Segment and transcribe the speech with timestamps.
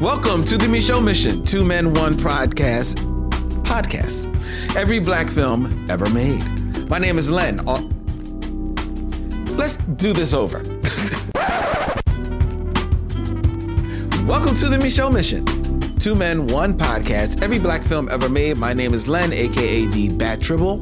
[0.00, 2.96] Welcome to the Micheaux Mission, Two Men, One Podcast.
[3.62, 4.26] Podcast.
[4.76, 6.44] Every black film ever made.
[6.90, 7.56] My name is Len.
[9.56, 10.58] Let's do this over.
[14.26, 15.46] Welcome to the Micheaux Mission.
[15.98, 17.40] Two Men, One Podcast.
[17.40, 18.58] Every black film ever made.
[18.58, 20.74] My name is Len, aka the Bat Tribble.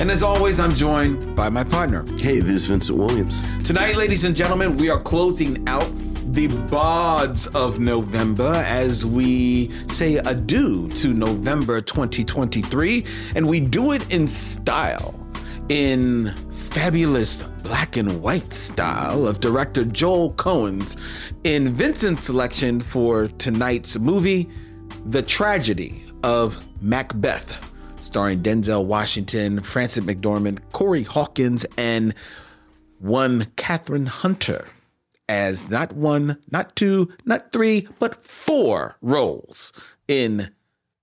[0.00, 2.04] And as always, I'm joined by my partner.
[2.18, 3.40] Hey, this is Vincent Williams.
[3.62, 5.88] Tonight, ladies and gentlemen, we are closing out
[6.32, 13.04] the bods of November as we say adieu to November 2023.
[13.36, 15.14] And we do it in style,
[15.68, 20.96] in fabulous black and white style of director Joel Coen's
[21.44, 24.48] in Vincent's selection for tonight's movie,
[25.04, 27.54] The Tragedy of Macbeth,
[27.96, 32.14] starring Denzel Washington, Frances McDormand, Corey Hawkins, and
[33.00, 34.66] one Kathryn Hunter
[35.32, 39.72] as not one, not two, not three, but four roles
[40.06, 40.50] in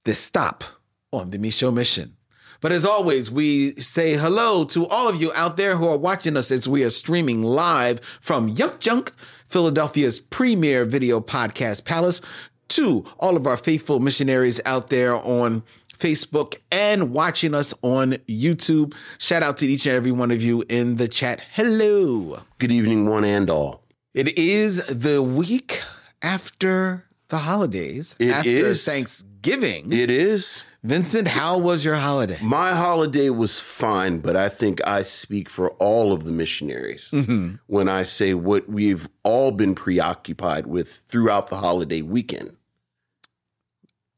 [0.06, 0.64] this stop
[1.12, 2.16] on the Micheaux mission.
[2.62, 6.38] But as always, we say hello to all of you out there who are watching
[6.38, 9.14] us as we are streaming live from Yunk Junk,
[9.48, 12.22] Philadelphia's premier video podcast palace,
[12.68, 15.64] to all of our faithful missionaries out there on
[15.98, 18.94] Facebook and watching us on YouTube.
[19.18, 21.42] Shout out to each and every one of you in the chat.
[21.54, 22.44] Hello.
[22.60, 23.89] Good evening, one and all.
[24.14, 25.84] It is the week
[26.22, 28.16] after the holidays.
[28.20, 28.86] It after is.
[28.86, 29.94] Thanksgiving.
[29.94, 30.64] It is.
[30.84, 32.40] Vincent, how was your holiday?
[32.42, 37.56] My holiday was fine, but I think I speak for all of the missionaries mm-hmm.
[37.68, 42.56] when I say what we've all been preoccupied with throughout the holiday weekend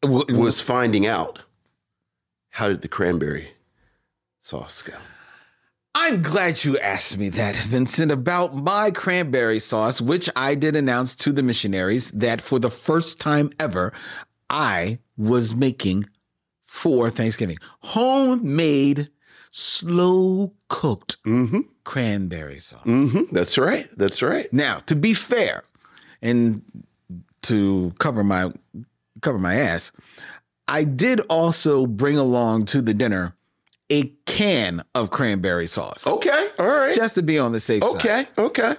[0.02, 1.40] W- was finding out
[2.52, 3.52] how did the cranberry
[4.40, 4.94] sauce go?
[5.94, 11.16] I'm glad you asked me that, Vincent, about my cranberry sauce, which I did announce
[11.18, 13.92] to the missionaries that for the first time ever,
[14.50, 16.06] I was making
[16.66, 19.10] for Thanksgiving homemade,
[19.50, 21.18] slow cooked
[21.84, 22.84] cranberry sauce.
[22.84, 23.90] hmm That's right.
[23.98, 24.52] That's right.
[24.54, 25.64] Now, to be fair,
[26.22, 26.62] and
[27.44, 28.54] to cover my
[29.22, 29.92] cover my ass,
[30.68, 33.36] I did also bring along to the dinner
[33.92, 36.08] a can of cranberry sauce.
[36.08, 36.48] Okay.
[36.58, 36.94] All right.
[36.96, 37.96] Just to be on the safe side.
[37.96, 38.28] okay.
[38.38, 38.76] Okay.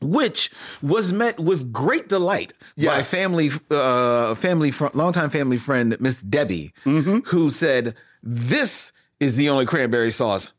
[0.00, 0.50] Which
[0.82, 3.10] was met with great delight by Yes.
[3.10, 7.20] family, uh, family, fr- longtime family friend Miss Debbie, Mm-hmm.
[7.26, 10.50] who said, "This is the only cranberry sauce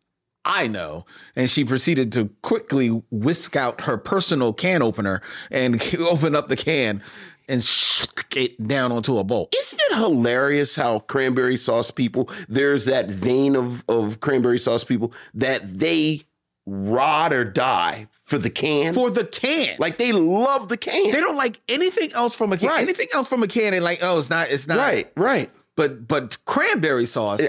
[0.45, 6.35] I know," and she proceeded to quickly whisk out her personal can opener and open
[6.35, 7.03] up the can
[7.47, 9.49] and shook it down onto a bowl.
[9.57, 15.13] Isn't it hilarious how cranberry sauce people, there's that vein of, of cranberry sauce people
[15.33, 16.21] that they
[16.65, 18.93] rot or die for the can?
[18.93, 21.11] For the can, like they love the can.
[21.11, 22.69] they don't like anything else from a can.
[22.69, 22.81] Right.
[22.81, 26.07] Anything else from a can, they like, oh, it's not, it's not right, right, But
[26.07, 27.41] but cranberry sauce,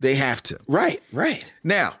[0.00, 0.58] they have to.
[0.66, 1.52] right, right.
[1.64, 1.94] Now,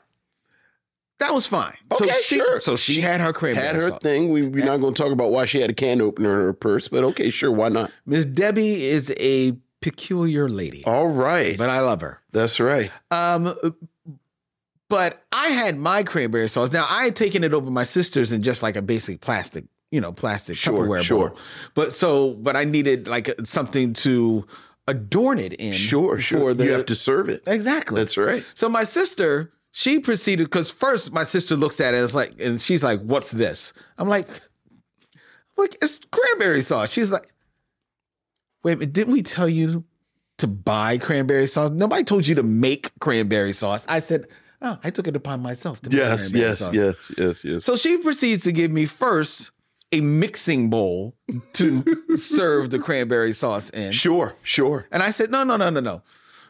[1.18, 1.76] that was fine.
[1.92, 2.60] Okay, so she, sure.
[2.60, 3.72] So she, had her cranberry sauce.
[3.72, 4.02] Had her sauce.
[4.02, 4.30] thing.
[4.30, 6.52] We, we're not going to talk about why she had a can opener in her
[6.52, 7.90] purse, but okay, sure, why not?
[8.06, 11.56] Miss Debbie is a peculiar lady, All right.
[11.58, 12.20] but I love her.
[12.32, 12.90] That's right.
[13.10, 13.52] Um,
[14.88, 16.72] but I had my cranberry sauce.
[16.72, 20.00] Now I had taken it over my sister's in just like a basic plastic, you
[20.00, 21.28] know, plastic Sure, Tupperware sure.
[21.30, 21.38] bowl.
[21.74, 24.46] But so, but I needed like something to
[24.86, 25.74] adorn it in.
[25.74, 26.54] Sure, sure.
[26.54, 27.42] The, you have to serve it.
[27.46, 28.00] exactly.
[28.00, 28.44] That's right.
[28.54, 32.60] So my sister, she proceeded because first my sister looks at it as like, and
[32.60, 34.28] she's like, "What's this?" I'm like,
[35.56, 37.32] "Like it's cranberry sauce." She's like,
[38.64, 39.84] "Wait, a minute, didn't we tell you
[40.38, 41.70] to buy cranberry sauce?
[41.70, 44.26] Nobody told you to make cranberry sauce." I said,
[44.62, 47.64] "Oh, I took it upon myself to make Yes, cranberry yes, sauce." yes, yes, yes.
[47.64, 49.50] So she proceeds to give me first
[49.90, 51.14] a mixing bowl
[51.54, 51.82] to
[52.16, 53.90] serve the cranberry sauce in.
[53.92, 54.86] Sure, sure.
[54.90, 56.02] And I said, no, no, no, no, no.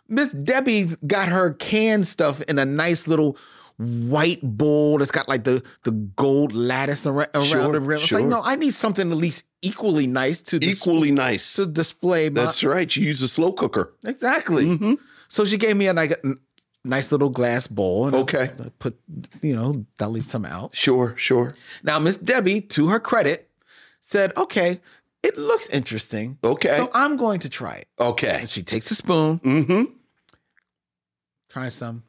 [0.09, 3.37] Miss Debbie's got her canned stuff in a nice little
[3.77, 7.99] white bowl that's got like the the gold lattice around, around Sure, the rim.
[7.99, 8.21] It's sure.
[8.21, 11.55] like, no, I need something at least equally nice to dis- Equally nice.
[11.57, 12.29] to display.
[12.31, 12.95] My, That's right.
[12.97, 13.93] You use a slow cooker.
[14.05, 14.97] exactly.
[15.29, 16.35] So she gave me a like, a
[16.85, 18.07] nice little glass bowl.
[18.07, 18.51] And I- Okay.
[18.59, 18.99] I put
[19.43, 20.75] you know deli some out.
[20.75, 21.55] Sure, sure.
[21.85, 23.49] Now Miss Debbie, to her credit,
[24.01, 24.81] said, "Okay,
[25.23, 26.39] it looks interesting.
[26.43, 26.75] Okay.
[26.75, 28.39] so I'm going to try it." Okay.
[28.41, 29.39] And she takes a spoon.
[29.41, 29.85] Mm-hmm.
[31.59, 32.05] Try some.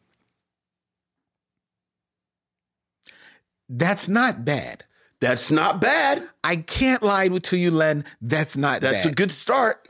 [3.68, 4.84] That's not bad.
[5.22, 6.28] That's not bad.
[6.44, 8.06] I can't lie to you, Len.
[8.22, 9.12] That's not That's bad.
[9.12, 9.88] a good start.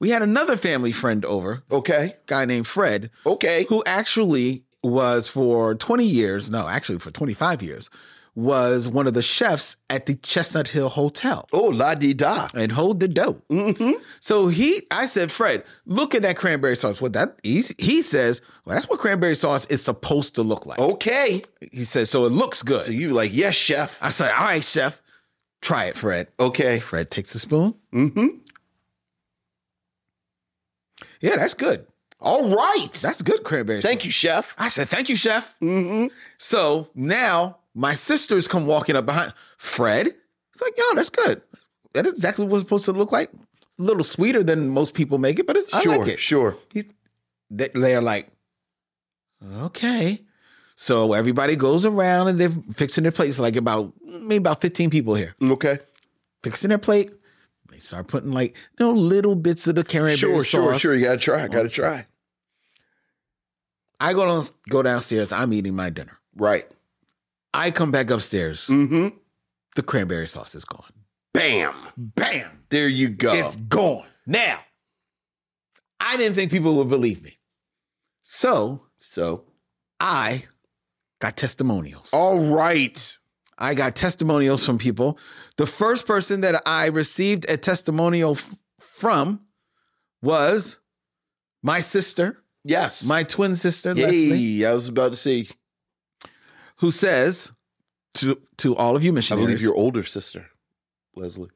[0.00, 2.16] we had another family friend over, Okay.
[2.26, 3.64] guy named Fred, Okay.
[3.70, 7.88] who actually was for 20 years, no, actually for 25 years,
[8.36, 12.48] was one of the chefs at the Chestnut Hill Hotel Oh, la di da.
[12.54, 13.40] and hold the dough.
[14.20, 17.00] So he, I said, Fred, look at that cranberry sauce.
[17.00, 20.78] What that he, he says, well, that's what cranberry sauce is supposed to look like.
[20.80, 21.44] Okay.
[21.72, 22.84] He says, so it looks good.
[22.84, 23.98] So you like, yes, chef.
[24.02, 25.00] I said, all right, chef,
[25.62, 26.28] try it, Fred.
[26.40, 26.80] Okay.
[26.80, 27.74] Fred takes a spoon.
[27.92, 28.26] Mm-hmm.
[31.20, 31.86] Yeah, that's good.
[32.20, 32.92] All right.
[32.92, 33.88] That's good cranberry sauce.
[33.90, 34.54] Thank you, chef.
[34.58, 35.54] I said, thank you, chef.
[35.60, 36.06] Mm-hmm.
[36.38, 40.06] So now my sisters come walking up behind Fred.
[40.06, 41.42] It's like, yo, that's good.
[41.94, 43.30] That is exactly what it's supposed to look like.
[43.32, 46.18] It's a little sweeter than most people make it, but it's, Sure, like it.
[46.20, 46.56] sure.
[46.72, 46.84] He's,
[47.50, 48.28] they- they're like,
[49.60, 50.22] okay.
[50.76, 53.38] So everybody goes around and they're fixing their plates.
[53.38, 55.78] Like about maybe about 15 people here Okay.
[56.42, 57.12] fixing their plate.
[57.70, 60.46] They start putting like you know little bits of the cranberry Sure, sauce.
[60.46, 60.94] sure, sure.
[60.94, 61.46] You gotta try.
[61.48, 62.06] Gotta try.
[64.00, 65.32] I go down, go downstairs.
[65.32, 66.18] I'm eating my dinner.
[66.36, 66.68] Right.
[67.54, 68.66] I come back upstairs.
[68.66, 69.16] Mm-hmm.
[69.76, 70.92] The cranberry sauce is gone.
[71.32, 71.74] Bam.
[71.96, 72.64] Bam!
[72.68, 73.32] There you go.
[73.32, 74.06] It's gone.
[74.26, 74.58] Now,
[76.00, 77.38] I didn't think people would believe me.
[78.22, 79.44] So so.
[80.00, 80.44] I
[81.20, 82.10] got testimonials.
[82.12, 83.18] All right.
[83.58, 85.18] I got testimonials from people.
[85.56, 89.40] The first person that I received a testimonial f- from
[90.22, 90.78] was
[91.62, 93.06] my sister, Yes.
[93.06, 94.66] my twin sister, Leslie, Yay.
[94.66, 95.46] I was about to say,
[96.84, 97.50] who says
[98.12, 99.38] to to all of you Michelle?
[99.38, 100.50] I believe your older sister,
[101.16, 101.48] Leslie.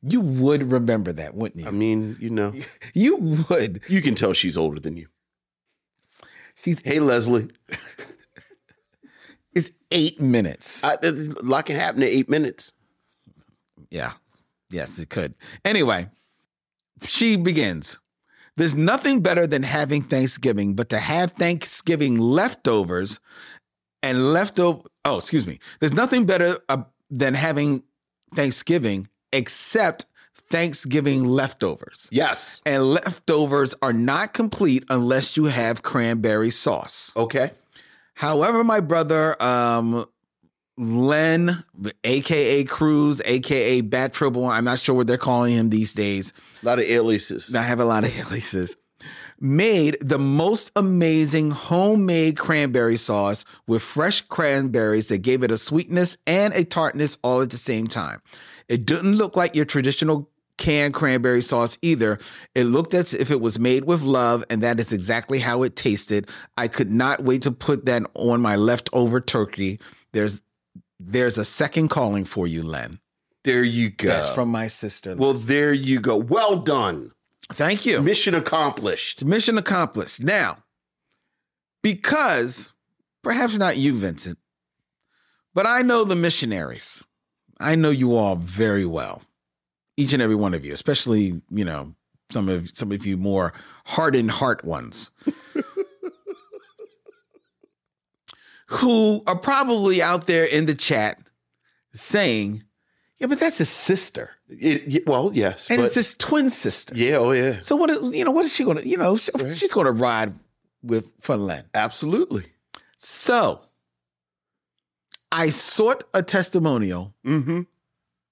[0.00, 1.68] you would remember that, wouldn't you?
[1.68, 2.54] I mean, you know,
[2.94, 3.16] you
[3.50, 3.82] would.
[3.86, 5.08] you can tell she's older than you.
[6.54, 7.50] She's Hey, Leslie.
[9.54, 10.84] it's eight minutes.
[10.84, 11.12] I, a
[11.42, 12.72] lot can happen in eight minutes.
[13.90, 14.12] Yeah.
[14.70, 15.34] Yes, it could.
[15.66, 16.08] Anyway,
[17.04, 17.98] she begins.
[18.56, 23.20] There's nothing better than having Thanksgiving, but to have Thanksgiving leftovers
[24.02, 24.82] and leftover.
[25.04, 25.58] Oh, excuse me.
[25.78, 27.82] There's nothing better uh, than having
[28.34, 30.06] Thanksgiving except
[30.50, 32.08] Thanksgiving leftovers.
[32.10, 32.60] Yes.
[32.66, 37.12] And leftovers are not complete unless you have cranberry sauce.
[37.16, 37.50] Okay.
[38.14, 40.04] However, my brother, um,
[40.76, 41.64] Len,
[42.04, 46.32] aka Cruz, aka Bat Triple, I'm not sure what they're calling him these days.
[46.62, 47.54] A lot of aliases.
[47.54, 48.76] I have a lot of aliases.
[49.42, 56.18] Made the most amazing homemade cranberry sauce with fresh cranberries that gave it a sweetness
[56.26, 58.20] and a tartness all at the same time.
[58.68, 60.28] It didn't look like your traditional
[60.58, 62.18] canned cranberry sauce either.
[62.54, 65.74] It looked as if it was made with love, and that is exactly how it
[65.74, 66.28] tasted.
[66.58, 69.80] I could not wait to put that on my leftover turkey.
[70.12, 70.42] There's
[71.00, 73.00] there's a second calling for you, Len.
[73.44, 74.08] There you go.
[74.08, 75.16] That's from my sister.
[75.16, 76.18] well, there you go.
[76.18, 77.12] Well done.
[77.52, 78.00] Thank you.
[78.02, 79.24] Mission accomplished.
[79.24, 80.22] Mission accomplished.
[80.22, 80.58] Now,
[81.82, 82.72] because
[83.22, 84.38] perhaps not you, Vincent,
[85.54, 87.04] but I know the missionaries.
[87.58, 89.22] I know you all very well.
[89.96, 91.94] Each and every one of you, especially, you know,
[92.30, 93.52] some of some of you more
[93.84, 95.10] hardened heart ones.
[98.70, 101.18] who are probably out there in the chat
[101.92, 102.62] saying,
[103.20, 104.30] Yeah, but that's his sister.
[104.48, 105.70] It, well, yes.
[105.70, 106.94] And but, it's his twin sister.
[106.96, 107.60] yeah, oh, yeah.
[107.60, 107.90] So what?
[108.14, 108.88] You know what is she going to?
[108.88, 109.54] You know, she- Right.
[109.56, 110.32] she's going to ride
[110.82, 111.64] with Funland.
[111.74, 112.46] Absolutely.
[112.96, 113.60] So
[115.30, 117.62] I sought a testimonial Mm-hmm.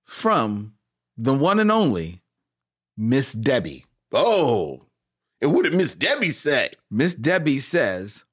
[0.04, 0.74] from
[1.16, 2.22] the one and only
[2.96, 3.84] Miss Debbie.
[4.12, 4.84] Oh.
[5.40, 6.70] And what did Miss Debbie say?
[6.90, 8.24] Miss Debbie says,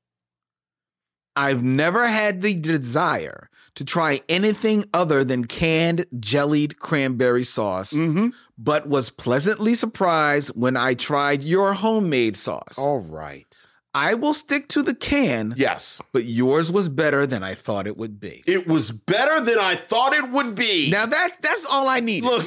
[1.35, 8.29] "I've never had the desire." To try anything other than canned jellied cranberry sauce, Mm-hmm.
[8.57, 12.77] but was pleasantly surprised when I tried your homemade sauce.
[12.77, 13.67] All right.
[13.93, 16.01] I will stick to the can, Yes.
[16.13, 18.43] but yours was better than I thought it would be.
[18.47, 20.89] It was better than I thought it would be.
[20.89, 22.23] Now that's that's all I need.
[22.23, 22.45] look.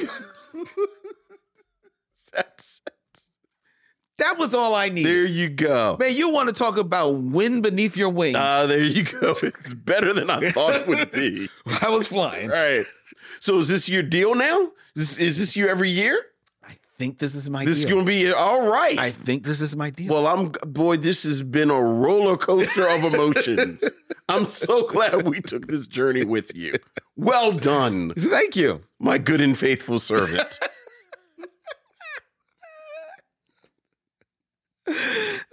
[2.33, 2.81] That's,
[4.19, 5.05] that was all I needed.
[5.05, 5.97] there you go.
[5.99, 8.37] Man, you want to talk about wind beneath your wings?
[8.39, 9.31] Ah, there you go.
[9.43, 11.49] It's better than I thought it would be.
[11.81, 12.49] I was flying.
[12.49, 12.85] Right.
[13.39, 14.71] So is this your deal now?
[14.95, 16.21] Is, is this you every year?
[16.67, 17.69] I think this is my deal.
[17.69, 18.97] This is going to be all right.
[18.99, 20.11] I think this is my deal.
[20.13, 20.97] well, I'm boy.
[20.97, 23.83] This has been a roller coaster of emotions.
[24.29, 26.73] I'm so glad we took this journey with you.
[27.15, 28.81] Well done, thank you.
[28.99, 30.59] my good and faithful servant.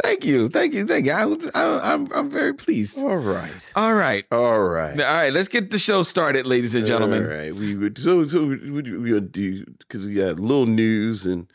[0.02, 0.48] Thank you.
[0.48, 0.86] Thank you.
[0.86, 1.12] Thank you.
[1.12, 1.24] I,
[1.54, 2.98] I, I'm I'm very pleased.
[2.98, 3.50] all right.
[3.74, 4.24] All right.
[4.30, 4.98] All right.
[5.00, 5.32] All right.
[5.32, 7.24] Let's get the show started, ladies and gentlemen.
[7.24, 7.54] All right.
[7.54, 11.46] We would so so we we gonna do because we got little news and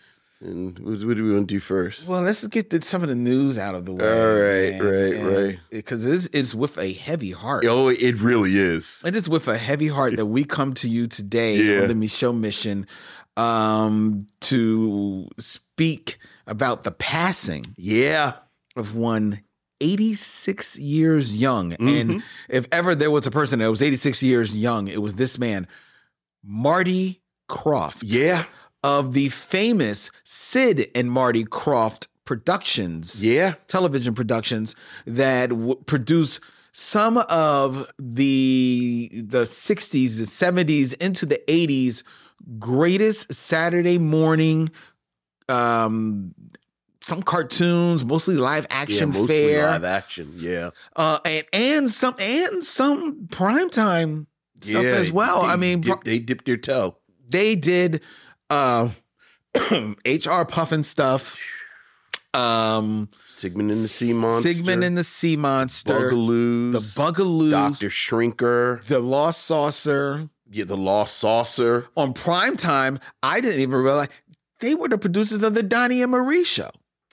[0.42, 2.08] And what, what do we want to do first?
[2.08, 4.04] Well, let's get some of the news out of the way.
[4.04, 5.60] All right, right, right.
[5.70, 7.64] Because it's, it's with a heavy heart.
[7.68, 9.04] Oh, it really is.
[9.06, 11.82] It is with a heavy heart that we come to you today Yeah.
[11.84, 12.88] on the Micheaux Mission
[13.38, 16.18] um, to speak
[16.48, 18.34] about the passing Yeah.
[18.76, 19.42] of one
[19.80, 21.72] 86 years young.
[21.72, 21.88] Mm-hmm.
[21.88, 25.38] And if ever there was a person that was 86 years young, it was this
[25.38, 25.68] man,
[26.44, 28.46] Marty Krofft Yeah.
[28.84, 33.56] Of the famous Sid and Marty Krofft Productions Yeah.
[33.68, 36.40] television productions that w- produce
[36.72, 42.04] some of the the 60s the 70s into the 80s
[42.58, 44.72] greatest saturday morning
[45.50, 46.34] um
[47.04, 48.78] some cartoons mostly live Yeah.
[48.82, 50.32] action Mostly fair live action.
[50.38, 50.70] Yeah.
[50.96, 54.28] uh and and some and some primetime
[54.62, 54.92] stuff yeah.
[54.92, 56.96] as well They i mean dip- they dipped their toe.
[57.28, 58.02] they did
[58.52, 58.90] uh
[59.56, 61.36] hr pufnstuf
[62.34, 64.54] um Sigmund and the Sea Monster.
[64.54, 66.72] Sigmund and the Sea Monster, The Bugaloos.
[66.74, 68.84] the Bugaloo, Doctor Shrinker.
[68.84, 70.30] the Lost Saucer.
[70.50, 71.88] Yeah, the Lost Saucer.
[71.98, 74.10] On prime time, I didn't even realize
[74.60, 76.70] they were the producers of the Donny and Marie show.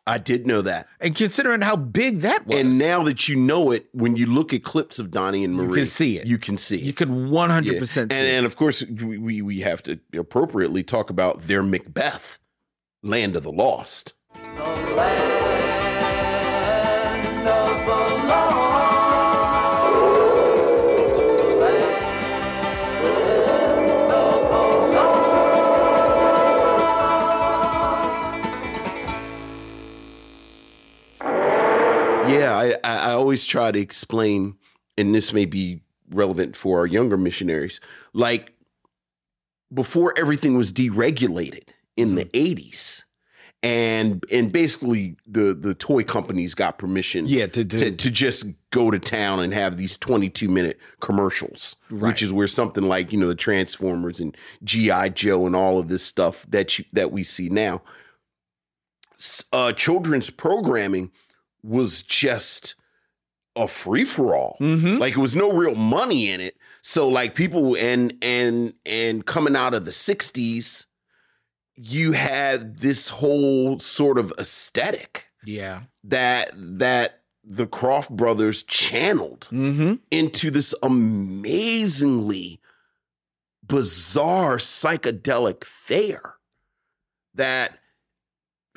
[0.08, 0.88] I did know that.
[1.00, 4.52] And considering how big that was, And now that you know it, when you look
[4.54, 6.26] at clips of Donny and Marie, you can see it.
[6.26, 6.82] You can see it.
[6.82, 6.96] you it.
[6.96, 7.82] could 100% Yeah.
[7.84, 8.16] see And, it.
[8.34, 12.38] and of course, we, we we have to appropriately talk about their Macbeth,
[13.02, 14.14] Land of the Lost.
[32.30, 34.56] Yeah, I, I always try to explain,
[34.97, 35.80] and this may be
[36.11, 37.80] relevant for our younger missionaries.
[38.12, 38.52] Like
[39.73, 43.04] before everything was deregulated in the eighties,
[43.62, 48.47] and and basically the the toy companies got permission, Yeah, to do- to, to just
[48.70, 52.08] go to town and have these twenty two minute commercials, Right.
[52.08, 55.88] which is where something like you know the Transformers and GI Joe and all of
[55.88, 57.82] this stuff that you that we see now.
[59.52, 61.11] Uh, children's programming
[61.62, 62.74] was just
[63.56, 64.56] a free for all.
[64.60, 64.98] Mhm.
[65.00, 66.56] Like it was no real money in it.
[66.82, 70.86] So like people and and and coming out of the 60s,
[71.74, 75.82] you had this whole sort of aesthetic yeah.
[76.04, 79.94] that that the Krofft brothers channeled Mm-hmm.
[80.10, 82.60] into this amazingly
[83.66, 86.34] bizarre psychedelic fair
[87.34, 87.78] that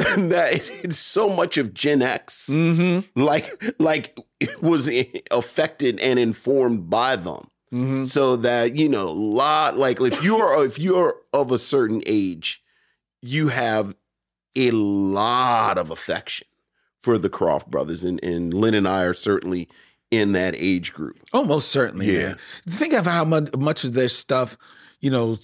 [0.29, 3.21] that it's so much of Gen X Mm-hmm.
[3.21, 4.89] like like it was
[5.31, 8.03] affected and informed by them Mm-hmm.
[8.03, 12.61] so that you know a lot like if you're if you're of a certain age
[13.21, 13.95] you have
[14.57, 16.47] a lot of affection
[17.01, 19.69] for the Krofft brothers and and Len and I are certainly
[20.11, 22.11] in that age group Oh, most certainly.
[22.13, 22.23] Yeah.
[22.27, 22.37] man.
[22.67, 24.57] Think of how much, much of their stuff,
[24.99, 25.37] you know,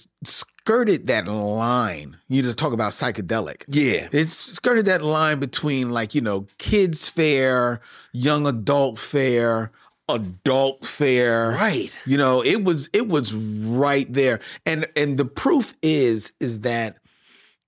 [0.68, 2.18] skirted that line.
[2.28, 3.64] You to talk about psychedelic.
[3.68, 7.80] yeah It's skirted that line between like, you know, kids fair,
[8.12, 9.72] young adult fair,
[10.10, 11.52] adult fair.
[11.52, 14.40] right You know, it was it was right there.
[14.66, 16.98] And and the proof is is that,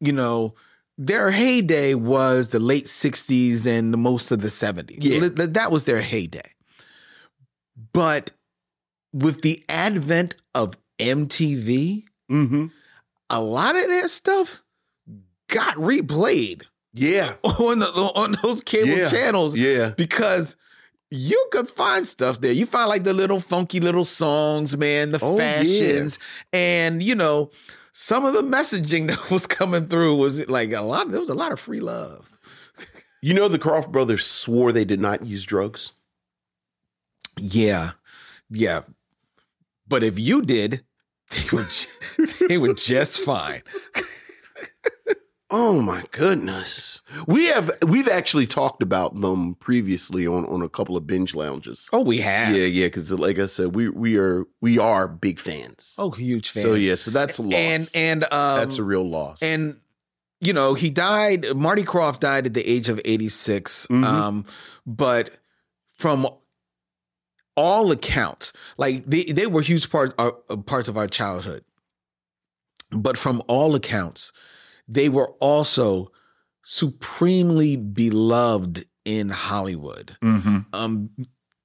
[0.01, 0.55] you know,
[0.99, 4.99] their heyday was the late 60s and the most of the 70s.
[5.01, 5.47] Yeah.
[5.47, 6.53] That was their heyday.
[7.95, 8.33] But
[9.15, 12.67] with the advent of MTV, mm-hmm
[13.31, 14.63] a lot of that stuff
[15.49, 19.09] got replayed yeah on the, on those cable Yeah.
[19.09, 20.57] channels yeah because
[21.13, 22.53] you could find stuff there.
[22.53, 25.59] You find like the little funky little songs, man, the Oh, yeah.
[25.59, 26.21] fashions,
[26.53, 27.51] and you know,
[27.91, 31.11] some of the messaging that was coming through was like a lot.
[31.11, 32.31] There was a lot of free love.
[33.23, 35.91] you know the Krofft brothers swore they did not use drugs
[37.41, 37.91] Yeah,
[38.49, 38.83] yeah.
[39.89, 40.85] But if you did,
[41.31, 41.67] they were
[42.49, 43.63] they were just fine.
[45.53, 47.03] Oh my goodness.
[47.27, 51.89] We have we've actually talked about them previously on on a couple of binge lounges.
[51.93, 52.55] Oh, we have.
[52.55, 55.97] Yeah, yeah, because like I said, we we are we are big fans.
[55.99, 56.65] Oh, huge fans.
[56.67, 57.55] So yeah, so that's a loss.
[57.55, 59.43] and and um, that's a real loss.
[59.43, 59.81] And
[60.41, 61.57] you know, he died.
[61.57, 64.05] Marty Krofft died at the age of eighty Mhm.
[64.05, 64.45] Um,
[64.87, 65.31] but
[65.95, 66.29] from
[67.61, 70.33] all accounts, like they they were huge part uh,
[70.65, 71.63] parts of our childhood.
[72.91, 74.33] But from all accounts,
[74.89, 76.11] they were also
[76.65, 80.17] supremely beloved in Hollywood
[80.73, 81.11] um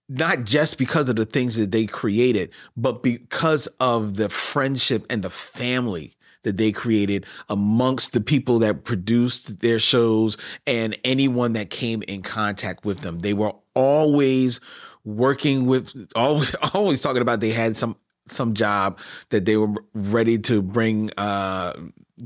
[0.07, 5.21] not just because of the things that they created but because of the friendship and
[5.21, 11.69] the family that they created amongst the people that produced their shows and anyone that
[11.71, 13.19] came in contact with them.
[13.19, 14.59] They were always
[15.05, 17.95] working with always always talking about they had some
[18.27, 21.73] some job that they were ready to bring uh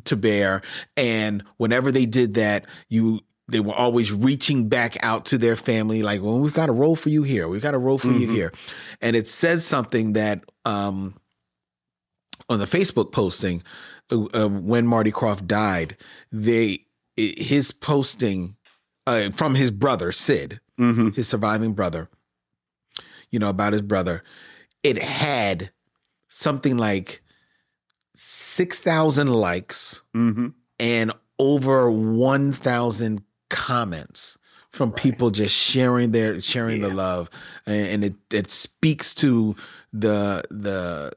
[0.05, 0.61] to bear.
[0.95, 6.03] And whenever they did that you they were always reaching back out to their family
[6.03, 7.47] like well we've got a role for you here.
[7.47, 8.53] We've got a role for you here.
[9.01, 11.15] And it says something that um
[12.47, 13.61] on the facebook posting
[14.11, 15.97] uh, uh, when marty krofft died
[16.31, 16.85] they
[17.17, 18.55] his posting
[19.05, 21.09] uh, from his brother sid Mm-hmm.
[21.09, 22.07] his surviving brother
[23.31, 24.23] you know about his brother
[24.83, 25.71] it had
[26.29, 27.21] something like
[28.13, 30.47] 6000 likes Mm-hmm.
[30.79, 34.37] and over 1000 comments
[34.71, 37.29] from people just sharing their sharing the love.
[37.65, 39.55] And, and it it speaks to
[39.93, 41.11] the the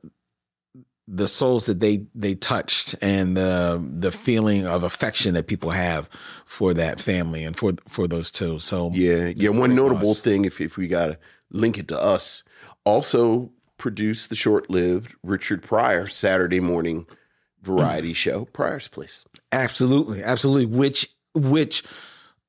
[1.08, 6.08] the souls that they they touched and the the feeling of affection that people have
[6.46, 8.58] for that family and for for those two.
[8.58, 9.50] So Yeah, yeah.
[9.50, 11.18] One notable thing, if if we gotta
[11.52, 12.42] link it to us,
[12.84, 17.06] also produced the short-lived Richard Pryor Saturday morning
[17.62, 19.24] variety show, Pryor's Place.
[19.52, 20.66] Absolutely, absolutely.
[20.66, 21.82] Which which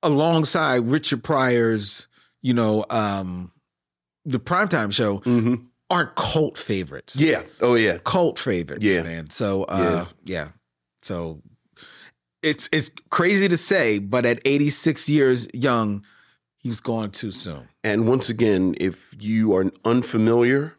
[0.02, 2.08] alongside Richard Pryor's,
[2.42, 3.52] you know, um
[4.26, 5.56] the primetime show Mm-hmm.
[5.90, 7.16] aren't cult favorites.
[7.16, 7.44] Yeah.
[7.62, 7.98] Oh yeah.
[8.04, 9.04] Cult favorites, Yeah.
[9.04, 9.30] man.
[9.30, 10.50] So uh yeah.
[11.02, 11.42] So
[12.42, 16.06] it's it's crazy to say, but at 86 years young,
[16.64, 17.68] he was gone too soon.
[17.84, 20.78] And once again, if you are unfamiliar,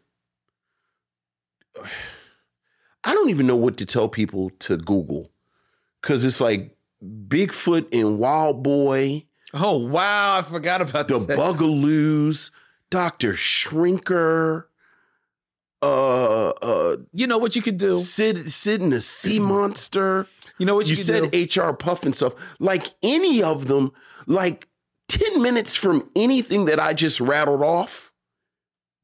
[3.03, 5.31] I don't even know what to tell people to Google
[6.01, 11.37] because it's like Bigfoot and Wild Boy, Oh wow, I forgot about the that.
[11.37, 12.51] Bugaloos,
[12.89, 14.65] Doctor Shrinker,
[15.81, 17.95] uh, uh, You know what you could do?
[17.95, 20.27] Sid, Sid and the Sea Monster.
[20.57, 21.43] You know what you, You said do?
[21.43, 22.37] HR Pufnstuf.
[22.59, 23.91] Like any of them,
[24.25, 24.67] like
[25.07, 28.11] 10 minutes from anything that I just rattled off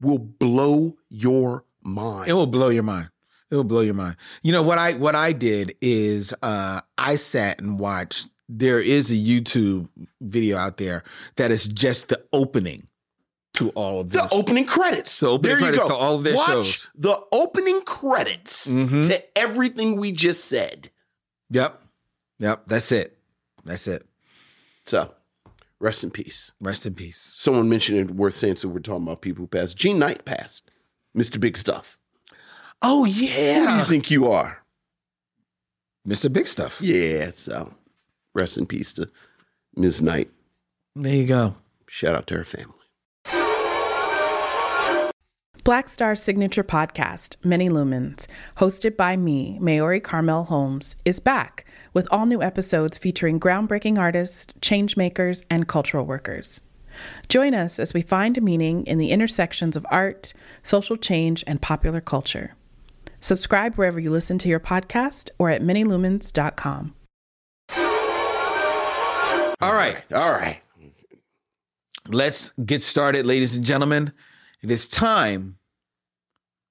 [0.00, 2.28] will blow your mind.
[2.28, 3.10] It will blow your mind.
[3.50, 4.16] It will blow your mind.
[4.42, 9.10] You know what I what I did is uh I sat and watched there is
[9.10, 9.88] a YouTube
[10.20, 11.04] video out there
[11.36, 12.88] that is just the opening
[13.54, 15.18] to all of the opening credits.
[15.18, 15.88] The opening there you credits go.
[15.88, 16.90] to all of their Watch shows.
[16.94, 19.06] the opening credits Mhm.
[19.06, 20.90] to everything we just said.
[21.50, 21.80] Yep.
[22.38, 23.18] Yep, that's it.
[23.64, 24.04] That's it.
[24.86, 25.14] So,
[25.82, 26.52] rest in peace.
[26.60, 27.32] Rest in peace.
[27.34, 29.76] Someone mentioned it worth saying, so we're talking about people who passed.
[29.76, 30.70] Jean Knight passed.
[31.16, 31.38] Mr.
[31.38, 31.98] Big Stuff.
[32.80, 33.64] Oh yeah.
[33.64, 34.64] Who do you think you are?
[36.08, 36.32] Mr.
[36.32, 36.80] Big Stuff.
[36.80, 37.74] Yeah, so
[38.34, 39.10] rest in peace to
[39.76, 40.00] Ms.
[40.00, 40.30] Knight.
[40.94, 41.56] There you go.
[41.88, 42.74] Shout out to her family.
[45.64, 52.08] Black Star's signature podcast, Many Lumens, hosted by me, Maori Karmael Holmes, is back with
[52.10, 56.62] all new episodes featuring groundbreaking artists, changemakers, and cultural workers.
[57.28, 60.32] Join us as we find meaning in the intersections of art,
[60.64, 62.56] social change, and popular culture.
[63.20, 66.92] Subscribe wherever you listen to your podcast or at manylumens.com.
[69.60, 70.02] All right.
[70.12, 70.60] All right.
[72.08, 74.12] Let's get started, ladies and gentlemen.
[74.62, 75.58] It is time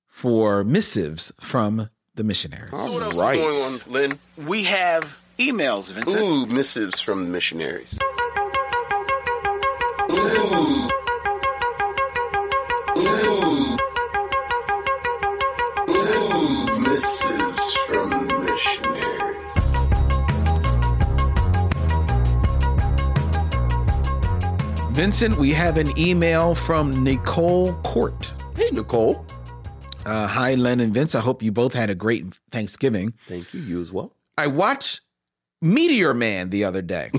[0.08, 2.72] for missives from the missionaries.
[2.72, 3.84] All right.
[3.86, 4.18] Len?
[4.38, 6.22] We have emails, Vincent.
[6.22, 8.00] Ooh, missives from the missionaries.
[10.10, 10.90] Ooh,
[16.80, 17.41] missives
[24.92, 28.34] Vincent, we have an email from Nicole Court.
[28.58, 29.26] Hey, Nicole.
[30.06, 31.16] Uh, hi, Len and Vince.
[31.16, 33.14] I hope you both had a great Thanksgiving.
[33.26, 33.62] Thank you.
[33.62, 34.14] You as well.
[34.38, 35.00] I watched
[35.62, 37.10] Meteor Man the other day.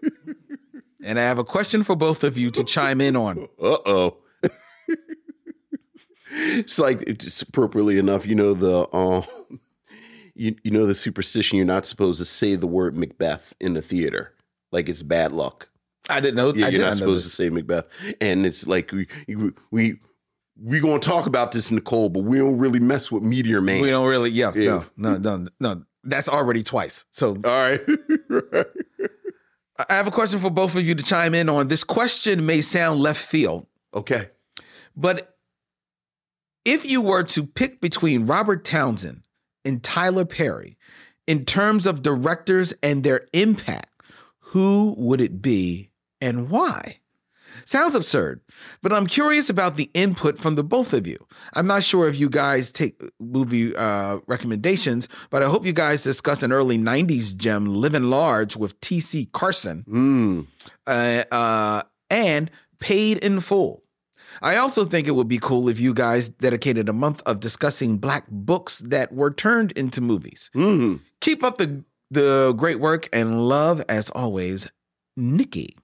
[1.04, 3.46] and I have a question for both of you to chime in on.
[3.62, 4.16] Uh oh.
[6.32, 9.60] it's like it's appropriately enough, you know the um,
[10.34, 13.82] you you know the superstition you're not supposed to say the word Macbeth in the
[13.82, 14.34] theater,
[14.72, 15.68] like it's bad luck.
[16.08, 16.52] I didn't know.
[16.54, 17.86] Yeah, I you're not supposed to say Macbeth,
[18.20, 19.06] and it's like we
[19.70, 19.98] we
[20.62, 23.80] we gonna talk about this, Nicole, but we don't really mess with Meteor Man.
[23.80, 24.30] We don't really.
[24.30, 24.84] Yeah, Yeah.
[24.96, 25.82] no, no, no, no.
[26.04, 27.04] That's already twice.
[27.10, 27.80] So All right.
[29.88, 31.68] I have a question for both of you to chime in on.
[31.68, 34.30] This question may sound left field, okay.
[34.96, 35.36] but
[36.64, 39.22] if you were to pick between Robert Townsend
[39.64, 40.78] and Tyler Perry
[41.26, 43.90] in terms of directors and their impact,
[44.38, 45.90] who would it be
[46.20, 46.98] and why?
[47.64, 48.42] Sounds absurd,
[48.82, 51.16] but I'm curious about the input from the both of you.
[51.54, 56.02] I'm not sure if you guys take movie uh, recommendations, but I hope you guys
[56.02, 59.26] discuss an early 90s gem, Living Large, with T.C.
[59.32, 59.84] Carson,
[60.86, 63.82] uh, uh, and Paid in Full.
[64.42, 67.96] I also think it would be cool if you guys dedicated a month of discussing
[67.96, 70.50] black books that were turned into movies.
[71.22, 74.70] Keep up the the great work and love as always,
[75.16, 75.76] Nikki.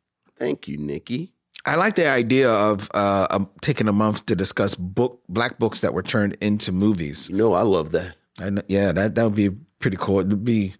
[0.42, 1.32] Thank you, Nikki.
[1.64, 5.82] I like the idea of uh, um, taking a month to discuss book black books
[5.82, 7.28] that were turned into movies.
[7.28, 8.16] You know I love that.
[8.40, 10.18] I kn- yeah, that that would be pretty cool.
[10.18, 10.74] It would be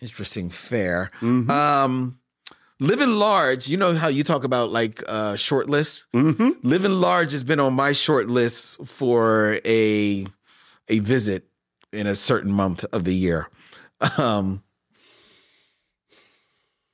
[0.00, 1.12] interesting, fair.
[1.22, 2.18] Um,
[2.80, 6.06] Living Large, you know how you talk about like uh, short lists.
[6.12, 6.66] Mm-hmm.
[6.68, 10.26] Living Large has been on my short list for a
[10.88, 11.46] a visit
[11.92, 13.48] in a certain month of the year.
[14.18, 14.64] Um,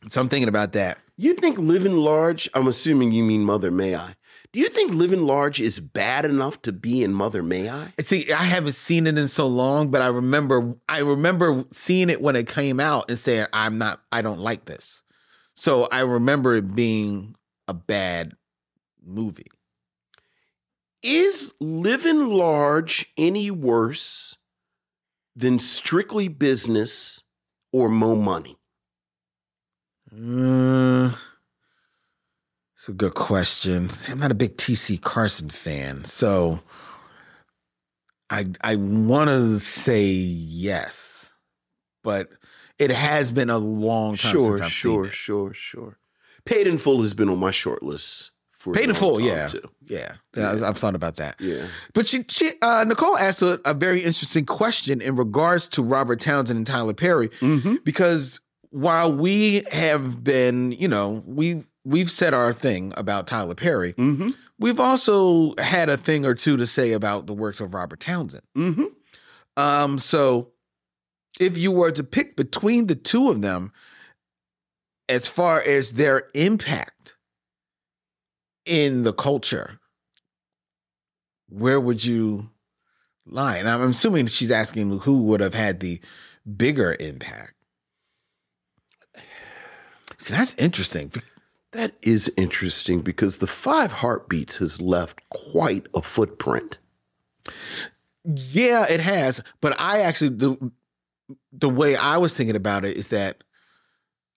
[0.08, 0.98] so I'm thinking about that.
[1.16, 2.48] You think living large?
[2.54, 4.14] I'm assuming you mean Mother May I.
[4.52, 7.92] Do you think living large is bad enough to be in Mother May I?
[8.00, 12.20] See, I haven't seen it in so long, but I remember I remember seeing it
[12.20, 15.02] when it came out and saying, I'm not I don't like this.
[15.54, 17.36] So I remember it being
[17.68, 18.32] a bad
[19.04, 19.50] movie.
[21.02, 24.36] Is living large any worse
[25.36, 27.22] than strictly business
[27.72, 28.59] or mo money?
[30.12, 31.12] Uh,
[32.76, 33.88] it's a good question.
[33.88, 36.60] See, I'm not a big TC Carson fan, so
[38.28, 41.32] I I want to say yes,
[42.02, 42.28] but
[42.78, 45.14] it has been a long time Sure, since I've sure, seen it.
[45.14, 45.98] sure, sure.
[46.44, 49.48] Paid in full has been on my short list for Paid in full, yeah,
[49.86, 50.12] yeah.
[50.34, 50.50] yeah.
[50.52, 51.36] I've- I've thought about that.
[51.38, 51.66] Yeah.
[51.92, 56.20] But she, she uh, Nicole asked a, a very interesting question in regards to Robert
[56.20, 57.76] Townsend and Tyler Perry, Mm-hmm.
[57.84, 63.92] because while we have been, you know, we we've said our thing about Tyler Perry,
[63.94, 64.30] Mm-hmm.
[64.58, 68.44] we've also had a thing or two to say about the works of Robert Townsend.
[68.56, 68.84] Mm-hmm.
[69.56, 70.48] Um, so
[71.38, 73.72] if you were to pick between the two of them,
[75.08, 77.16] as far as their impact
[78.66, 79.80] in the culture,
[81.48, 82.50] where would you
[83.26, 83.56] lie?
[83.56, 86.00] And I'm assuming she's asking who would have had the
[86.56, 87.54] bigger impact.
[90.20, 91.12] See, that's interesting.
[91.72, 96.78] That is interesting because the five heartbeats has left quite a footprint.
[98.24, 99.42] Yeah, it has.
[99.62, 100.72] But I actually the
[101.52, 103.42] the way I was thinking about it is that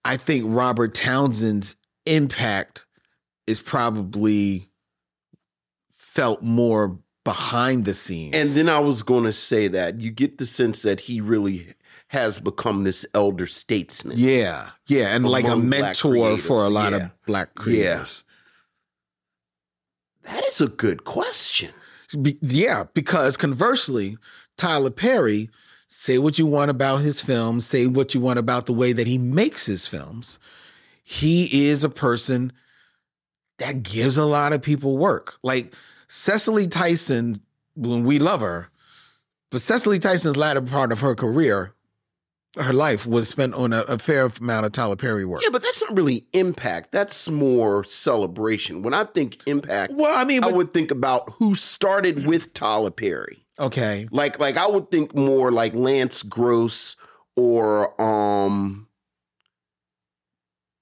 [0.06, 2.86] I think Robert Townsend's impact
[3.46, 4.70] is probably
[5.92, 8.36] felt more behind the scenes.
[8.36, 11.74] And then I was going to say that you get the sense that he really
[12.14, 14.16] has become this elder statesman.
[14.18, 17.06] yeah, yeah, and like a mentor for a lot yeah.
[17.06, 18.24] of black creators.
[20.22, 21.72] That is a good question.
[22.22, 24.18] Be- yeah, because conversely,
[24.58, 25.50] Tyler Perry,
[25.88, 29.08] say what you want about his films, say what you want about the way that
[29.08, 30.38] he makes his films.
[31.04, 32.54] He is a person
[33.58, 35.40] that gives a lot of people work.
[35.42, 35.74] Like
[36.08, 37.42] Cicely Tyson,
[37.76, 38.70] when we love her,
[39.50, 41.73] but Cicely Tyson's latter part of her career,
[42.56, 45.42] her life was spent on a, a fair amount of Tyler Perry work.
[45.44, 46.92] Yeah, but that's not really impact.
[46.92, 48.84] That's more celebration.
[48.84, 52.92] When I think impact, Well, I mean, I would think about who started with Tyler
[52.92, 53.46] Perry.
[53.60, 54.08] okay.
[54.12, 56.96] Like like I would think more like Lance Gross
[57.36, 58.88] or um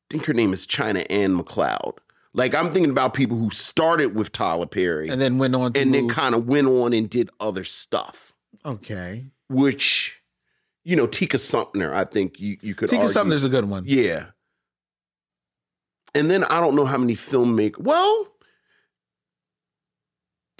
[0.09, 1.97] I think her name is China Ann McLeod.
[2.33, 5.81] Like I'm thinking about people who started with Tyler Perry And then went on to
[5.81, 8.33] and then kind of went on and did other stuff.
[8.65, 9.27] okay.
[9.49, 10.20] Which,
[10.83, 13.13] you know, Tika Sumner, I think you, you could Tika argue.
[13.13, 13.83] Sumner's a good one.
[13.85, 14.27] Yeah.
[16.13, 17.79] And then I don't know how many filmmakers.
[17.79, 18.27] Well,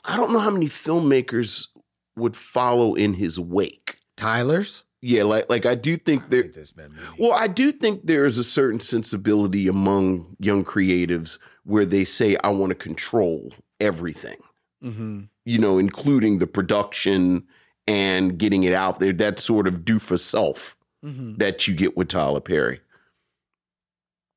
[0.06, 1.68] I don't know how many filmmakers
[2.16, 3.98] would follow in his wake.
[4.18, 4.84] Tyler's?
[5.04, 6.44] Yeah, like like I do think there.
[6.76, 6.94] many.
[7.18, 12.38] Well, I do think there is a certain sensibility among young creatives where they say,
[12.44, 14.38] "I want to control everything,"
[14.84, 15.22] Mm-hmm.
[15.46, 17.48] you know, including the production
[17.88, 19.14] and getting it out there.
[19.14, 21.38] That sort of do for self Mm-hmm.
[21.38, 22.80] that you get with Tyler Perry.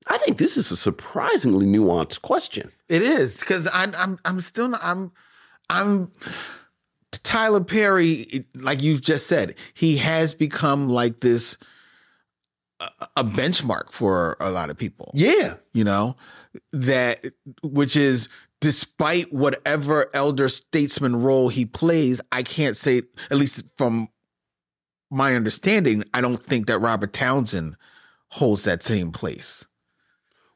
[0.06, 2.72] I think this is a surprisingly nuanced question.
[2.88, 5.12] It is because I'm I'm still not, I'm
[5.68, 6.10] I'm
[7.12, 8.46] Tyler Perry.
[8.54, 11.58] Like you've just said, he has become like this
[12.80, 15.10] a, a benchmark for a lot of people.
[15.12, 15.56] Yeah.
[15.74, 16.16] You know
[16.72, 17.22] that
[17.62, 18.30] which is
[18.64, 24.08] despite whatever elder statesman role he plays, I can't say at least from
[25.10, 27.76] my understanding, I don't think that Robert Townsend
[28.30, 29.66] holds that same place.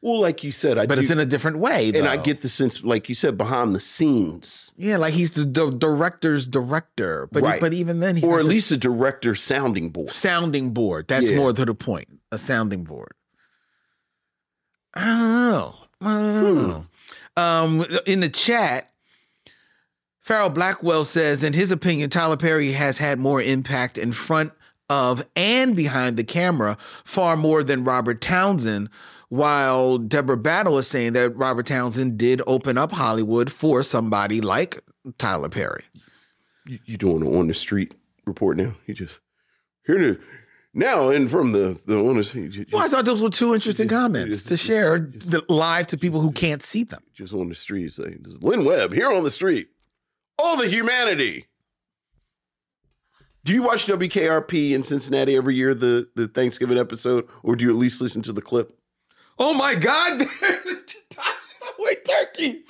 [0.01, 1.91] Well, like you said, I but do, it's in a different way.
[1.95, 5.45] and I get the sense, like you said, behind the scenes, yeah, like he's the,
[5.45, 7.61] the director's director, but Right.
[7.61, 10.11] but even then, he's or at the least a director sounding board.
[10.13, 11.09] sounding board.
[11.09, 11.37] That's Yeah.
[11.37, 12.09] more to the point.
[12.33, 13.13] A sounding board.
[14.95, 15.75] I don't know.
[16.01, 16.81] I don't Hmm.
[17.39, 18.91] Um, in the chat,
[20.21, 24.53] Farrell Blackwell says, in his opinion, Tyler Perry has had more impact in front
[24.91, 28.91] of and behind the camera, far more than Robert Townsend.
[29.29, 34.83] While Deborah Battle is saying that Robert Townsend did open up Hollywood for somebody like
[35.19, 35.85] Tyler Perry.
[36.67, 38.75] You, you doing an on the street report now?
[38.87, 39.21] You just
[39.87, 40.19] here
[40.75, 44.57] now and from the the street, Well, I thought those were two interesting comments to
[44.57, 47.03] share the, live to people who can't see them.
[47.15, 49.69] just on the street say, this is Len Webb here on the street.
[50.39, 51.47] All the humanity.
[53.45, 57.71] Do you watch WKRP in Cincinnati every year, the the Thanksgiving episode, or do you
[57.71, 58.79] at least listen to the clip?
[59.39, 60.21] Oh my God!
[61.79, 62.63] Wait, turkey.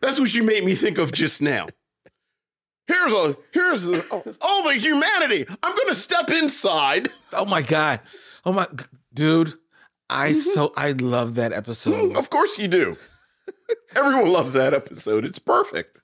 [0.00, 1.66] That's what you made me think of just now.
[2.88, 4.02] Here's a here's a,
[4.40, 5.44] all the humanity.
[5.62, 7.08] I'm gonna step inside.
[7.34, 8.00] Oh my God!
[8.46, 8.66] Oh my
[9.12, 9.54] dude!
[10.08, 10.36] I mm-hmm.
[10.36, 12.12] so I love that episode.
[12.12, 12.96] Mm, of course you do.
[13.94, 15.26] Everyone loves that episode.
[15.26, 15.98] It's perfect.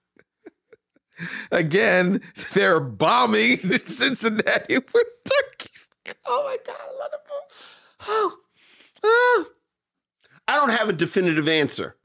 [1.50, 2.20] Again,
[2.52, 5.88] they're bombing Cincinnati with turkeys.
[6.26, 6.76] Oh my God!
[6.80, 7.20] I love it.
[8.06, 8.36] Oh,
[9.02, 9.46] oh.
[10.46, 11.96] I don't have a definitive answer.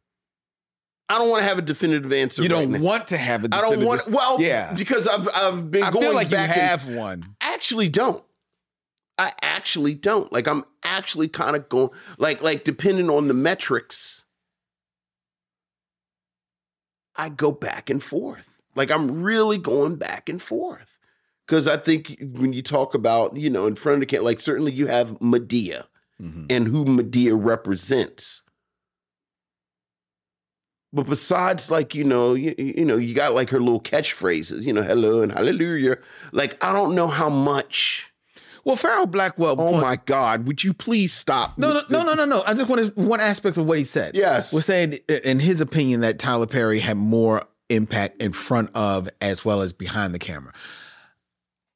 [1.12, 2.44] I don't want to have a definitive answer.
[2.44, 2.80] You don't now.
[2.80, 3.50] want to have a.
[3.52, 4.00] I don't want.
[4.06, 4.74] definitive- Well, Yeah.
[4.76, 6.50] because I've I've been I going feel like you back.
[6.52, 7.36] and- have one.
[7.42, 8.24] actually don't.
[9.18, 10.32] I actually don't.
[10.32, 14.24] Like I'm actually kind of going like like depending on the metrics,
[17.16, 18.62] I go back and forth.
[18.76, 21.00] Like I'm really going back and forth.
[21.48, 24.40] Cause I think when you talk about, you know, in front of the camera, like
[24.40, 25.86] certainly you have Madea
[26.22, 26.46] mm-hmm.
[26.48, 28.44] and who Madea represents.
[30.92, 34.74] But besides, like, you know, you, you know, you got like her little catchphrases, you
[34.74, 35.98] know, hello and hallelujah.
[36.32, 38.12] Like, I don't know how much
[38.66, 39.56] Well, Farrell Blackwell.
[39.60, 40.48] Oh point- my God!
[40.48, 41.58] Would you please stop?
[41.58, 42.44] No, no, no, no, no, no.
[42.46, 44.16] I just wanted one aspect of what he said.
[44.16, 44.52] Yes.
[44.52, 49.46] was saying in his opinion that Tyler Perry had more impact in front of as
[49.46, 50.54] well as behind the camera.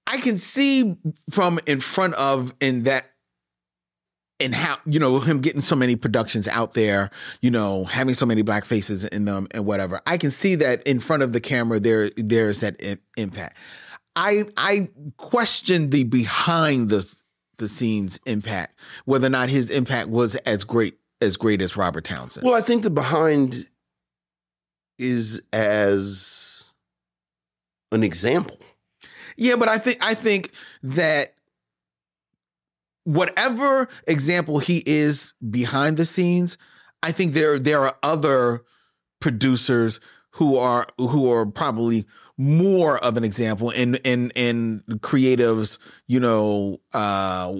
[0.08, 0.98] I can see
[1.30, 3.06] from in front of in that
[4.44, 7.10] and how you know him getting so many productions out there,
[7.42, 10.02] you know, having so many black faces in them and whatever.
[10.06, 13.58] I can see that in front of the camera there there's that i- impact.
[14.16, 17.04] I I question the behind the
[17.58, 22.04] the scenes impact, whether or not his impact was as great as great as Robert
[22.04, 22.46] Townsend.
[22.46, 23.68] Well, I think the behind
[25.00, 26.72] is as
[27.92, 28.58] an example.
[29.38, 30.52] Yeah, but I think I think
[30.84, 31.34] that
[33.04, 36.58] whatever example he is behind the scenes,
[37.02, 38.64] I think there there are other
[39.20, 40.00] producers
[40.32, 42.06] who are who are probably
[42.38, 47.54] more of an example and and and creatives, you know, uh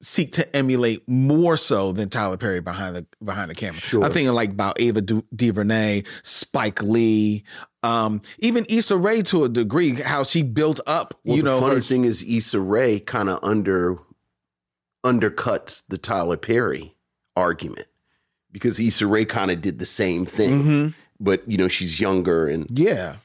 [0.00, 3.80] seek to emulate more so than Tyler Perry behind the behind the camera.
[3.80, 4.04] Sure.
[4.04, 7.42] I'm thinking like about Ava Du- DuVernay, Spike Lee,
[7.82, 11.18] um, even Issa Rae to a degree, how she built up.
[11.24, 13.98] Well, you the know, funny her- thing is Issa Rae kind of under
[15.08, 16.94] undercuts the Tyler Perry
[17.36, 17.86] argument
[18.52, 20.94] because Issa Rae kind of did the same thing, Mhm.
[21.20, 23.16] but you know she's younger and yeah,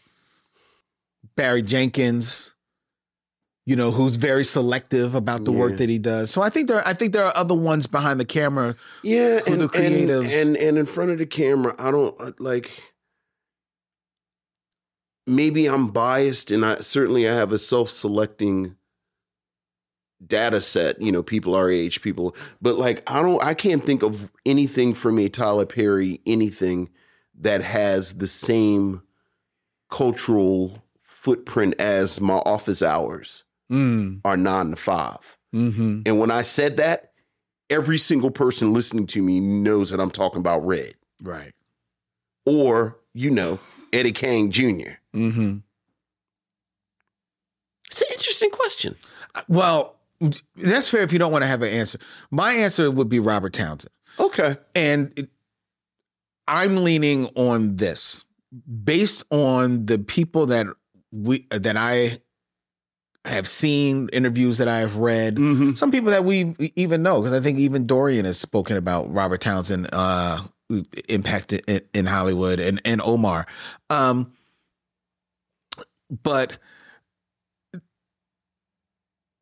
[1.35, 2.49] Barry Jenkins.
[3.65, 5.59] You know, who's very selective about the Yeah.
[5.59, 6.29] work that he does.
[6.31, 8.75] So I think there, I think there are other ones behind the camera.
[9.03, 12.33] yeah, and, the creatives- and and and in front of the camera, I don't uh,
[12.39, 12.71] like.
[15.25, 18.75] Maybe I'm biased, and I certainly I have a self-selecting
[20.27, 21.01] data set.
[21.01, 24.93] You know, people our age, people, but like I don't, I can't think of anything
[24.93, 26.89] from a Tyler Perry, anything
[27.39, 29.01] that has the same
[29.89, 35.37] cultural footprint as my office hours Mm, are nine to five.
[35.51, 37.13] hmm And when I said that,
[37.69, 41.53] every single person listening to me knows that I'm talking about Red Right.
[42.45, 43.59] or, you know,
[43.93, 44.91] Eddie Kane Jr.
[45.13, 45.57] hmm
[47.89, 48.95] It's an interesting question.
[49.47, 49.95] Well,
[50.55, 51.99] that's fair if you don't want to have an answer.
[52.31, 53.91] My answer would be Robert Townsend.
[54.19, 54.57] Okay.
[54.75, 55.29] And it,
[56.47, 58.23] I'm leaning on this
[58.83, 60.67] based on the people that
[61.11, 62.19] we that I
[63.25, 65.73] have seen, interviews that I have read, Mm-hmm.
[65.75, 69.41] some people that we even know, because I think even Dorian has spoken about Robert
[69.41, 70.41] Townsend uh
[71.07, 73.45] impact in, in Hollywood and, and Omar.
[73.89, 74.33] Um
[76.21, 76.57] but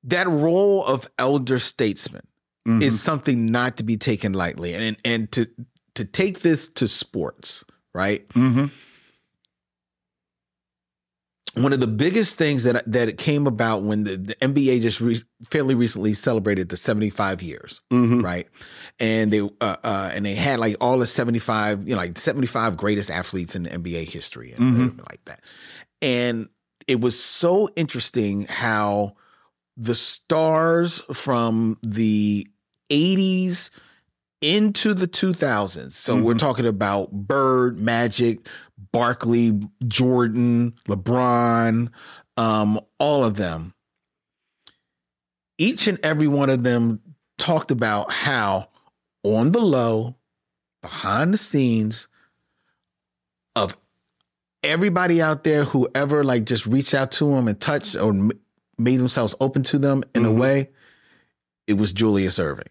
[0.06, 2.26] that role of elder statesman
[2.80, 5.48] is something not to be taken lightly, and and to
[5.96, 8.28] to take this to sports, right?
[8.30, 8.66] Mm-hmm.
[11.62, 15.02] One of the biggest things that that it came about when the, the NBA just
[15.02, 18.22] re- fairly recently celebrated the 75 years, Mm-hmm.
[18.22, 18.48] right?
[19.02, 19.50] And they uh,
[19.84, 23.64] uh, and they had like all the 75, you know, like 75 greatest athletes in
[23.64, 25.10] the NBA history and Mhm.
[25.10, 25.42] like that.
[26.02, 26.48] And
[26.88, 29.16] it was so interesting how
[29.82, 32.48] the stars from the
[32.92, 33.72] 80s
[34.40, 35.96] into the 2000s.
[35.96, 36.40] So we're Mhm.
[36.40, 38.48] talking about Bird, Magic,
[38.92, 41.90] Barkley, Jordan, LeBron,
[42.38, 43.74] um, all of them.
[45.58, 47.00] Each and every one of them
[47.40, 48.70] talked about how
[49.24, 50.16] on the low,
[50.84, 52.08] behind the scenes
[53.56, 53.78] of
[54.64, 58.14] everybody out there who ever like just reached out to them and touched or
[58.84, 60.38] made themselves open to them in a Mhm.
[60.38, 60.70] way,
[61.68, 62.68] it was Julius Erving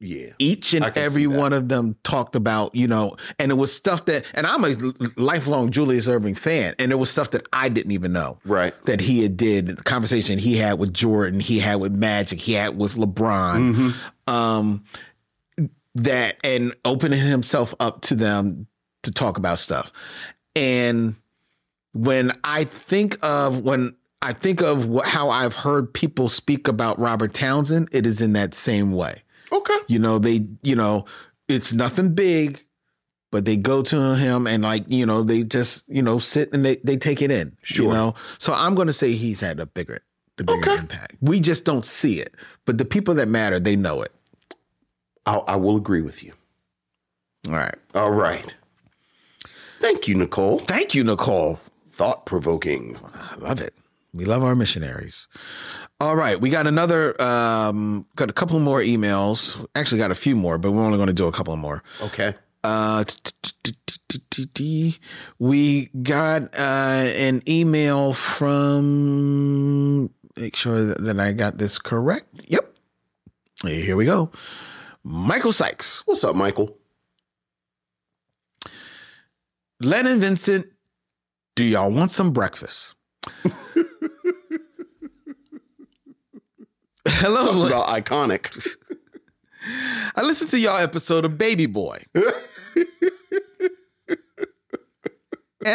[0.00, 0.32] Yeah.
[0.38, 3.54] each and I can see every one of them talked about, you know, and it
[3.54, 4.74] was stuff that, and I'm a
[5.16, 8.74] lifelong Julius Erving fan, and it was stuff that I didn't even know Right.
[8.86, 9.68] that he had did.
[9.68, 14.32] The conversation he had with Jordan, he had with Magic, he had with LeBron, Mm-hmm.
[14.32, 14.84] um,
[15.94, 18.66] that and opening himself up to them
[19.04, 19.92] to talk about stuff.
[20.56, 21.14] And
[21.92, 23.94] when I think of when
[24.24, 28.32] I think of what, how I've heard people speak about Robert Townsend, it is in
[28.32, 29.22] that same way.
[29.52, 29.76] Okay.
[29.86, 31.04] You know, they, you know,
[31.46, 32.64] it's nothing big,
[33.30, 36.64] but they go to him and like, you know, they just, you know, sit and
[36.64, 37.56] they, they take it in.
[37.62, 37.86] Sure.
[37.86, 38.14] You know?
[38.38, 39.98] So I'm gonna say he's had a bigger
[40.36, 40.78] the bigger Okay.
[40.80, 41.16] impact.
[41.20, 42.34] We just don't see it.
[42.64, 44.12] But the people that matter, they know it.
[45.26, 46.32] I, I will agree with you.
[47.48, 47.74] All right.
[47.94, 48.52] All right.
[49.80, 50.60] Thank you, Nicole.
[50.60, 51.60] Thank you, Nicole.
[51.90, 52.96] Thought provoking.
[53.14, 53.74] I love it.
[54.14, 55.28] We love our missionaries.
[56.00, 59.64] All right, we got another, um, got a couple more emails.
[59.74, 61.82] Actually, got a few more, but we're only going to do a couple more.
[62.00, 62.34] Okay.
[62.62, 63.04] Uh,
[65.38, 70.10] we got uh, an email from.
[70.36, 72.26] Make sure that, that I got this correct.
[72.48, 72.74] Yep.
[73.62, 74.30] Here we go.
[75.04, 76.76] Michael Sykes, What's up, Michael?
[79.80, 80.66] Len and Vincent.
[81.56, 82.94] Do y'all want some breakfast?
[87.06, 88.76] Hello, Talk about iconic.
[90.16, 92.02] I listened to y'all episode of Baby Boy.
[92.14, 92.24] and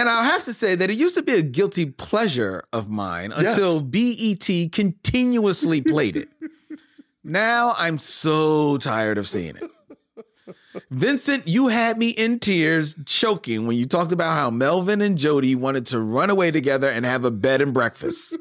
[0.09, 3.81] I'll have to say that it used to be a guilty pleasure of mine until
[3.81, 6.29] BET continuously played it.
[7.23, 9.71] now I'm so tired of seeing it.
[10.91, 15.55] Vincent, you had me in tears, choking when you talked about how Melvin and Jody
[15.55, 18.35] wanted to run away together and have a bed and breakfast.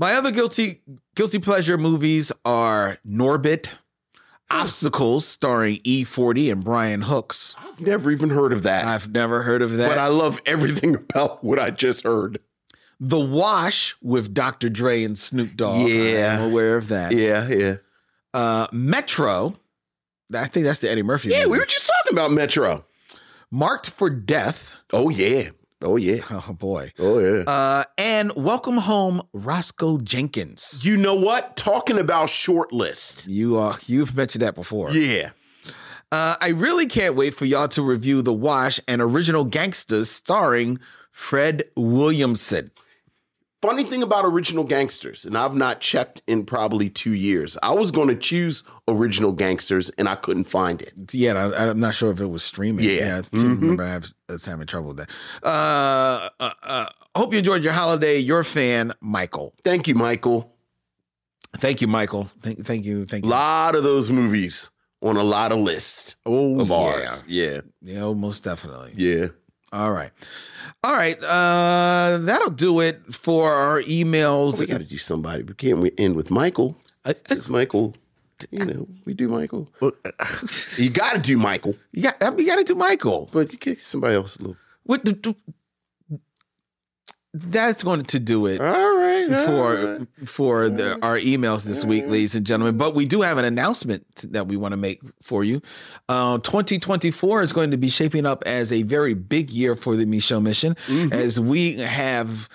[0.00, 0.80] My other guilty
[1.14, 3.74] guilty pleasure movies are Norbit,
[4.50, 7.54] Obstacles, starring E40 and Brian Hooks.
[7.58, 8.86] I've never even heard of that.
[8.86, 9.90] I've never heard of that.
[9.90, 12.40] but I love everything about what I just heard.
[12.98, 14.70] the Wash with Dr.
[14.70, 15.86] Dre and Snoop Dogg.
[15.86, 16.38] Yeah.
[16.38, 17.12] I'm aware of that.
[17.12, 17.76] Yeah, yeah.
[18.32, 19.54] Uh, Metro.
[20.34, 21.28] I think that's the Eddie Murphy.
[21.28, 21.50] Yeah, movie.
[21.50, 22.86] we were just talking about Metro.
[23.50, 24.72] Marked for Death.
[24.94, 25.50] Oh, yeah.
[25.82, 26.20] Oh, yeah.
[26.30, 26.92] Oh boy.
[26.98, 27.42] Oh, yeah.
[27.46, 30.78] Uh, and Welcome Home, Roscoe Jenkins.
[30.82, 31.56] you know what?
[31.56, 33.26] Talking about shortlist.
[33.28, 34.90] You uh, you've mentioned that before.
[34.90, 35.30] Yeah.
[36.12, 40.80] Uh, I really can't wait for y'all to review The Wash and Original Gangsters starring
[41.12, 42.72] Fred Williamson.
[43.62, 47.58] Funny thing about Original Gangsters, and I've not checked in probably two years.
[47.62, 50.94] I was going to choose Original Gangsters, and I couldn't find it.
[51.12, 52.86] Yeah, I, I'm not sure if it was streaming.
[52.86, 53.18] Yeah.
[53.18, 55.10] I do remember I was, having trouble with that.
[55.42, 58.16] Uh, uh, uh, hope you enjoyed your holiday.
[58.16, 59.54] Your fan, Michael.
[59.62, 60.56] Thank you, Michael.
[61.58, 62.30] Thank you, Michael.
[62.40, 63.04] Thank, thank you.
[63.04, 63.30] Thank you.
[63.30, 64.70] A lot of those movies
[65.02, 66.76] on a lot of lists oh, of yeah.
[66.76, 67.24] ours.
[67.26, 67.60] Yeah.
[67.82, 68.92] Yeah, most definitely.
[68.96, 69.28] Yeah.
[69.72, 70.10] All right.
[70.82, 71.16] All right.
[71.22, 74.58] Uh, that'll do it for our emails.
[74.58, 75.42] We got to do somebody.
[75.44, 76.76] We can't we end with Michael.
[77.04, 77.94] I- I- It's Michael.
[78.50, 79.68] You know, we do Michael.
[80.78, 83.28] You got to do Michael, you got, we got to do Michael.
[83.32, 84.56] but you get somebody else a little.
[84.84, 85.04] What?
[85.04, 85.36] do- do-
[87.32, 88.60] that's going to do it.
[88.60, 89.32] All right.
[89.32, 90.28] all for right.
[90.28, 92.76] for the, our emails this week, ladies and gentlemen.
[92.76, 95.62] But we do have an announcement that we want to make for you.
[96.08, 100.06] Uh, 2024 is going to be shaping up as a very big year for the
[100.06, 100.76] Micheaux Mission,
[101.12, 102.48] as we have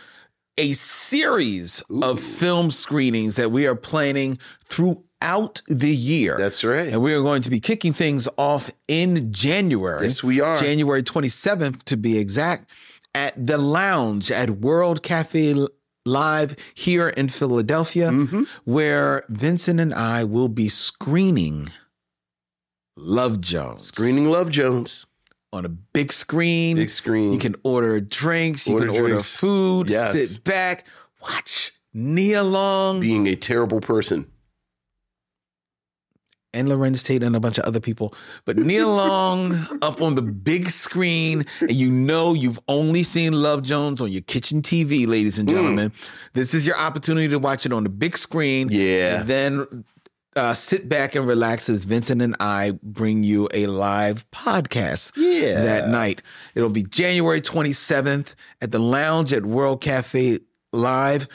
[0.57, 6.37] a series of film screenings that we are planning throughout the year.
[6.37, 6.87] That's right.
[6.87, 10.05] And we are going to be kicking things off in January.
[10.05, 10.57] Yes, we are.
[10.57, 12.69] January 27th to be exact,
[13.15, 15.55] at the lounge at World Cafe
[16.05, 18.43] Live here in Philadelphia, mm-hmm.
[18.65, 21.69] where Vincent and I will be screening
[22.95, 23.87] Love Jones.
[23.87, 25.07] Screening Love Jones.
[25.51, 26.75] on a big screen.
[26.75, 27.33] Big screen.
[27.33, 28.67] You can order drinks.
[28.67, 29.89] You Order can order food.
[29.89, 30.11] Yes.
[30.11, 30.85] Sit back,
[31.21, 34.29] watch Nia Long Being a terrible person.
[36.55, 38.13] And Larenz Tate and a bunch of other people.
[38.45, 43.61] But Nia Long up on the big screen, and you know you've only seen Love
[43.61, 45.39] Jones on your kitchen TV, ladies Mm.
[45.39, 45.91] and gentlemen.
[46.33, 48.69] This is your opportunity to watch it on the big screen.
[48.71, 49.19] Yeah.
[49.21, 49.83] And then
[50.37, 55.61] uh, sit back and relax as Vincent and I bring you a live podcast Yeah.
[55.61, 56.21] that night.
[56.55, 60.39] It'll be January 27th at the lounge at World Cafe
[60.73, 61.27] Live.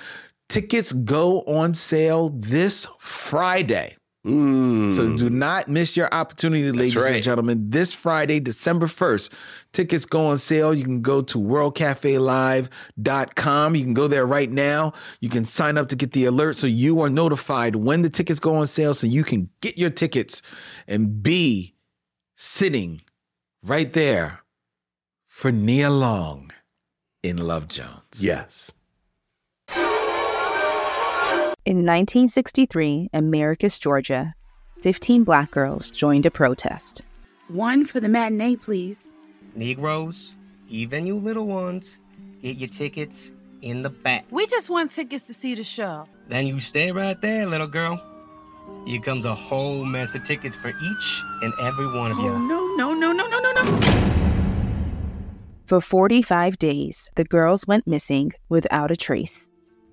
[0.50, 3.96] Tickets go on sale this Friday.
[4.26, 4.92] Mm.
[4.92, 7.70] So do not miss your opportunity, ladies and gentlemen.
[7.70, 9.32] This Friday, December 1st,
[9.72, 10.74] tickets go on sale.
[10.74, 13.74] You can go to worldcafelive.com.
[13.74, 14.92] You can go there right now.
[15.20, 18.40] You can sign up to get the alert so you are notified when the tickets
[18.40, 20.42] go on sale so you can get your tickets
[20.86, 21.74] and be
[22.36, 23.00] sitting
[23.62, 24.40] right there
[25.28, 26.50] for Nia Long
[27.22, 28.18] in Love Jones.
[28.18, 28.70] yes.
[31.66, 34.34] In 1963, in Americus, Georgia,
[34.82, 37.02] 15 black girls joined a protest.
[37.48, 39.12] One for the matinee, please.
[39.54, 40.36] Negroes,
[40.70, 41.98] even you little ones,
[42.42, 44.24] get your tickets in the back.
[44.30, 46.06] We just want tickets to see the show.
[46.28, 48.00] Then you stay right there, little girl.
[48.86, 52.38] Here comes a whole mess of tickets for each and every one of Oh, you.
[52.38, 53.80] no, no, no, no, no, no, no.
[55.66, 59.48] For 45 days, the girls went missing without a trace.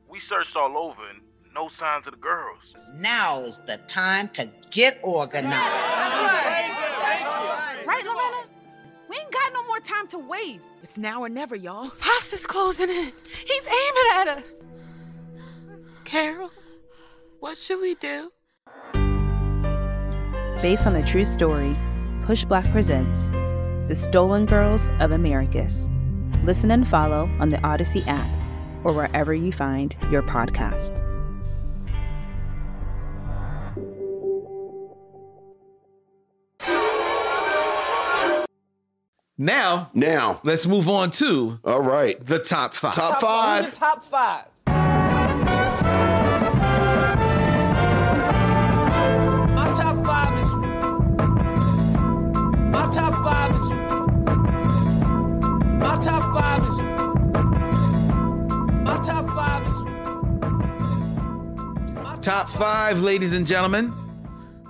[0.10, 1.20] We searched all over and
[1.58, 2.76] no signs of the girls.
[2.94, 5.56] Now is the time to get organized.
[7.88, 8.44] Right, Lorena?
[9.10, 10.68] We ain't got no more time to waste.
[10.84, 11.90] It's now or never, y'all.
[12.00, 13.12] Pops is closing in.
[13.46, 14.62] He's aiming at us.
[16.04, 16.52] Carol,
[17.40, 18.32] what should we do?
[20.62, 21.76] Based on a true story,
[22.24, 23.30] Push Black presents
[23.88, 25.90] The Stolen Girls of Americus.
[26.44, 28.30] Listen and follow on the Odyssey app
[28.84, 31.07] or wherever you find your podcast.
[39.38, 40.40] Now, Now.
[40.44, 42.24] let's move on to All right.
[42.26, 42.96] the top five.
[42.96, 43.78] Top five.
[43.78, 44.46] Top five.
[49.56, 50.50] My top five is.
[52.74, 53.68] My top five is.
[55.82, 56.78] My top five is.
[58.86, 59.78] My top five is.
[62.04, 63.94] My top five, ladies and gentlemen,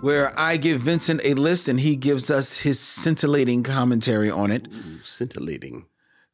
[0.07, 4.65] where I give Vincent a list and he gives us his scintillating commentary on it.
[5.03, 5.85] Scintillating.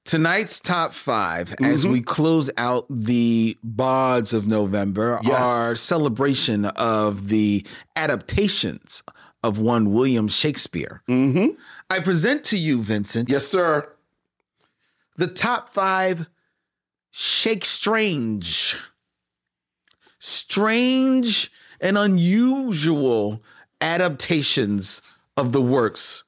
[0.05, 5.33] Tonight's top 5 as we close out the Bards of November, Yes.
[5.33, 7.65] our celebration of the
[7.95, 9.01] adaptations
[9.43, 11.01] of one William Shakespeare.
[11.09, 11.55] Mm-hmm.
[11.89, 13.91] I present to you, Vincent, Yes, sir.
[15.17, 16.27] the top five
[17.09, 18.75] Shake Strange.
[20.19, 21.51] Strange
[21.81, 23.41] and unusual
[23.83, 25.01] adaptations
[25.37, 26.23] of the works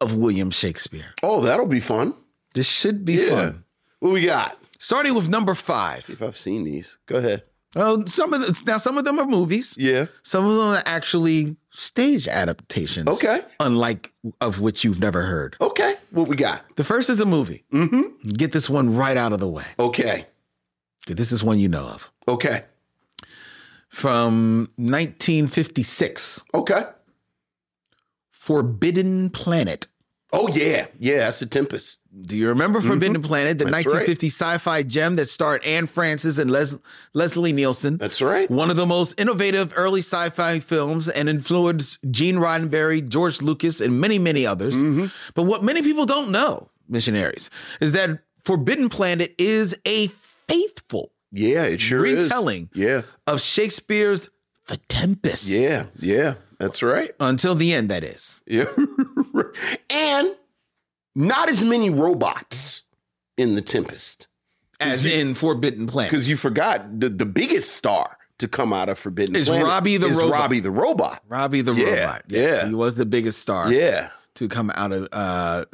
[0.00, 1.14] of William Shakespeare.
[1.22, 2.14] Oh, that'll be fun.
[2.54, 3.28] This should be Yeah.
[3.30, 3.64] fun.
[4.00, 4.58] What we got?
[4.78, 6.08] Starting with number five.
[6.08, 6.98] If I've seen these.
[7.06, 7.42] Go ahead.
[7.74, 9.74] Oh, some of the, now some of them are movies.
[9.76, 10.06] Yeah.
[10.22, 13.06] Some of them are actually stage adaptations.
[13.08, 13.42] Okay.
[13.60, 15.56] Unlike of which you've never heard.
[15.60, 15.96] Okay.
[16.10, 16.62] What we got?
[16.76, 17.64] The first is a movie.
[17.72, 18.30] Mm-hmm.
[18.30, 19.66] Get this one right out of the way.
[19.78, 20.26] Okay.
[21.06, 22.10] This is one you know of.
[22.28, 22.64] Okay.
[23.96, 26.82] From 1956, Okay.
[28.30, 29.86] Forbidden Planet.
[30.34, 30.88] Oh yeah.
[30.98, 32.00] Yeah, that's the Tempest.
[32.26, 33.72] Do you remember Forbidden Planet, the Mm-hmm.
[33.72, 36.76] That's 1950 sci-fi gem that starred Anne Francis and Les-
[37.14, 37.96] Leslie Nielsen?
[37.96, 38.50] That's right.
[38.50, 43.98] One of the most innovative early sci-fi films and influenced Gene Roddenberry, George Lucas, and
[43.98, 44.82] many, many others.
[44.82, 45.06] Mm-hmm.
[45.34, 47.48] But what many people don't know, missionaries,
[47.80, 52.24] is that Forbidden Planet is a faithful Yeah, it sure is.
[52.26, 52.70] Retelling.
[52.74, 53.02] Yeah.
[53.26, 54.30] of Shakespeare's
[54.68, 55.50] The Tempest.
[55.50, 55.84] Yeah.
[55.98, 56.34] Yeah.
[56.58, 57.12] That's right.
[57.20, 58.40] Until the end, that is.
[58.46, 58.64] Yeah.
[59.90, 60.34] and
[61.14, 62.82] not as many robots
[63.36, 64.26] in the Tempest.
[64.80, 66.10] As you- in Forbidden Planet.
[66.10, 69.96] Because you forgot the, the biggest star to come out of Forbidden Is Planet Robbie
[69.96, 70.32] the is robot.
[70.40, 71.22] Robbie the robot.
[71.28, 72.22] Robbie the Yeah, Robot.
[72.28, 72.68] Yes, yeah.
[72.68, 73.72] He was the biggest star.
[73.72, 74.10] Yeah.
[74.34, 75.64] to come out of uh,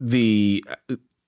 [0.00, 0.62] the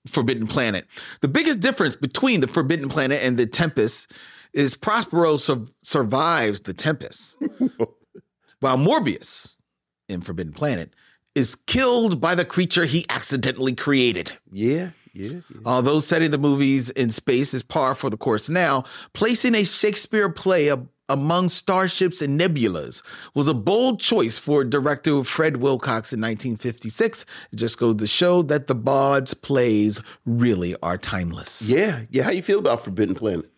[0.07, 0.87] Forbidden Planet.
[1.21, 4.13] The biggest difference between the Forbidden Planet and the Tempest
[4.53, 7.37] is Prospero sur- survives the Tempest,
[8.61, 9.57] while Morbius
[10.09, 10.95] in Forbidden Planet
[11.35, 14.33] is killed by the creature he accidentally created.
[14.51, 14.91] Yeah.
[15.13, 18.85] Yeah, Although setting the movies in space is par for the course now,
[19.15, 23.03] placing a Shakespeare play a- among starships and nebulas
[23.35, 27.25] was a bold choice for director Fred Wilcox in 1956.
[27.53, 31.69] It just goes to show that the Bard's plays really are timeless.
[31.69, 32.25] Yeah, yeah.
[32.25, 33.51] How you feel about Forbidden Planet?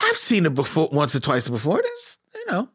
[0.00, 1.82] I've seen it before, once or twice before.
[1.82, 2.68] This, you know,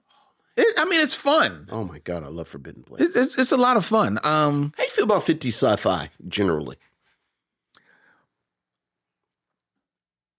[0.55, 1.67] it, I mean, it's fun.
[1.71, 3.09] Oh my god, I love Forbidden Planet.
[3.09, 4.19] It, it's it's a lot of fun.
[4.23, 6.77] Um, How you feel about 50 sci-fi generally?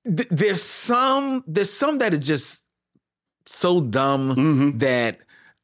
[0.04, 2.63] th- there's some there's some that is just
[3.46, 4.78] so dumb Mm-hmm.
[4.78, 5.18] that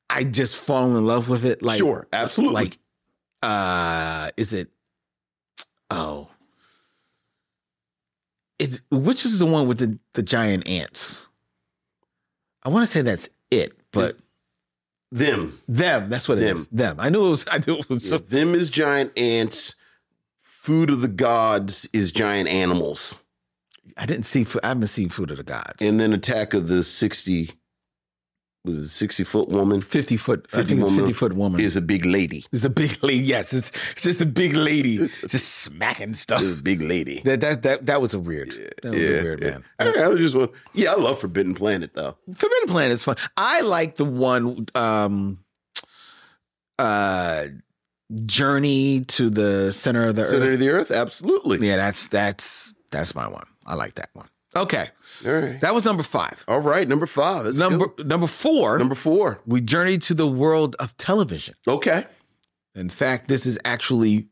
[0.08, 1.62] I just fall in love with it.
[1.62, 2.54] Like Sure, absolutely.
[2.54, 2.78] Like,
[3.42, 4.68] uh, is it?
[5.90, 6.28] Oh,
[8.58, 11.26] is which is the one with the the giant ants?
[12.62, 14.16] I want to say that's it, but
[15.10, 15.58] Them.
[15.66, 16.08] them.
[16.10, 16.56] That's what Them.
[16.56, 16.68] it is.
[16.68, 16.96] Them.
[16.98, 17.46] I knew it was.
[17.50, 18.04] I knew it was.
[18.04, 19.74] Yeah, So, them is giant ants.
[20.42, 23.14] Food of the gods is giant animals.
[23.96, 24.46] I didn't see.
[24.62, 25.80] I haven't seen Food of the Gods.
[25.80, 27.50] And then Attack of the 60
[28.64, 29.80] was a 60 foot woman?
[29.80, 30.48] fifty foot.
[30.50, 31.60] 50 woman fifty foot woman.
[31.60, 32.44] Is a big lady.
[32.52, 33.24] It's a big lady.
[33.24, 36.42] Yes, it's, it's just a big lady just smacking stuff.
[36.42, 37.20] Is a big lady.
[37.24, 38.50] That that that that was a weird.
[38.82, 39.64] That was a weird man.
[39.78, 42.16] I, I was just want- yeah, I love Forbidden Planet though.
[42.34, 43.16] Forbidden Planet is fun.
[43.36, 45.38] I like the one um
[46.78, 47.46] uh
[48.26, 50.54] Journey to the Center of the Center Earth.
[50.54, 51.66] of the Earth, absolutely.
[51.66, 53.46] yeah, that's that's that's my one.
[53.64, 54.28] I like that one.
[54.56, 54.88] Okay.
[55.26, 55.60] All right.
[55.60, 56.44] That was number five.
[56.48, 57.44] All right, number five.
[57.44, 58.02] Let's Number go.
[58.04, 59.40] number four, number four.
[59.46, 61.54] we journeyed to the world of television.
[61.68, 62.04] Okay.
[62.74, 64.28] In fact, this is actually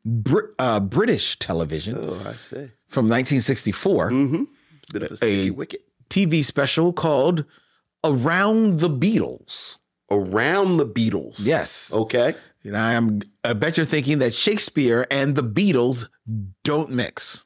[0.59, 2.70] uh, British television Oh, I see.
[2.89, 4.11] from 1964.
[4.11, 4.45] Mm-hmm.
[4.93, 5.82] Bit of a A- wicket.
[6.09, 7.45] TV special called
[8.05, 9.76] Around the Beatles.
[10.11, 11.45] Around the Beatles.
[11.45, 11.93] Yes.
[11.93, 12.34] Okay.
[12.64, 16.09] And I am I bet you're thinking that Shakespeare and the Beatles
[16.64, 17.45] don't mix.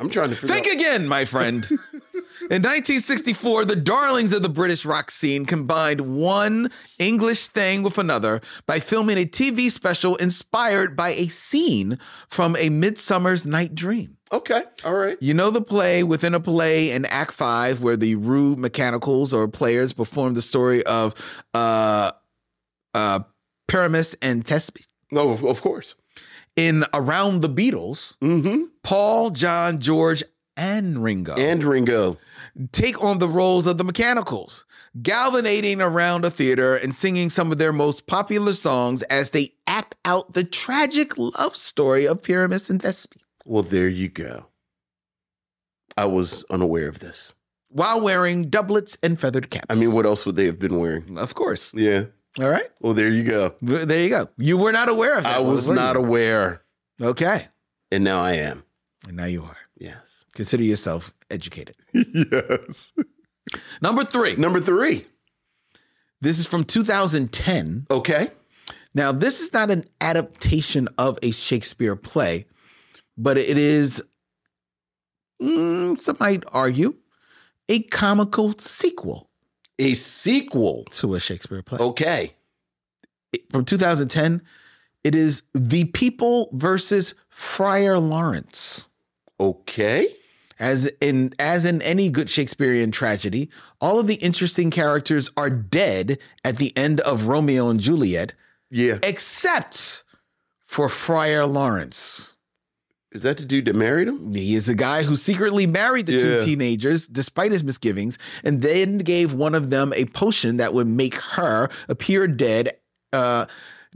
[0.00, 0.72] I'm trying to figure Think out.
[0.74, 1.64] again, my friend.
[2.50, 8.40] In 1964, the darlings of the British rock scene combined one English thing with another
[8.66, 14.18] by filming a TV special inspired by a scene from A Midsummer's Night Dream.
[14.32, 14.62] Okay.
[14.84, 15.16] All right.
[15.22, 19.46] You know the play within a play in Act Five, where the rude mechanicals or
[19.48, 21.14] players perform the story of
[21.54, 22.10] uh,
[22.92, 23.20] uh,
[23.68, 24.88] Pyramus and Thespis.
[25.12, 25.94] No, of, of course.
[26.56, 28.64] In Around the Beatles, Mm-hmm.
[28.82, 30.22] Paul, John, George,
[30.56, 32.16] and Ringo And Ringo.
[32.70, 34.64] take on the roles of the mechanicals,
[35.02, 39.96] galvanizing around a theater and singing some of their most popular songs as they act
[40.04, 44.46] out the tragic love story of Pyramus and Thespis Well, there you go.
[45.96, 47.32] I was unaware of this.
[47.70, 49.66] while wearing doublets and feathered caps.
[49.68, 51.18] I mean, what else would they have been wearing?
[51.18, 51.74] Of course.
[51.74, 52.04] Yeah.
[52.40, 52.68] All right.
[52.80, 53.54] Well, there you go.
[53.62, 54.28] There you go.
[54.36, 55.36] You were not aware of that.
[55.36, 56.62] I was were not aware,
[57.00, 57.46] Okay.
[57.92, 58.64] and now I am.
[59.06, 59.56] And now you are.
[59.78, 60.24] Yes.
[60.34, 61.76] Consider yourself educated.
[61.92, 62.92] yes.
[63.80, 64.34] Number three.
[64.36, 65.04] Number three.
[66.20, 67.86] This is from 2010.
[67.90, 68.28] Okay.
[68.94, 72.46] Now, this is not an adaptation of a Shakespeare play,
[73.18, 74.02] but it is,
[75.42, 76.94] mm, some might argue,
[77.68, 79.28] a comical sequel
[79.78, 80.84] A sequel.
[80.92, 81.78] to a Shakespeare play.
[81.78, 82.34] Okay.
[83.50, 84.42] From 2010,
[85.02, 88.86] it is The People versus Friar Lawrence.
[89.40, 90.14] Okay.
[90.60, 93.50] As in as in any good Shakespearean tragedy,
[93.80, 98.34] all of the interesting characters are dead at the end of Romeo and Juliet,
[98.70, 98.98] Yeah.
[99.02, 100.04] except
[100.64, 102.33] for Friar Lawrence.
[103.14, 104.34] Is that the dude that married him?
[104.34, 106.38] He is the guy who secretly married the Yeah.
[106.38, 110.88] two teenagers despite his misgivings, and then gave one of them a potion that would
[110.88, 112.72] make her appear dead.
[113.12, 113.46] Uh,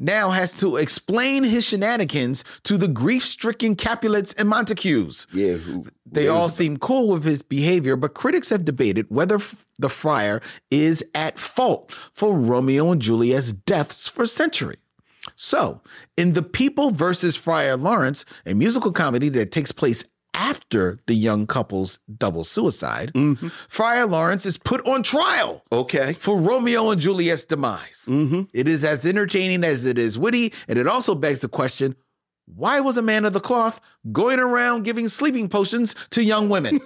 [0.00, 5.26] now has to explain his shenanigans to the grief-stricken Capulets and Montagues.
[5.32, 5.54] Yeah.
[5.54, 9.88] Who, They all seem cool with his behavior, but critics have debated whether f- the
[9.88, 10.40] friar
[10.70, 14.76] is at fault for Romeo and Juliet's deaths for a century.
[15.36, 15.80] So,
[16.16, 20.04] in The People versus Friar Lawrence, a musical comedy that takes place
[20.34, 23.10] after the young couple's double suicide,
[23.68, 26.12] Friar Lawrence is put on trial Okay.
[26.12, 28.06] for Romeo and Juliet's demise.
[28.54, 31.96] It is as entertaining as it is witty, and it also begs the question
[32.54, 33.78] why was a man of the cloth
[34.10, 36.80] going around giving sleeping potions to young women?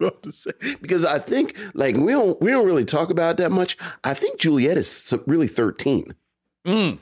[0.00, 3.50] about to say because I think like we don't we don't really talk about that
[3.50, 3.76] much.
[4.04, 6.14] I think Juliet is really thirteen,
[6.64, 6.98] mm.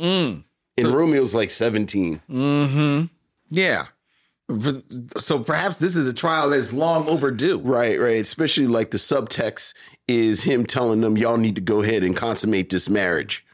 [0.00, 0.44] Mm.
[0.76, 2.20] and Romeo's like seventeen.
[2.30, 3.06] Mm-hmm.
[3.50, 3.86] Yeah.
[5.18, 7.58] So perhaps this is a trial that's long overdue.
[7.58, 8.16] Right, right.
[8.20, 9.74] Especially like the subtext
[10.06, 13.44] is him telling them, "Y'all need to go ahead and consummate this marriage."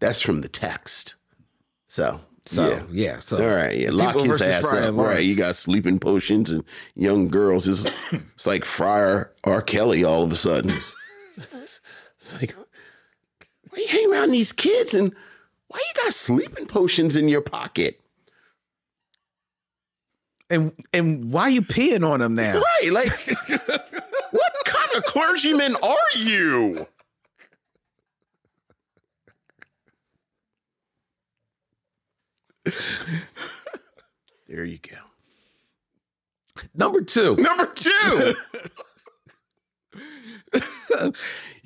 [0.00, 1.14] That's from the text.
[1.86, 2.82] So So Yeah.
[2.90, 4.96] yeah, so All right, yeah, lock his ass Friar up.
[4.96, 6.62] Right, you got sleeping potions and
[6.94, 7.66] young girls.
[7.66, 9.62] It's, it's like Friar R.
[9.62, 10.72] Kelly all of a sudden.
[12.16, 12.54] It's like,
[13.74, 15.12] why you hang around these kids and
[15.68, 18.00] why you got sleeping potions in your pocket?
[20.50, 22.60] and and why you peeing on them now?
[22.60, 23.08] Right, like,
[24.30, 26.86] what kind of clergyman are you?
[34.48, 34.96] There you go.
[36.74, 37.34] Number two.
[37.36, 38.34] Number two.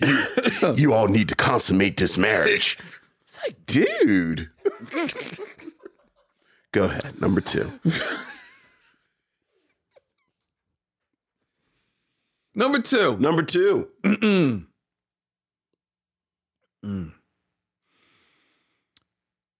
[0.00, 0.26] you,
[0.76, 2.78] you all need to consummate this marriage.
[3.24, 4.48] It's like, dude.
[6.72, 7.20] Go ahead.
[7.20, 7.72] Number two.
[12.54, 13.16] Number two.
[13.18, 13.88] Number two.
[14.02, 14.66] Mm-mm.
[16.84, 17.12] Mm.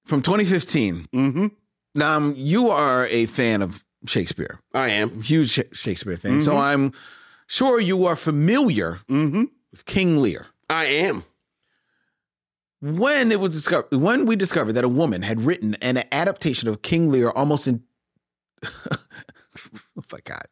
[0.04, 1.08] From 2015.
[1.12, 1.46] Mm-hmm.
[1.94, 5.22] Now, um, you are a fan of Shakespeare, I am.
[5.22, 6.40] huge Shakespeare fan.
[6.40, 6.60] So Mhm.
[6.60, 6.92] I'm
[7.48, 9.44] sure you are familiar Mm-hmm.
[9.70, 10.46] With King Lear.
[10.68, 11.24] I am.
[12.80, 16.82] When it was discovered, when we discovered that a woman had written an adaptation of
[16.82, 17.82] King Lear almost in,
[18.64, 18.98] oh
[20.12, 20.46] my God.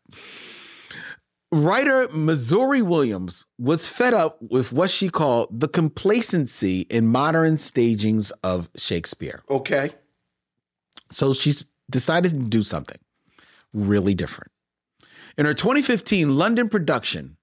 [1.52, 8.32] Writer Missouri Williams was fed up with what she called the complacency in modern stagings
[8.42, 9.42] of Shakespeare.
[9.48, 9.90] Okay.
[11.12, 12.98] So she's decided to do something
[13.72, 14.50] really different.
[15.38, 17.36] In her 2015 London production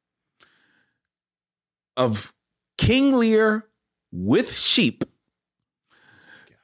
[1.97, 2.33] of
[2.77, 3.67] King Lear
[4.11, 5.03] with Sheep,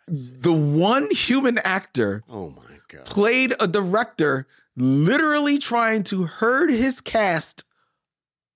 [0.07, 3.05] the one human actor Oh my God.
[3.05, 7.63] played a director literally trying to herd his cast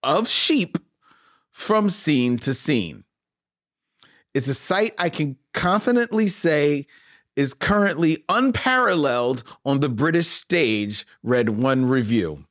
[0.02, 0.78] of sheep
[1.52, 3.04] from scene to scene.
[4.34, 6.88] It's a sight I can confidently say
[7.36, 12.46] is currently unparalleled on the British stage, read one review.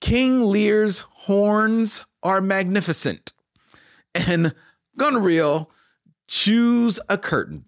[0.00, 3.32] King Lear's horns are magnificent,
[4.14, 4.54] and
[4.98, 5.70] Goneril
[6.26, 7.66] chews a curtain.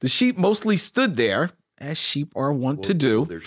[0.00, 3.40] The sheep mostly stood there, as sheep are wont to do,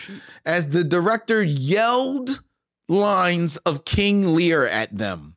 [0.45, 2.41] as the director yelled
[2.89, 5.35] lines of King Lear at them.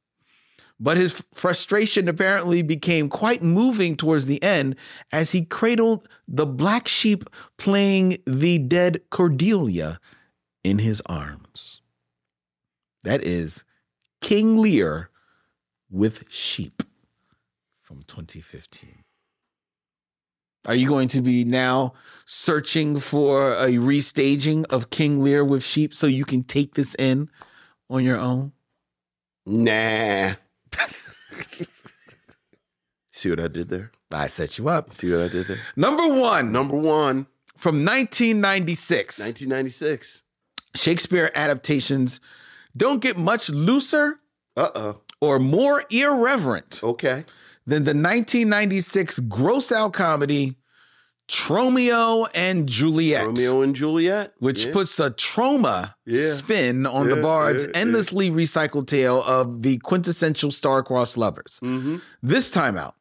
[0.78, 4.76] But his frustration apparently became quite moving towards the end
[5.10, 7.24] as he cradled the black sheep
[7.56, 9.98] playing the dead Cordelia
[10.64, 11.80] in his arms.
[13.04, 13.64] That is
[14.20, 15.10] King Lear
[15.90, 16.82] with sheep
[17.82, 19.04] from 2015.
[20.66, 21.92] Are you going to be now
[22.24, 27.28] searching for a restaging of King Lear with sheep so you can take this in
[27.88, 28.50] on your own?
[29.46, 30.32] Nah.
[33.12, 33.92] See what I did there?
[34.10, 34.92] I set you up.
[34.92, 35.60] See what I did there?
[35.76, 39.20] Number one Number one, from 1996.
[39.20, 40.22] 1996.
[40.74, 42.20] Shakespeare adaptations
[42.76, 44.16] don't get much looser
[44.56, 45.00] Uh oh.
[45.20, 47.24] or more irreverent Okay.
[47.66, 50.56] than the 1996 gross out comedy
[51.28, 53.26] Tromeo and Juliet.
[53.26, 54.32] Romeo and Juliet.
[54.38, 54.72] which Yeah.
[54.72, 56.32] puts a Troma Yeah.
[56.34, 57.78] spin on the Yeah, bard's yeah, yeah.
[57.80, 61.58] endlessly recycled tale of the quintessential star-crossed lovers.
[61.64, 62.00] Mhm.
[62.22, 62.94] This time out,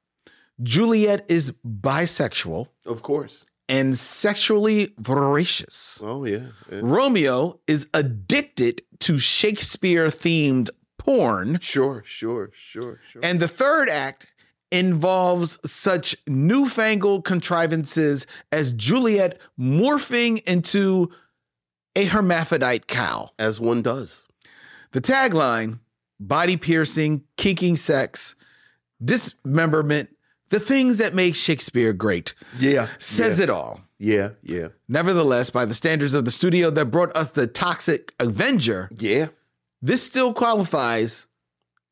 [0.63, 3.45] Juliet is bisexual Of course.
[3.67, 6.01] And sexually voracious.
[6.03, 6.47] Oh yeah.
[6.71, 6.79] yeah.
[6.81, 13.21] Romeo is addicted to Shakespeare-themed porn, Sure, sure, sure, sure.
[13.23, 14.27] and the third act
[14.71, 21.11] involves such newfangled contrivances as Juliet morphing into
[21.95, 23.29] a hermaphrodite cow.
[23.37, 24.27] As one does.
[24.91, 25.79] The tagline
[26.19, 28.35] body piercing, kinking sex,
[29.03, 30.14] dismemberment,
[30.49, 32.89] the things that make Shakespeare great, Yeah.
[32.99, 33.81] says it all.
[33.97, 34.69] Yeah, yeah.
[34.87, 39.27] Nevertheless, by the standards of the studio that brought us the Toxic Avenger, Yeah.
[39.81, 41.27] this still qualifies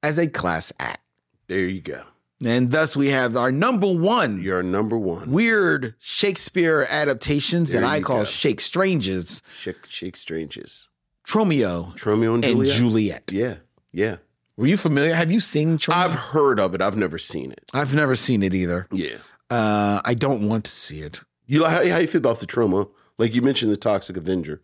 [0.01, 1.01] as a class act.
[1.47, 2.03] There you go.
[2.45, 5.31] And thus we have our number one You're number one.
[5.31, 8.23] weird Shakespeare adaptations There that I call go.
[8.25, 10.89] Shake Stranges, Shake, Shake Stranges.
[11.25, 13.27] Tromeo Tromeo and and Juliet.
[13.27, 13.31] Juliet.
[13.31, 13.55] Yeah,
[13.93, 14.17] yeah.
[14.57, 15.13] Were you familiar?
[15.15, 15.79] Have you seen?
[15.89, 16.81] I've heard of it.
[16.81, 17.69] I've never seen it.
[17.73, 18.87] I've never seen it either.
[18.91, 19.17] Yeah.
[19.49, 21.21] Uh, I don't want to see it.
[21.45, 22.89] You like how, how you feel about the Troma?
[23.17, 24.61] Like you mentioned the Toxic Avenger.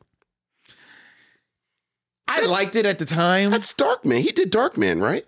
[2.27, 3.49] I liked it at the time.
[3.51, 4.19] That's Darkman.
[4.19, 5.25] He did Darkman, right?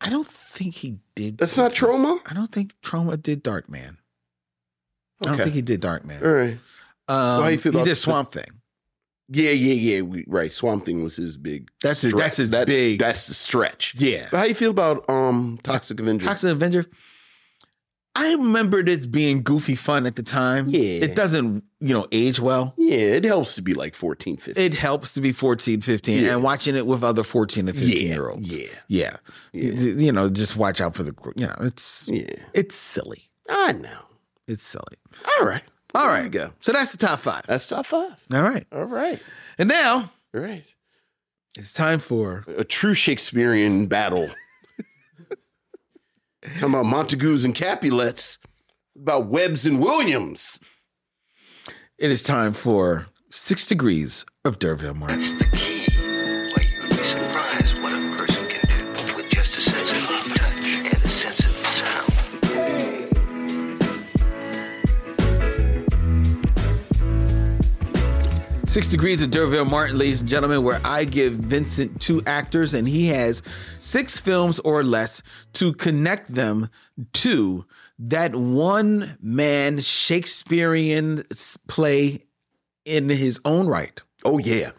[0.00, 1.38] I don't think he did.
[1.38, 2.20] That's not Troma.
[2.28, 3.98] I don't think Troma did Dark Darkman.
[5.20, 6.20] I don't think he did Darkman.
[6.22, 6.58] All right.
[7.06, 8.50] Um, how you feel he did the- Swamp Thing.
[9.34, 10.00] Yeah, yeah, yeah.
[10.02, 10.52] We, right.
[10.52, 11.70] Swamp Thing was his big.
[11.82, 12.24] That's his- stretch.
[12.24, 13.94] that's his That- big- That's the stretch.
[13.98, 14.28] Yeah.
[14.30, 16.24] But how you feel about um Toxic Avenger?
[16.26, 16.84] Toxic Avenger.
[18.14, 20.68] I remembered it being goofy fun at the time.
[20.68, 20.80] Yeah.
[21.02, 22.74] It doesn't, you know, age well.
[22.76, 24.62] Yeah, it helps to be like 14, 15.
[24.62, 26.34] It helps to be 14, 15 Yeah.
[26.34, 28.54] and watching it with other 14 and 15 Yeah, year olds.
[28.54, 28.68] yeah.
[28.88, 29.16] Yeah.
[29.54, 32.34] You you know, just watch out for the, you know, it's, yeah.
[32.52, 33.30] it's silly.
[33.48, 33.88] I know.
[34.46, 34.98] It's silly.
[35.38, 35.62] All right.
[35.94, 36.30] All There right.
[36.30, 36.52] go.
[36.60, 37.44] So that's the top five.
[37.46, 38.24] That's top five.
[38.32, 38.66] All right.
[38.72, 39.20] All right.
[39.58, 40.64] And now All right.
[41.56, 44.30] it's time for A true Shakespearean battle.
[46.56, 48.38] Talking about Montagues and Capulets,
[49.00, 50.58] about Webbs and Williams.
[51.98, 55.38] it is time for Six Degrees of D'Urville Martin.
[55.38, 55.81] the key.
[68.72, 72.88] Six Degrees of D'Urville Martin, ladies and gentlemen, where I give Vincent two actors and
[72.88, 73.42] he has
[73.80, 76.70] six films or less to connect them
[77.12, 77.66] to
[77.98, 81.22] that one man Shakespearean
[81.68, 82.24] play
[82.86, 84.00] in his own right.
[84.24, 84.70] Oh, yeah.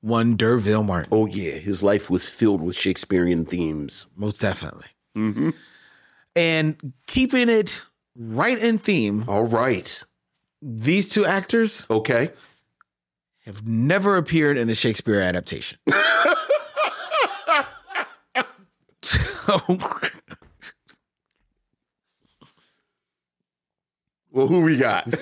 [0.00, 1.08] One D'Urville Martin.
[1.10, 1.54] Oh, yeah.
[1.54, 4.06] His life was filled with Shakespearean themes.
[4.14, 4.86] Most definitely.
[5.18, 5.50] Mm-hmm.
[6.36, 7.84] And keeping it
[8.14, 10.04] right in theme, All right.
[10.62, 12.30] these two actors Okay.
[13.46, 15.78] Have never appeared in a Shakespeare adaptation.
[19.02, 19.60] so,
[24.32, 25.08] Well, who we got?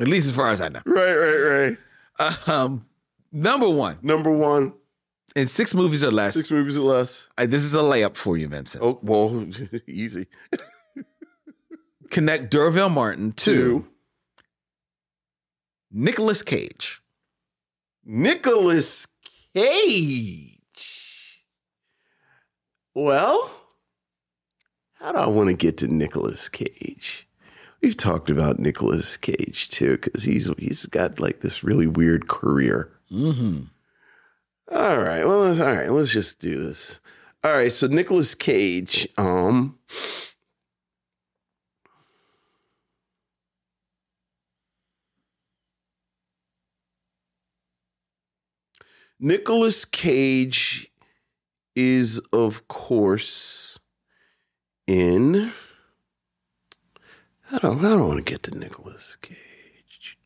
[0.00, 0.80] at least as far as I know.
[0.84, 1.76] right, right,
[2.20, 2.48] right.
[2.48, 2.86] Um,
[3.30, 4.72] number one, Number one,
[5.36, 7.28] in six movies or less, six movies or less.
[7.38, 8.82] uh, this is a layup for you, Vincent.
[8.82, 9.46] Oh, well,
[9.86, 10.26] easy.
[12.10, 13.86] Connect D'Urville Martin to Two.
[15.90, 17.00] Nicolas Cage.
[18.04, 19.06] Nicolas
[19.54, 20.60] Cage.
[22.94, 23.50] Well,
[24.94, 27.28] how do I want to get to Nicolas Cage?
[27.80, 32.90] We've talked about Nicolas Cage too, because he's he's got like this really weird career.
[33.10, 33.64] Mm-hmm.
[34.74, 37.00] All right, well, all right, let's just do this.
[37.44, 39.78] All right, so Nicolas Cage, um,
[49.20, 50.92] Nicolas Cage
[51.74, 53.80] is, of course,
[54.86, 55.52] in.
[57.50, 57.84] I don't.
[57.84, 60.18] I don't want to get to Nicolas Cage.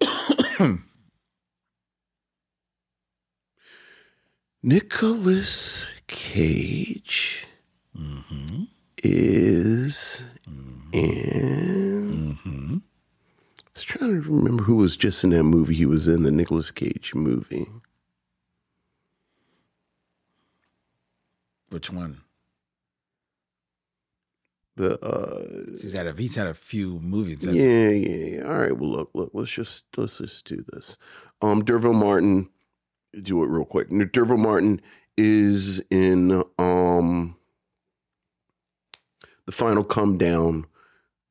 [4.62, 7.46] Nicolas Cage
[7.96, 8.64] mm-hmm.
[8.98, 10.90] is mm-hmm.
[10.92, 12.38] in.
[12.42, 12.91] I
[13.82, 15.74] was trying to remember who was just in that movie.
[15.74, 17.66] He was in the Nicolas Cage movie.
[21.70, 22.20] Which one?
[24.76, 27.44] The uh, He's had a he's had a few movies.
[27.44, 28.42] yeah, yeah, yeah.
[28.46, 28.76] All right.
[28.76, 29.30] Well, look, look.
[29.34, 30.96] Let's just let's just do this.
[31.40, 32.48] Um, D'Urville Martin.
[33.20, 33.88] Do it real quick.
[34.12, 34.80] D'Urville Martin
[35.18, 37.36] is in um
[39.44, 40.66] the final come down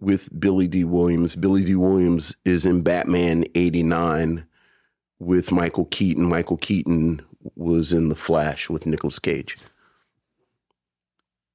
[0.01, 1.37] with Billy Dee Williams.
[1.37, 4.45] Billy Dee Williams is in Batman '89
[5.19, 6.27] with Michael Keaton.
[6.27, 7.21] Michael Keaton
[7.55, 9.57] was in The Flash with Nicolas Cage.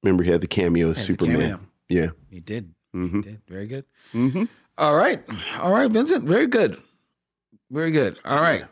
[0.03, 1.39] Remember, he had the cameo as Superman.
[1.39, 1.59] cameo.
[1.89, 2.07] Yeah.
[2.29, 2.73] He did.
[2.95, 3.17] Mm-hmm.
[3.17, 3.41] He did.
[3.47, 3.85] Very good.
[4.13, 4.43] Mm-hmm.
[4.77, 5.23] All right.
[5.59, 6.23] All right, Vincent.
[6.25, 6.81] Very good.
[7.69, 8.17] Very good.
[8.23, 8.65] All right.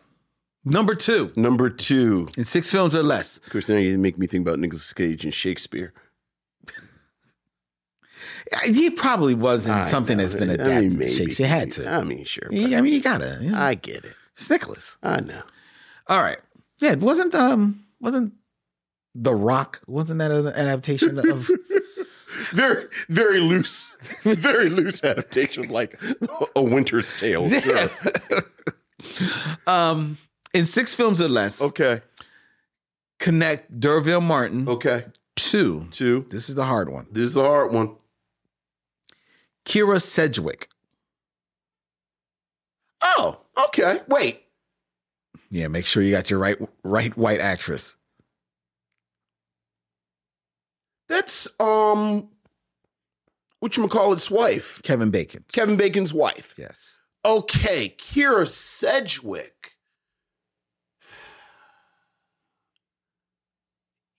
[0.64, 1.32] Number two.
[1.36, 2.30] Number two.
[2.38, 3.38] In six films or less.
[3.38, 5.94] Of course, now you make me think about Nicolas Cage and Shakespeare.
[8.66, 10.24] He probably wasn't I something know.
[10.24, 10.82] that's been I adapted.
[10.84, 11.12] mean, to maybe.
[11.14, 11.90] Shakespeare had to.
[11.90, 12.48] I mean, sure.
[12.52, 13.40] Yeah, I mean, you gotta.
[13.42, 13.58] you know.
[13.60, 14.14] I get it.
[14.36, 14.98] It's Nicolas.
[15.02, 15.42] I know.
[16.08, 16.38] All right.
[16.80, 18.34] Yeah, it wasn't um wasn't
[19.16, 21.50] The Rock wasn't that an adaptation of
[22.52, 25.98] Very, very loose, very loose adaptation, like
[26.56, 27.50] a Winter's Tale.
[27.62, 27.90] Sure.
[29.68, 30.18] um
[30.54, 31.62] in six films or less.
[31.62, 32.02] Okay.
[33.20, 35.06] Connect D'Urville Martin Okay.
[35.36, 35.88] Two.
[35.92, 36.26] Two.
[36.30, 37.08] this is the hard one.
[37.12, 37.96] This is the hard one.
[39.66, 40.70] Kyra Sedgwick.
[43.02, 44.02] Oh, okay.
[44.08, 44.44] Wait.
[45.50, 47.96] Yeah, make sure you got your right right white actress.
[51.08, 52.30] That's um,
[53.60, 55.46] what you call its wife, Kevin Bacon.
[55.54, 56.56] Kevin Bacon's wife.
[56.58, 57.00] Yes.
[57.24, 59.74] Okay, Kyra Sedgwick.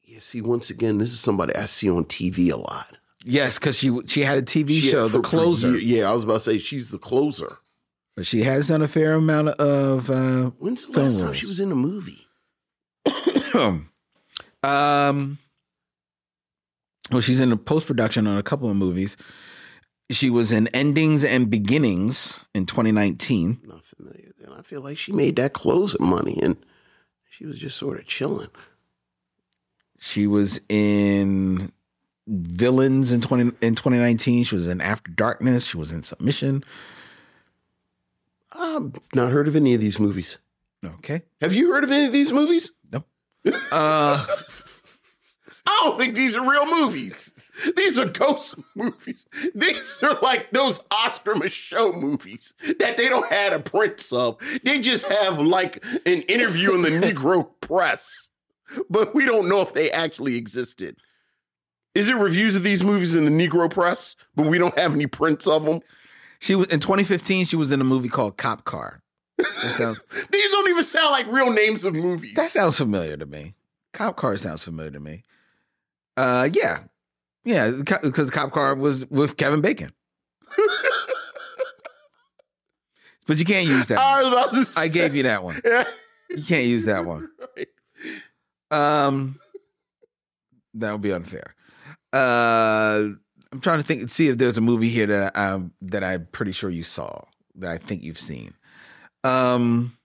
[0.02, 2.96] Yeah, see, once again, this is somebody I see on TV a lot.
[3.28, 5.70] Yes, because she she had a TV She- show, for- The Closer.
[5.76, 7.58] year- yeah, I was about to say she's the closer.
[8.14, 11.58] But she has done a fair amount of uh When's the last time she was
[11.60, 12.26] in a movie?
[14.62, 15.38] Um,
[17.10, 19.16] well, she's in post production on a couple of movies.
[20.10, 23.60] She was in Endings and Beginnings in 2019.
[23.64, 24.32] Not familiar.
[24.40, 26.56] Then I feel like she made that closing money, and
[27.30, 28.48] she was just sort of chilling.
[30.00, 31.72] She was in
[32.26, 34.44] Villains in 20 in 2019.
[34.44, 35.66] She was in After Darkness.
[35.66, 36.64] She was in Submission.
[38.52, 40.38] I've not heard of any of these movies.
[40.84, 41.22] Okay.
[41.40, 42.72] Have you heard of any of these movies?
[42.92, 43.04] No.
[43.70, 44.26] Uh,
[45.66, 47.34] I don't think these are real movies.
[47.76, 49.26] These are ghost movies.
[49.54, 54.36] These are like those Oscar Micheaux movies that they don't have a prints of.
[54.62, 58.30] They just have like an interview in the Negro press,
[58.88, 60.96] but we don't know if they actually existed.
[61.96, 65.06] Is it reviews of these movies in the Negro press, but we don't have any
[65.06, 65.80] prints of them?
[66.38, 67.46] she was in 2015.
[67.46, 69.02] She was in a movie called Cop Car.
[69.38, 72.34] That sounds These don't even sound like real names of movies.
[72.34, 73.54] that sounds familiar to me.
[73.92, 75.22] Cop Car sounds familiar to me.
[76.16, 76.84] Uh, yeah,
[77.44, 77.70] yeah,
[78.02, 79.92] because Cop Car was with Kevin Bacon.
[83.26, 83.98] but you can't use that.
[83.98, 85.60] I was about to I gave you that one.
[86.30, 87.28] You can't use that one.
[88.68, 89.38] Um,
[90.74, 91.55] that would be unfair.
[92.16, 93.10] Uh,
[93.52, 96.26] I'm trying to think, see if there's a movie here that I, um that I'm
[96.32, 97.22] pretty sure you saw
[97.56, 98.54] that I think you've seen.
[99.24, 99.96] Um,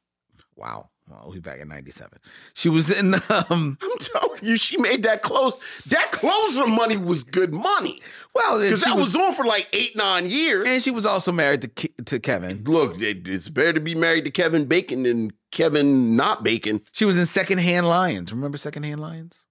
[0.55, 0.89] wow.
[1.09, 2.19] Well, we back in '97.
[2.53, 3.15] She was in.
[3.49, 5.57] Um, I'm telling you, she made that close.
[5.87, 8.01] That closer money was good money.
[8.33, 10.65] well, Because that was, on for like eight, nine years.
[10.69, 12.63] and she was also married to to Kevin.
[12.63, 16.81] Look, it- it's better to be married to Kevin Bacon than Kevin not Bacon.
[16.93, 18.31] She was in Secondhand Lions.
[18.31, 19.45] Remember Secondhand Lions?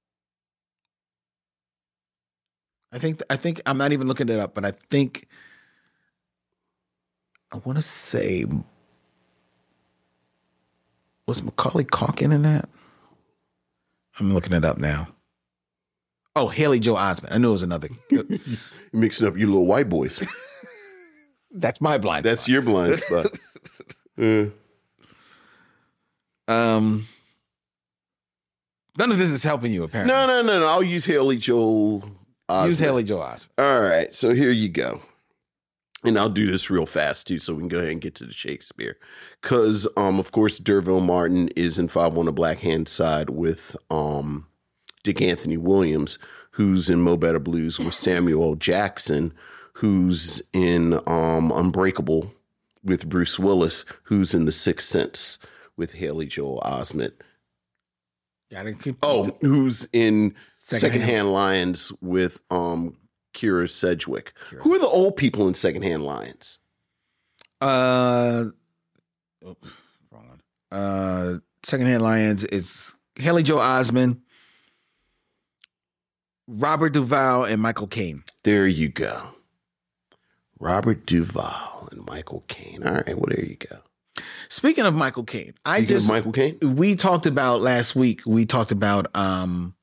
[2.93, 5.27] I think I think I'm not even looking it up, but I think
[7.53, 8.45] I want to say
[11.27, 12.69] was Macaulay Culkin in that?
[14.19, 15.09] I'm looking it up now.
[16.35, 17.33] Oh, Haley Joe Osment.
[17.33, 17.89] I knew it was another.
[18.11, 18.25] You're
[18.93, 20.27] mixing up you little white boys.
[21.53, 22.25] That's my blind.
[22.25, 23.27] That's your blind spot.
[24.21, 24.47] Uh,
[26.47, 27.07] Um,
[28.99, 29.85] none of this is helping you.
[29.85, 30.67] Apparently, no, no, no, no.
[30.67, 32.05] I'll use Haley Joel.
[32.51, 32.67] Osment.
[32.67, 33.49] Use Haley Joel Osment.
[33.59, 35.01] All right, so here you go.
[36.03, 38.25] And I'll do this real fast too, so we can go ahead and get to
[38.25, 38.97] the Shakespeare.
[39.41, 43.77] Because, um, of course, D'Urville Martin is in Five on the Black Hand Side with
[43.91, 44.47] um,
[45.03, 46.19] Dick Anthony Williams,
[46.53, 49.35] who's in Mo Better Blues with Samuel Jackson,
[49.75, 52.33] who's in um, Unbreakable
[52.83, 55.39] with Bruce Willis, who's in The Sixth Sense
[55.77, 57.13] with Haley Joel Osment.
[58.51, 58.97] Gotta keep.
[59.03, 60.81] Oh, who's in Secondhand.
[60.93, 62.97] Secondhand Lions with um
[63.35, 64.33] Kyra Sedgwick?
[64.63, 66.59] Who are the old people in Secondhand Lions?
[67.61, 68.45] Uh,
[69.45, 69.57] oh,
[70.11, 70.41] wrong one.
[70.73, 72.45] Uh, Secondhand Lions.
[72.45, 74.19] It's Haley Joe Osment,
[76.49, 78.25] Robert Duvall, and Michael Caine.
[78.43, 79.29] There you go.
[80.59, 82.83] Robert Duvall and Michael Caine.
[82.83, 83.79] All right, well there you go.
[84.49, 86.59] Speaking of Michael Caine, I just of Michael Caine.
[86.77, 88.23] we talked about last week.
[88.27, 89.75] We talked about um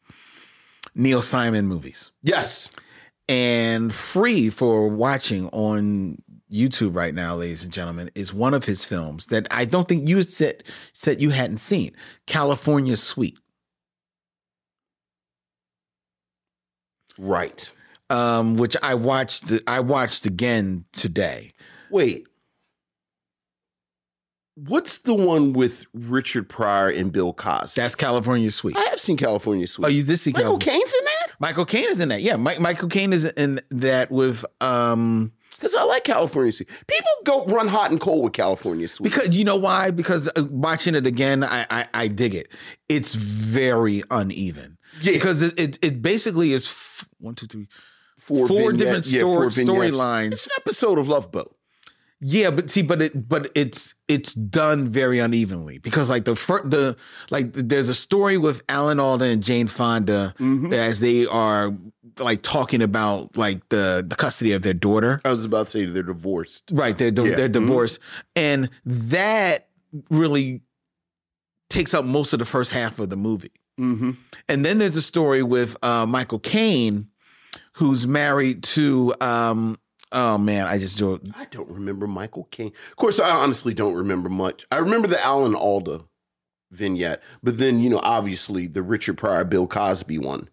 [0.95, 2.11] Neil Simon movies.
[2.23, 2.69] Yes.
[3.29, 6.21] And free for watching on
[6.51, 10.07] YouTube right now, ladies and gentlemen, is one of his films that I don't think
[10.07, 10.63] you said
[10.93, 11.91] said you hadn't seen.
[12.25, 13.37] California Suite.
[17.17, 17.71] Right.
[18.09, 21.51] Um, which I watched I watched again today.
[21.91, 22.27] Wait.
[24.65, 27.79] What's the one with Richard Pryor and Bill Cosby?
[27.79, 28.75] That's California Suite.
[28.75, 29.85] I have seen California Suite.
[29.85, 31.33] Oh, you did see Michael California Caine's in that?
[31.39, 32.21] Michael Caine is in that.
[32.23, 36.69] Yeah, Mike, Michael Caine is in that with um Because I like California Suite.
[36.87, 39.11] People go run hot and cold with California Suite.
[39.11, 39.91] because you know why?
[39.91, 42.51] Because uh, watching it again, I, I I dig it.
[42.89, 44.79] It's very uneven.
[45.01, 45.13] Yeah.
[45.13, 47.67] because it it, it basically is f- one, two, three,
[48.17, 50.31] four, four vignette- different yeah, story storylines.
[50.31, 51.53] It's an episode of Love Boat.
[52.19, 56.67] Yeah, but see, but it, but it's it's done very unevenly because like the fir-
[56.67, 56.97] the
[57.29, 60.73] like there's a story with Alan Alda and Jane Fonda Mm-hmm.
[60.73, 61.75] as they are
[62.17, 65.21] like talking about like the the custody of their daughter.
[65.25, 66.71] I was about to say they're divorced.
[66.71, 67.35] Right, they're Yeah.
[67.35, 67.53] they're Mhm.
[67.53, 67.99] divorced,
[68.35, 69.67] and that
[70.09, 70.63] really
[71.69, 73.51] takes up most of the first half of the movie.
[73.79, 74.11] Mm-hmm.
[74.49, 77.09] And then there's a story with uh, Michael Caine,
[77.73, 79.77] who's married to um,
[80.11, 81.29] oh man, I just don't.
[81.35, 82.73] I don't remember Michael Caine.
[82.89, 84.65] Of course, I honestly don't remember much.
[84.71, 86.01] I remember the Alan Alda
[86.71, 90.49] vignette, but then you know, obviously, the Richard Pryor, Bill Cosby one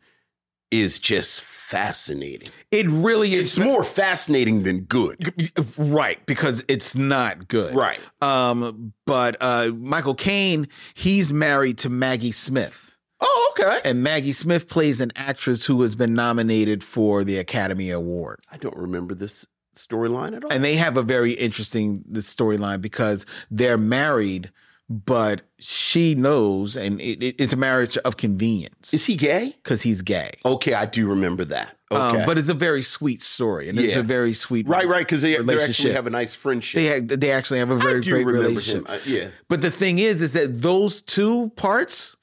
[0.70, 2.48] is just fascinating.
[2.72, 3.56] it really is.
[3.56, 5.32] It's more fascinating than good.
[5.78, 7.74] right because it's not good.
[7.74, 8.00] Right.
[8.20, 12.93] Um, but uh, Michael Caine, he's married to Maggie Smith.
[13.26, 13.80] Oh, okay.
[13.84, 18.40] And Maggie Smith plays an actress who has been nominated for the Academy Award.
[18.52, 20.52] I don't remember this storyline at all.
[20.52, 24.52] And they have a very interesting storyline because they're married,
[24.88, 28.92] but she knows, and it, it- it's a marriage of convenience.
[28.92, 29.54] Is he gay?
[29.62, 30.30] Because he's gay.
[30.44, 31.76] Okay, I do remember that.
[31.90, 32.24] Um, Okay.
[32.26, 35.36] but it's a very sweet story, and it's a very sweet right, right, because they,
[35.36, 36.80] they actually have a nice friendship.
[37.08, 38.84] They they actually have a very great relationship.
[38.88, 39.28] Uh, yeah.
[39.48, 42.16] But the thing is, is that those two parts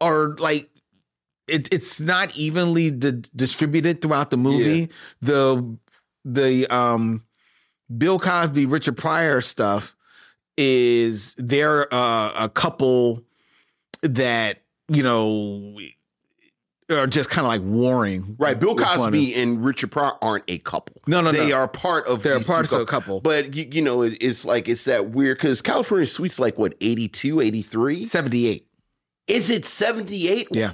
[0.00, 0.68] are like
[1.48, 4.90] it, it's not evenly di- distributed throughout the movie.
[5.20, 5.78] The
[6.24, 7.24] the um
[7.96, 9.96] Bill Cosby, Richard Pryor stuff
[10.56, 13.22] is they're uh, a couple
[14.02, 15.78] that you know
[16.90, 18.36] are just kind of like warring.
[18.38, 21.00] Right, Bill Cosby and Richard Pryor aren't a couple.
[21.06, 21.56] No, no, they no.
[21.56, 22.22] are part of.
[22.22, 23.20] They're parts of a couple.
[23.20, 26.74] But you, you know, it, it's like it's that weird because California Suite's like what
[26.80, 28.04] 82, 83?
[28.04, 28.67] 78.
[29.28, 30.48] Is it seventy eight?
[30.50, 30.72] Yeah.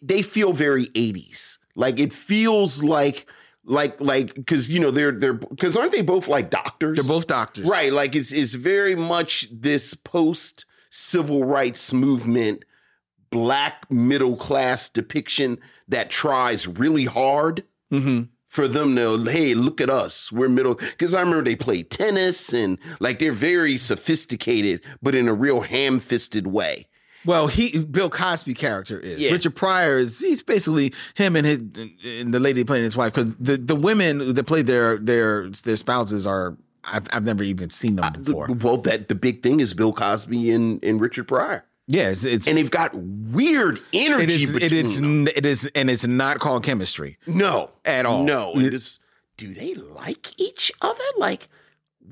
[0.00, 1.58] they feel very 80s.
[1.74, 3.26] Like it feels like
[3.64, 6.96] like like because you know they're they're because aren't they both like doctors?
[6.96, 7.66] They're both doctors.
[7.66, 7.92] Right.
[7.92, 12.64] Like it's it's very much this post civil rights movement
[13.30, 18.22] black middle class depiction that tries really hard Mm-hmm.
[18.48, 22.50] for them to hey look at us we're middle because i remember they played tennis
[22.54, 26.86] and like they're very sophisticated but in a real ham-fisted way
[27.24, 29.30] Well, he Bill Cosby character is Yeah.
[29.32, 31.58] Richard Pryor is he's basically him and his
[32.20, 35.76] and the lady playing his wife because the, the women that play their their their
[35.76, 38.48] spouses are I've I've never even seen them uh, before.
[38.60, 42.46] well that the big thing is bill cosby and, and richard pryor yeah, it's, it's
[42.48, 45.28] and they've got weird energy it is between it is them.
[45.28, 48.24] it is and it's not called chemistry no at all.
[48.24, 48.98] no it is
[49.36, 51.48] do they like each other like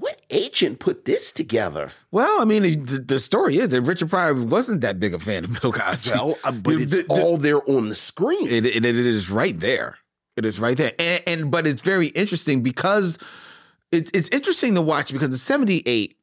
[0.00, 4.34] what agent put this together Well, I mean, the, the story is that Richard Pryor
[4.34, 6.10] wasn't that big a fan of Bill Cosby.
[6.12, 9.30] well uh, but it's the- the- all there on the screen It, it, it is
[9.30, 9.96] right there.
[10.36, 10.92] It is right there.
[10.98, 13.18] And, and but it's very interesting because
[13.92, 16.16] it's it's interesting to watch because in '78,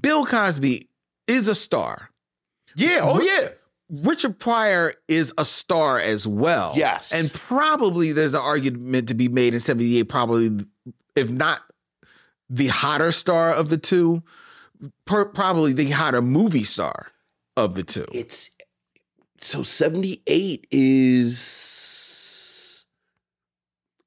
[0.00, 0.88] Bill Cosby
[1.26, 2.10] is a star.
[2.76, 3.48] yeah oh yeah
[3.88, 6.72] Richard Pryor is a star as well.
[6.76, 7.12] Yes.
[7.12, 10.50] And probably there's an argument to be made in 78, probably,
[11.14, 11.60] if not
[12.48, 14.22] the hotter star of the two,
[15.04, 17.08] per, probably the hotter movie star
[17.56, 18.06] of the two.
[18.12, 18.50] it's
[19.40, 22.86] so 78 is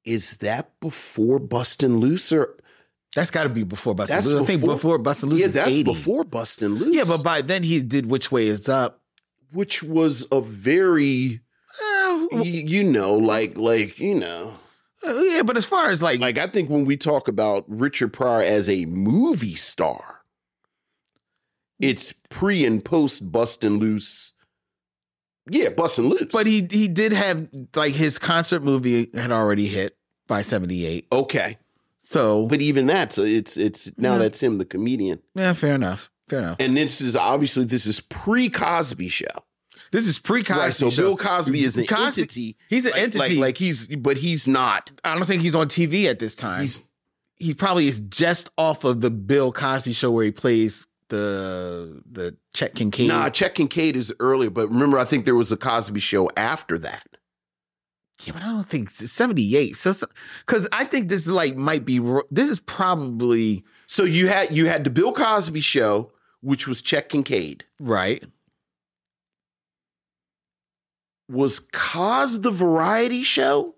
[0.04, 2.56] is that before bustin' loose or
[3.14, 4.42] That's got to be before Bustin' That's Loose.
[4.42, 5.82] I think before- before Bustin' Loose yeah is that's 80.
[5.84, 9.00] before bustin' loose Yeah, but by then he did Which Way Is Up.
[9.52, 11.40] which was a very
[11.82, 14.56] Uh, y- you know like like you know
[15.06, 18.12] uh, yeah, but as far as like, like i think when we talk about richard
[18.12, 20.20] pryor as a movie star
[21.78, 24.34] it's pre and post bustin' loose
[25.50, 29.96] yeah bustin' loose but he he did have like his concert movie had already hit
[30.26, 31.06] by 78.
[31.10, 31.58] okay
[31.98, 34.18] So, but even that so it's it's now Yeah.
[34.18, 36.10] that's him the comedian yeah, fair enough.
[36.28, 36.56] Fair enough.
[36.60, 39.26] and this is obviously this is pre Cosby show.
[39.92, 40.60] This is pre Cosby.
[40.60, 41.02] Right, so show.
[41.02, 42.56] Bill Cosby is an Cosby- entity.
[42.68, 43.18] He's an like, entity.
[43.36, 44.90] Like, like he's, but he's not.
[45.04, 46.60] I don't think he's on TV at this time.
[46.60, 46.82] He's
[47.36, 52.36] he probably is just off of the Bill Cosby show where he plays the the
[52.54, 53.08] Chet Kincaid.
[53.08, 53.28] nah.
[53.30, 57.04] Chet Kincaid is earlier, but remember, I think there was a Cosby show after that.
[58.24, 59.76] Yeah, but I don't think 78.
[59.78, 59.92] So,
[60.46, 61.98] because I think this is like might be
[62.30, 66.12] this is probably So you had you had the Bill Cosby show,
[66.42, 67.64] which was Chet Kincaid.
[67.80, 68.22] right.
[71.30, 73.74] Was Cos the variety show?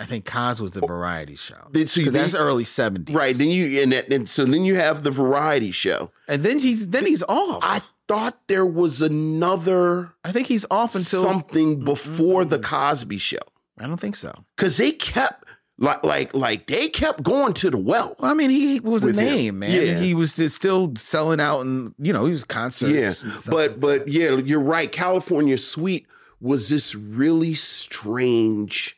[0.00, 1.68] I think Cos was the variety show.
[1.70, 3.14] Then- so 'Cause that's early 70s.
[3.14, 3.36] Right.
[3.36, 6.10] Then you and, that- and so then you have the variety show.
[6.28, 7.60] And then he's then he's off.
[7.62, 13.38] I thought there was another I think he's off until something before the Cosby show.
[13.78, 14.44] I don't think so.
[14.56, 15.44] because they kept
[15.78, 18.14] like like like they kept going to the well.
[18.18, 19.24] Well, I mean, he was a With him.
[19.24, 19.70] name, man.
[19.72, 19.98] Yeah.
[20.00, 23.24] He was just still selling out, and you know, he was concerts.
[23.24, 24.90] Yeah, but but yeah, you're right.
[24.92, 26.06] California Suite
[26.42, 28.96] was this really strange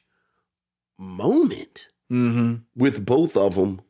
[0.98, 1.88] moment.
[2.12, 2.60] Mhm.
[2.76, 3.80] with both of them.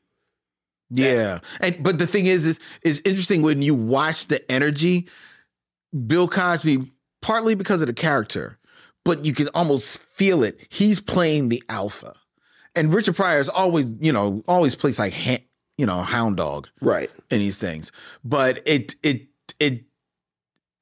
[0.88, 5.08] Yeah, and but the thing is, is is interesting when you watch the energy.
[6.06, 6.92] Bill Cosby,
[7.22, 8.58] partly because of the character,
[9.04, 10.60] but you can almost feel it.
[10.70, 12.14] He's playing the alpha,
[12.76, 15.14] and Richard Pryor is always, you know, always plays like,
[15.76, 17.10] you know, hound dog Right.
[17.30, 17.90] in these things.
[18.24, 19.26] But it it
[19.58, 19.84] it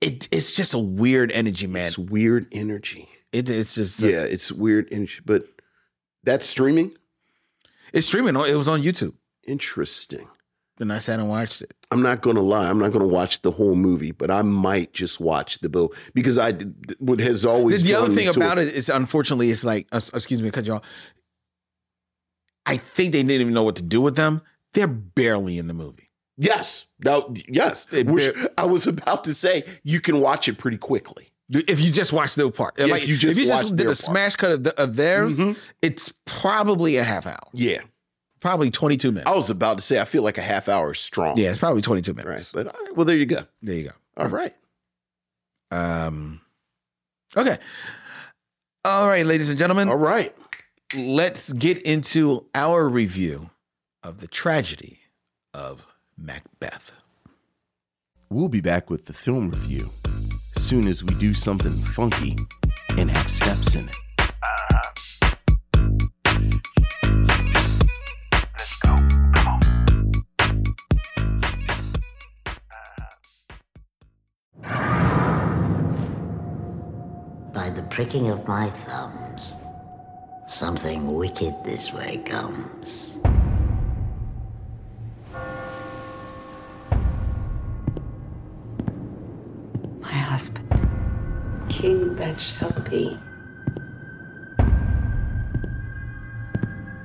[0.03, 1.87] it it's just a weird energy, man.
[1.87, 3.09] It's weird energy.
[3.33, 5.21] It, it's just Yeah, it's weird energy.
[5.25, 5.45] But
[6.25, 6.95] that's streaming.
[7.93, 8.37] It's streaming.
[8.37, 9.15] It was on YouTube.
[9.47, 10.29] Interesting.
[10.79, 11.75] Then I sat and watched it.
[11.91, 12.69] I'm not going to lie.
[12.69, 15.93] I'm not going to watch the whole movie, but I might just watch the bill
[16.15, 16.53] because I
[16.99, 20.51] what has always The other thing about it is, unfortunately, it's like, uh, excuse me,
[20.51, 20.83] cut you off.
[22.65, 24.43] I think they didn't even know what to do with them.
[24.73, 26.02] They're barely in the movie.
[26.39, 27.87] Yes, no, yes.
[27.93, 31.29] It Which I was about to say, you can watch it pretty quickly.
[31.51, 33.89] If you just watch their part, If like, you just if you just did a
[33.91, 33.97] part.
[33.99, 35.57] smash cut of, the, of theirs, Mhm.
[35.83, 37.81] it's probably a half hour, Yeah,
[38.41, 39.31] probably twenty two minutes.
[39.31, 41.37] I was about to say, I feel like a half hour is strong.
[41.37, 42.25] yeah, it's probably twenty two right.
[42.25, 42.51] minutes.
[42.53, 43.41] But all right, well, there you go.
[43.61, 43.91] There you go.
[44.17, 44.55] All right.
[45.71, 46.41] Um,
[47.37, 47.59] okay.
[48.85, 50.35] All right, ladies and gentlemen, All right.
[50.95, 53.51] let's get into our review
[54.03, 55.01] of the tragedy
[55.55, 55.87] of
[56.23, 56.93] Macbeth.
[58.31, 59.91] We'll be back with the film review
[60.57, 62.37] soon as we do something funky
[62.91, 63.97] and have steps in it.
[77.53, 79.57] By the pricking of my thumbs,
[80.49, 83.19] something wicked this way comes.
[90.33, 90.67] Husband.
[91.69, 93.19] king that shall be.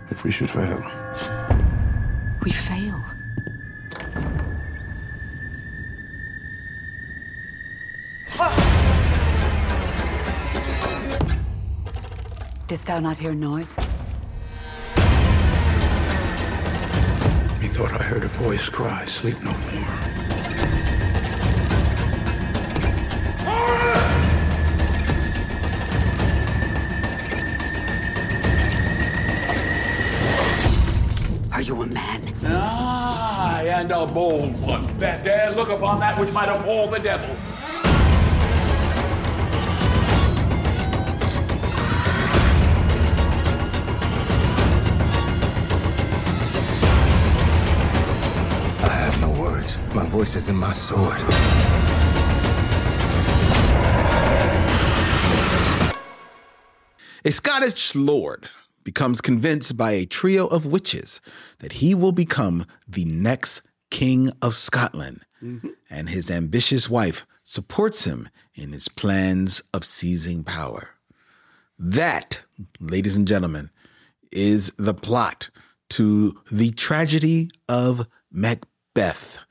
[0.09, 0.79] If we should fail,
[2.43, 2.99] We fail.
[12.67, 13.75] Didst thou not hear noise?
[17.61, 20.26] methought I heard a voice cry, Sleep no more.
[33.77, 37.29] And a bold one that dare look upon that which might appall the devil.
[48.83, 49.77] I have no words.
[49.93, 51.21] My voice is in my sword.
[57.23, 58.49] A Scottish lord
[58.83, 61.19] becomes convinced by a trio of witches
[61.59, 65.69] that he will become the next king of Scotland, mm-hmm.
[65.89, 70.89] and his ambitious wife supports him in his plans of seizing power.
[71.79, 72.43] That,
[72.79, 73.69] ladies and gentlemen,
[74.31, 75.49] is the plot
[75.89, 79.45] to the tragedy of Macbeth,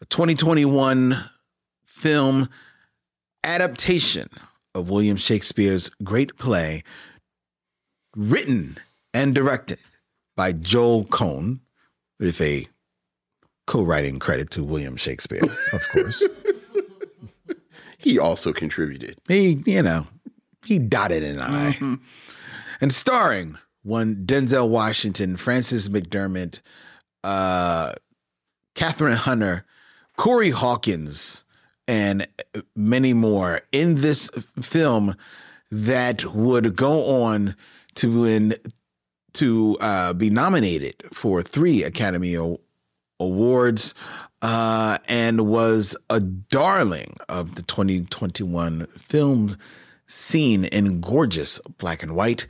[0.00, 1.30] a 2021
[1.84, 2.48] film
[3.44, 4.28] adaptation
[4.74, 6.82] of William Shakespeare's great play,
[8.16, 8.78] written
[9.14, 9.78] and directed
[10.34, 11.60] by Joel Coen,
[12.18, 12.66] with a
[13.66, 15.42] co writing credit to William Shakespeare,
[15.72, 16.22] of course.
[17.98, 19.16] He also contributed.
[19.28, 20.06] he, you know,
[20.64, 21.98] he dotted an I.
[22.80, 26.60] And starring one Denzel Washington, Frances McDormand,
[27.22, 27.92] uh,
[28.74, 29.64] Kathryn Hunter,
[30.16, 31.44] Corey Hawkins,
[31.86, 32.26] and
[32.74, 35.14] many more in this film
[35.70, 37.54] that would go on
[37.94, 38.54] to win
[39.34, 42.56] to uh, be nominated for three Academy A-
[43.20, 43.94] Awards
[44.40, 49.56] uh, and was a darling of the 2021 film
[50.06, 52.46] scene in gorgeous black and white.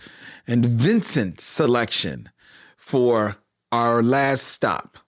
[0.46, 2.30] And Vincent's selection
[2.76, 3.36] for
[3.70, 4.98] our last stop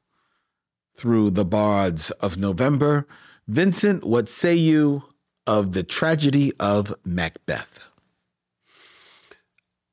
[0.97, 3.07] through the bards of November.
[3.49, 5.03] Vincent, what say you
[5.47, 7.83] of the tragedy of Macbeth?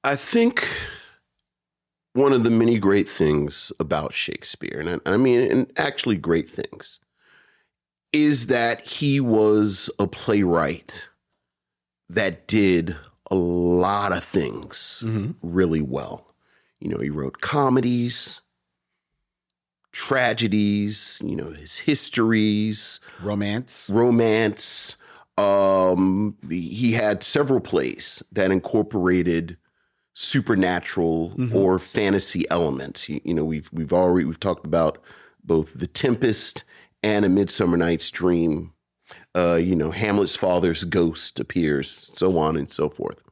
[0.03, 0.68] I think
[2.14, 6.50] one of the many great things about Shakespeare, and I, I mean, and actually great
[6.50, 7.00] things,
[8.12, 11.09] is that he was a playwright
[12.09, 12.96] that did
[13.29, 15.01] a lot of things
[15.42, 16.36] really well.
[16.79, 18.42] You know, he wrote comedies,
[19.93, 23.89] tragedies, you know, his histories, Romance.
[23.89, 24.97] romance.
[25.38, 29.58] Um, he had several plays that incorporated
[30.13, 33.08] supernatural or fantasy elements.
[33.09, 34.97] You, you know, we've we've already we've talked about
[35.43, 36.63] both The Tempest
[37.04, 38.74] and A Midsummer Night's Dream.
[39.36, 43.24] Uh, you know, Hamlet's father's ghost appears, so on and so forth.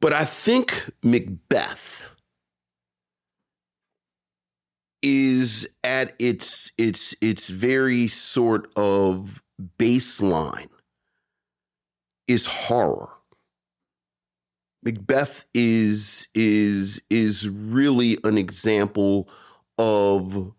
[0.00, 2.02] But I think Macbeth
[5.02, 9.42] is at its its its very sort of
[9.78, 10.70] baseline
[12.26, 13.10] is horror.
[14.84, 19.28] Macbeth is is is really an example
[19.78, 20.52] of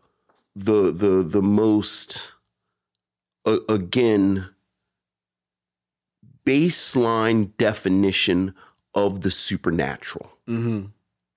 [0.56, 2.34] the the the most
[3.45, 4.49] uh, again
[6.45, 8.53] baseline definition
[8.93, 10.85] of the supernatural Mm-hmm.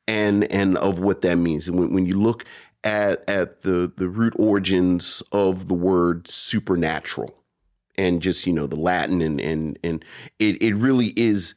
[0.06, 2.44] and and of what that means and when, when you look
[2.84, 7.34] at at the the root origins of the word supernatural
[7.96, 10.04] and just you know the latin and and and
[10.38, 11.54] it it really is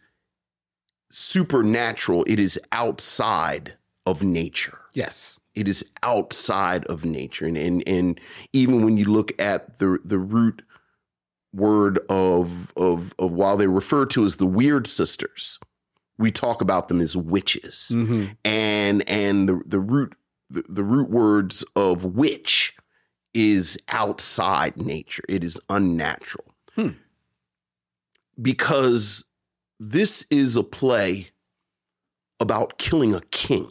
[1.12, 3.76] supernatural it is outside
[4.06, 5.40] of nature Yes.
[5.54, 8.20] it is outside of nature and and, and
[8.54, 10.64] even when you look at the the root
[11.54, 15.60] word of of of while they're referred to as the weird sisters
[16.18, 18.26] we talk about them as witches Mm-hmm.
[18.46, 20.16] and and the the root
[20.50, 22.74] the, the root words of witch
[23.34, 26.90] is outside nature it is unnatural Hmm.
[28.42, 29.26] because
[29.84, 31.30] this is a play
[32.40, 33.68] about killing a king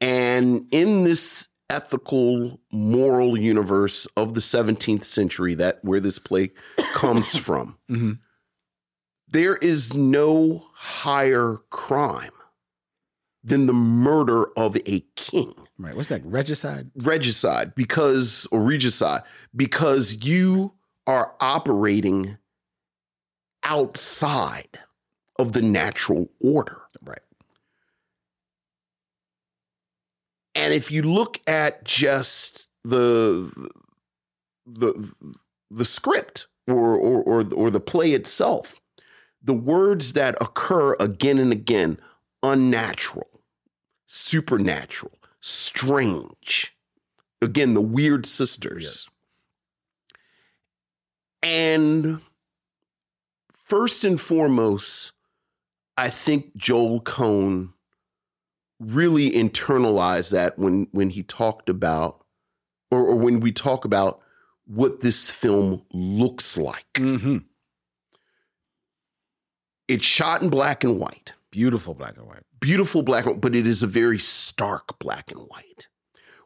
[0.00, 6.50] and in this ethical moral universe of the 17th century that where this play
[6.92, 8.18] comes from Mhm.
[9.26, 12.32] there is no higher crime
[13.42, 15.96] than the murder of a king Right.
[15.96, 16.22] What's that?
[16.24, 16.90] Regicide?
[16.94, 19.22] regicide because or regicide
[19.56, 20.74] because you
[21.08, 22.36] are operating
[23.64, 24.80] outside
[25.38, 26.82] of the natural order.
[27.02, 27.18] Right.
[30.54, 33.50] and if you look at just the
[34.66, 35.12] the
[35.70, 38.80] the script or or or, or the play itself
[39.42, 41.98] the words that occur again and again
[42.42, 43.42] unnatural
[44.06, 46.74] supernatural strange
[47.40, 49.08] again the weird sisters.
[51.42, 52.20] And
[53.72, 55.12] first and foremost
[55.96, 57.72] i think joel coen
[58.78, 62.24] really internalized that when when he talked about
[62.90, 64.20] or, or when we talk about
[64.66, 67.38] what this film looks like Mm-hmm.
[69.88, 72.42] it's shot in black and white Beautiful black and white.
[72.60, 75.88] beautiful black and but it is a very stark black and white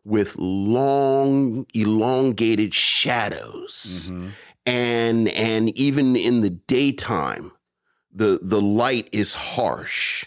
[0.04, 4.28] with long elongated shadows Mm-hmm.
[4.66, 7.52] And and even in the daytime
[8.12, 10.24] the the light is harsh.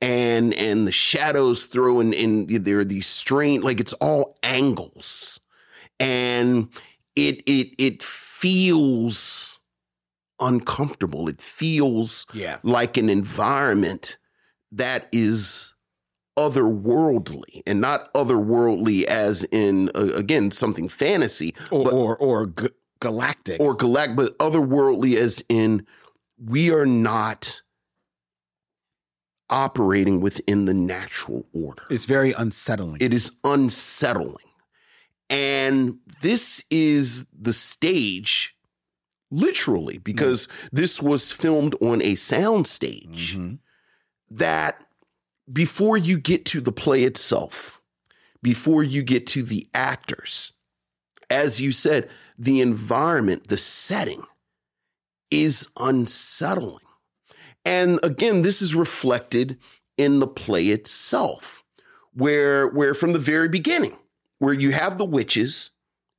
[0.00, 5.38] And and the shadows throw in, in there are these strange like it's all angles.
[6.00, 6.68] And
[7.14, 9.60] it it it feels
[10.40, 11.28] uncomfortable.
[11.28, 12.58] It feels Yeah.
[12.64, 14.18] like an environment
[14.72, 15.74] that is
[16.36, 22.52] otherworldly and not otherworldly as in uh, again something fantasy Or but, or, or
[23.02, 23.60] galactic.
[23.60, 25.86] or galactic but otherworldly as in
[26.38, 27.60] we are not
[29.50, 32.96] operating within the natural order it's very unsettling.
[33.00, 34.36] it is unsettling
[35.28, 38.56] and this is the stage
[39.30, 43.58] literally because this was filmed on a sound stage Mhm.
[44.30, 44.86] that
[45.52, 47.80] before you get to the play itself,
[48.42, 50.52] before you get to the actors,
[51.32, 54.22] as you said, the environment, the setting
[55.30, 56.84] is unsettling.
[57.64, 59.58] And again, this is reflected
[59.96, 61.64] in the play itself,
[62.12, 63.96] where, where from the very beginning,
[64.38, 65.70] where you have the witches,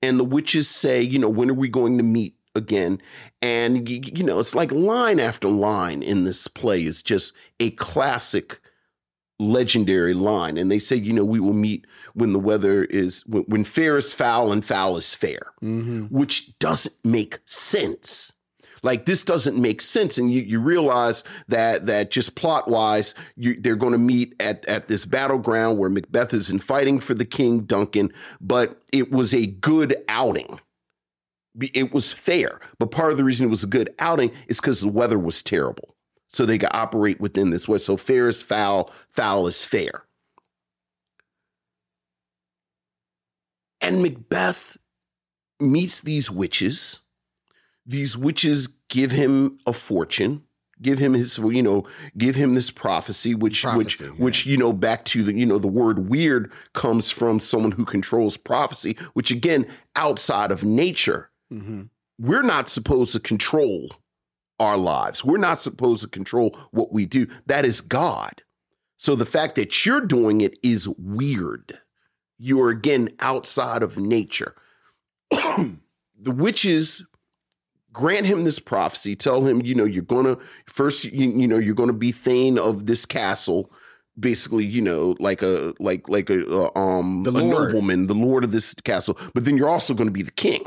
[0.02, 3.00] and the witches say, you know, when are we going to meet again?
[3.42, 8.60] And, you know, it's like line after line in this play is just a classic
[9.40, 10.58] legendary line.
[10.58, 13.98] And they say, you know, we will meet when the weather is, when, when fair
[13.98, 16.06] is foul and foul is fair, Mm-hmm.
[16.06, 18.34] which doesn't make sense.
[18.86, 23.56] Like this doesn't make sense, and you, you realize that that just plot wise, you,
[23.58, 27.24] they're going to meet at at this battleground where Macbeth has been fighting for the
[27.24, 28.12] king Duncan,
[28.42, 30.60] but it was a good outing.
[31.74, 34.82] It was fair, but part of the reason it was a good outing is because
[34.82, 35.93] the weather was terrible,
[36.34, 37.78] so they could operate within this way.
[37.78, 40.04] So fair is foul, foul is fair.
[43.80, 44.78] And Macbeth
[45.60, 47.00] meets these witches
[47.86, 50.44] these witches give him a fortune
[50.82, 51.86] give him his you know
[52.18, 54.24] give him this prophecy which Prophecy, which yeah.
[54.24, 57.86] which you know back to the you know the word weird comes from someone who
[57.86, 59.66] controls prophecy which again
[59.96, 61.84] outside of nature Mm-hmm.
[62.18, 63.90] we're not supposed to control
[64.60, 65.24] our lives.
[65.24, 67.28] We're not supposed to control what we do.
[67.46, 68.44] That is god.
[68.98, 71.80] So the fact that you're doing it is weird.
[72.38, 74.56] You are again outside of nature.
[76.24, 77.06] The witches
[77.92, 79.16] grant him this prophecy.
[79.16, 82.86] Tell him you know you're gonna first you, you know you're gonna be thane of
[82.86, 83.70] this castle.
[84.18, 88.44] Basically, you know, like a like like a, uh, um The a nobleman, the lord
[88.44, 89.18] of this castle.
[89.34, 90.66] But then you're also going to be the king.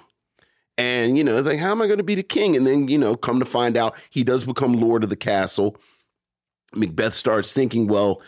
[0.78, 2.56] And you know, it's like, how am I going to be the king?
[2.56, 5.76] And then you know, come to find out, he does become lord of the castle.
[6.74, 8.20] Macbeth starts thinking, well,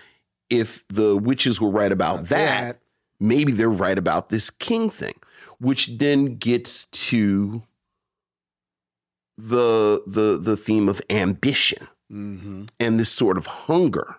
[0.49, 2.81] if the witches were right about that,
[3.21, 5.15] maybe they're right about this king thing,
[5.59, 7.63] which then gets to
[9.37, 12.65] the the the theme of ambition Mm-hmm.
[12.81, 14.17] and this sort of hunger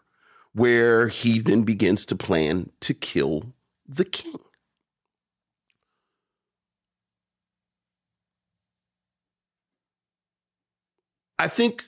[0.54, 3.54] where he then begins to plan to kill
[3.88, 4.38] the king.
[11.40, 11.86] I think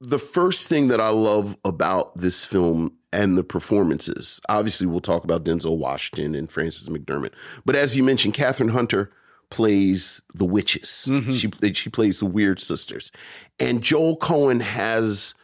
[0.00, 5.24] the first thing that I love about this film and the performances, obviously, we'll talk
[5.24, 7.32] about Denzel Washington and Frances McDormand,
[7.64, 9.10] but as you mentioned, Kathryn Hunter
[9.50, 11.06] plays the witches.
[11.32, 13.12] She she plays the weird sisters,
[13.58, 15.34] and Joel Coen has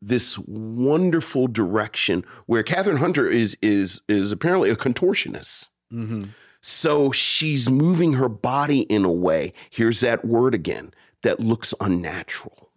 [0.00, 5.70] this wonderful direction where Kathryn Hunter is is is apparently a contortionist.
[5.92, 6.24] Mm-hmm.
[6.62, 10.92] So she's moving her body in a way, here's that word again,
[11.22, 12.71] that looks unnatural.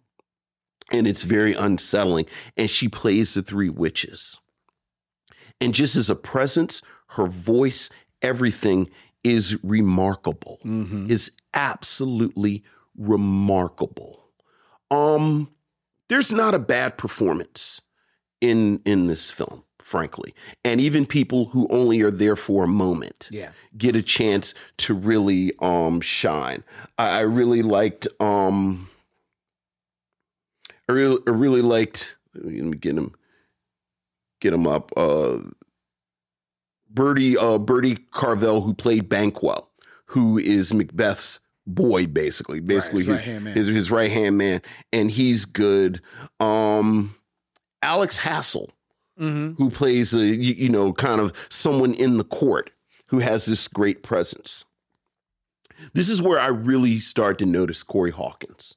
[0.92, 2.26] And it's very unsettling.
[2.56, 4.38] And she plays the three witches.
[5.60, 7.90] And just as a presence, her voice,
[8.22, 8.88] everything
[9.24, 10.60] is remarkable.
[11.08, 12.62] Is absolutely
[12.96, 14.24] remarkable.
[14.90, 15.50] Um,
[16.08, 17.80] there's not a bad performance
[18.40, 20.34] in in this film, frankly.
[20.64, 23.50] And even people who only are there for a moment Yeah.
[23.76, 26.62] get a chance to really um shine.
[26.98, 28.88] I, I really liked um
[30.88, 33.14] I really, I really liked let me get him
[34.40, 34.92] get him up.
[34.96, 35.38] Uh
[36.90, 39.68] Bertie uh Bertie Carvel who played Banquo,
[40.06, 42.60] who is Macbeth's boy basically.
[42.60, 43.54] Basically his his right-hand man.
[43.54, 44.62] his, his right hand man.
[44.92, 46.00] And he's good.
[46.40, 47.14] Um
[47.82, 48.68] Alex Hassell,
[49.18, 49.54] Mm-hmm.
[49.54, 52.70] who plays a you, you know kind of someone in the court
[53.06, 54.66] who has this great presence.
[55.94, 58.76] This is where I really start to notice Corey Hawkins.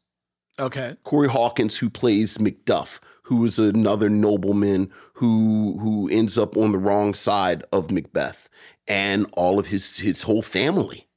[0.59, 0.97] Okay.
[1.03, 6.77] Corey Hawkins, who plays Macduff, who is another nobleman who who ends up on the
[6.77, 8.49] wrong side of Macbeth,
[8.87, 11.07] and all of his his whole family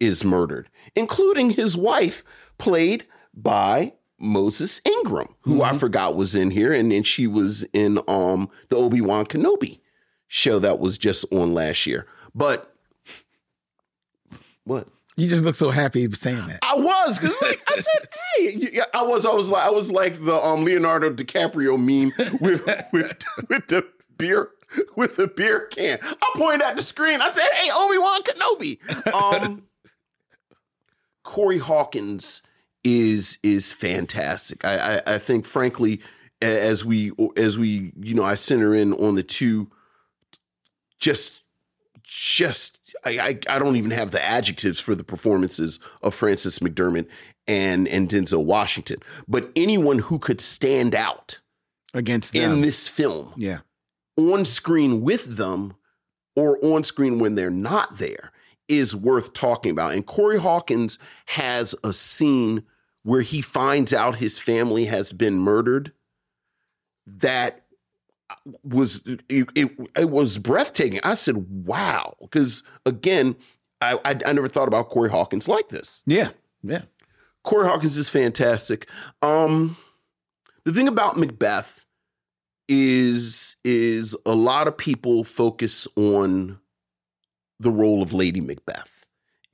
[0.00, 2.22] is murdered, including his wife,
[2.58, 7.98] played by Moses Ingram, who I forgot was in here, and then she was in
[8.08, 9.80] um the Obi Wan Kenobi
[10.28, 12.06] show that was just on last year.
[12.34, 12.74] But
[14.64, 14.88] what?
[15.16, 16.58] You just look so happy saying that.
[16.62, 20.22] I was because like I said, hey, I was, I was like, I was like
[20.24, 23.86] the um Leonardo DiCaprio meme with with with the
[24.18, 24.50] beer
[24.94, 25.98] with the beer can.
[26.02, 27.22] I pointed at the screen.
[27.22, 29.44] I said, hey, Obi Wan Kenobi.
[29.44, 29.62] Um,
[31.22, 32.42] Corey Hawkins
[32.84, 34.64] is is fantastic.
[34.64, 36.00] I, I I think, frankly,
[36.42, 39.70] as we as we you know, I center in on the two
[40.98, 41.42] just
[42.06, 47.08] just I, I I don't even have the adjectives for the performances of Frances McDormand
[47.46, 48.98] and and Denzel Washington.
[49.26, 51.40] But anyone who could stand out
[51.92, 52.52] Against them.
[52.52, 53.58] in this film yeah.
[54.16, 55.74] on screen with them
[56.36, 58.30] or on screen when they're not there
[58.68, 59.92] is worth talking about.
[59.92, 62.64] And Corey Hawkins has a scene
[63.02, 65.92] where he finds out his family has been murdered
[67.06, 67.65] that
[68.62, 71.00] was it, it, it was breathtaking.
[71.04, 73.36] I said, "Wow!" Because again,
[73.80, 76.02] I, I I never thought about Corey Hawkins like this.
[76.06, 76.30] Yeah.
[76.62, 76.82] Yeah.
[77.44, 78.88] Corey Hawkins is fantastic.
[79.22, 79.76] Um,
[80.64, 81.84] the thing about Macbeth
[82.68, 86.58] is is a lot of people focus on
[87.60, 89.04] the role of Lady Macbeth.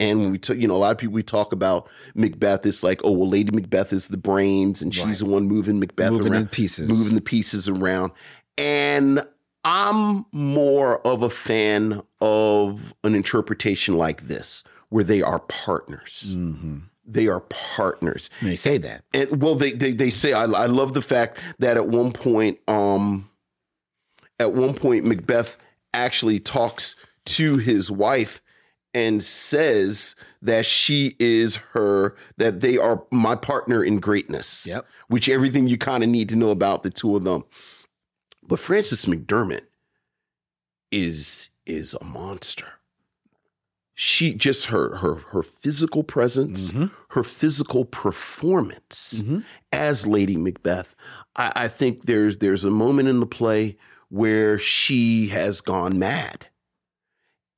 [0.01, 2.83] And when we talk, you know, a lot of people we talk about Macbeth, it's
[2.83, 5.19] like, oh well, Lady Macbeth is the brains, and she's Right.
[5.19, 6.89] the one moving Macbeth Moving around, the pieces.
[6.89, 8.11] moving the pieces around.
[8.59, 9.27] And
[9.65, 16.37] I'm more of a fan of an interpretation like this, where they are partners.
[17.05, 18.31] They are partners.
[18.41, 19.05] They say that.
[19.13, 22.59] And well, they they they say I, I love the fact that at one point,
[22.69, 23.29] um,
[24.39, 25.57] at one point Macbeth
[25.95, 28.41] actually talks to his wife
[28.95, 34.67] and says that she is her that they are my partner in greatness.
[34.67, 34.87] Yep.
[35.09, 37.45] Which everything you kind of need to know about the two of them.
[38.43, 39.67] But Frances McDormand
[40.91, 42.81] is is a monster
[43.95, 46.87] she just her her her physical presence, mm-hmm.
[47.11, 49.41] her physical performance mm-hmm.
[49.71, 50.95] as Lady Macbeth.
[51.37, 53.77] I, I think there's there's a moment in the play
[54.09, 56.49] where she has gone mad,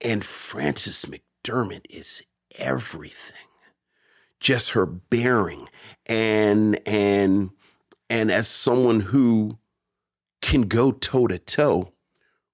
[0.00, 2.22] and Frances McDormand is
[2.58, 3.36] everything.
[4.40, 5.68] Just her bearing
[6.04, 7.50] and and
[8.10, 9.58] and as someone who
[10.44, 11.94] can go toe to toe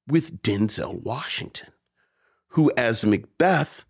[0.06, 1.72] with Denzel Washington,
[2.50, 3.84] who as Macbeth,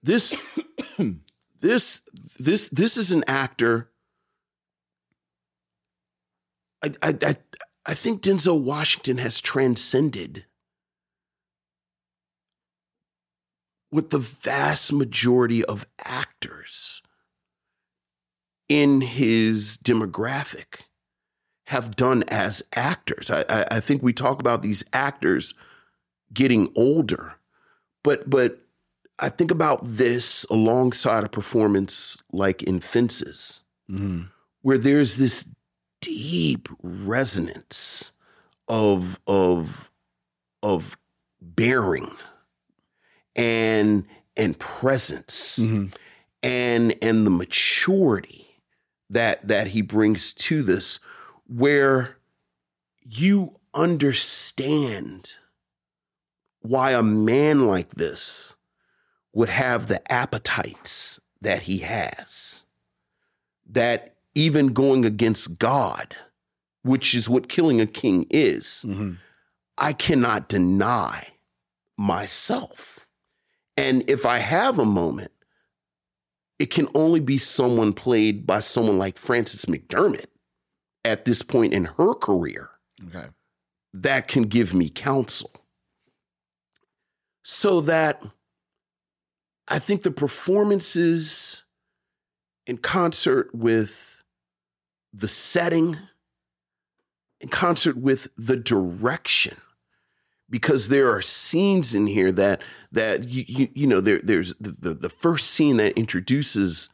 [0.00, 0.46] this
[1.60, 2.02] this
[2.38, 3.90] this this is an actor.
[6.84, 7.34] I I
[7.84, 10.44] I, think Denzel Washington has transcended
[13.90, 17.02] what the vast majority of actors
[18.68, 20.82] in his demographic
[21.68, 23.30] have done as actors.
[23.30, 25.52] I, I, I think we talk about these actors
[26.32, 27.34] getting older,
[28.02, 28.60] but but
[29.18, 34.22] I think about this alongside a performance like in Fences, mm-hmm.
[34.62, 35.46] where there's this
[36.00, 38.12] deep resonance
[38.66, 39.90] of of
[40.62, 40.96] of
[41.42, 42.10] bearing
[43.36, 44.06] and
[44.38, 45.88] and presence mm-hmm.
[46.42, 48.62] and and the maturity
[49.10, 50.98] that that he brings to this
[51.48, 52.16] where
[53.02, 55.34] you understand
[56.60, 58.56] why a man like this
[59.32, 62.64] would have the appetites that he has.
[63.70, 66.14] That even going against God
[66.82, 69.12] which is what killing a king is mm-hmm.
[69.76, 71.28] I cannot deny
[71.96, 73.06] myself.
[73.76, 75.32] And if I have a moment
[76.58, 80.26] it can only be someone played by someone like Frances McDormand
[81.08, 82.70] at this point in her career
[83.08, 83.26] Okay.
[83.94, 85.50] that can give me counsel.
[87.42, 88.22] So that
[89.66, 91.64] I think the performances
[92.66, 94.22] in concert with
[95.12, 95.96] the setting,
[97.40, 99.56] in concert with the direction,
[100.50, 102.62] because there are scenes in here that
[102.92, 106.90] that you you, you know there there's the, the the first scene that introduces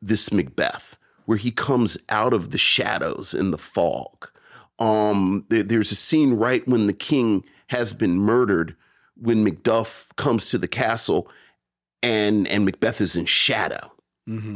[0.00, 0.96] this Macbeth
[1.26, 4.28] where he comes out of the shadows in the fog.
[4.78, 8.76] Um, there- there's a scene right when the king has been murdered
[9.16, 11.30] when Macduff comes to the castle
[12.02, 13.92] and and Macbeth is in shadow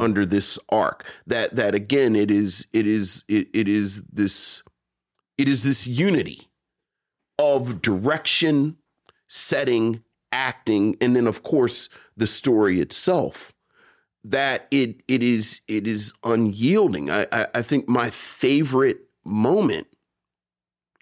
[0.00, 1.04] under this arc.
[1.26, 4.62] That that again it is it is it, it is this
[5.38, 6.48] it is this unity
[7.38, 8.76] of direction,
[9.28, 10.02] setting,
[10.32, 13.52] acting, and then of course the story itself.
[14.28, 17.10] That it it is it is unyielding.
[17.10, 19.86] I I, I think my favorite moment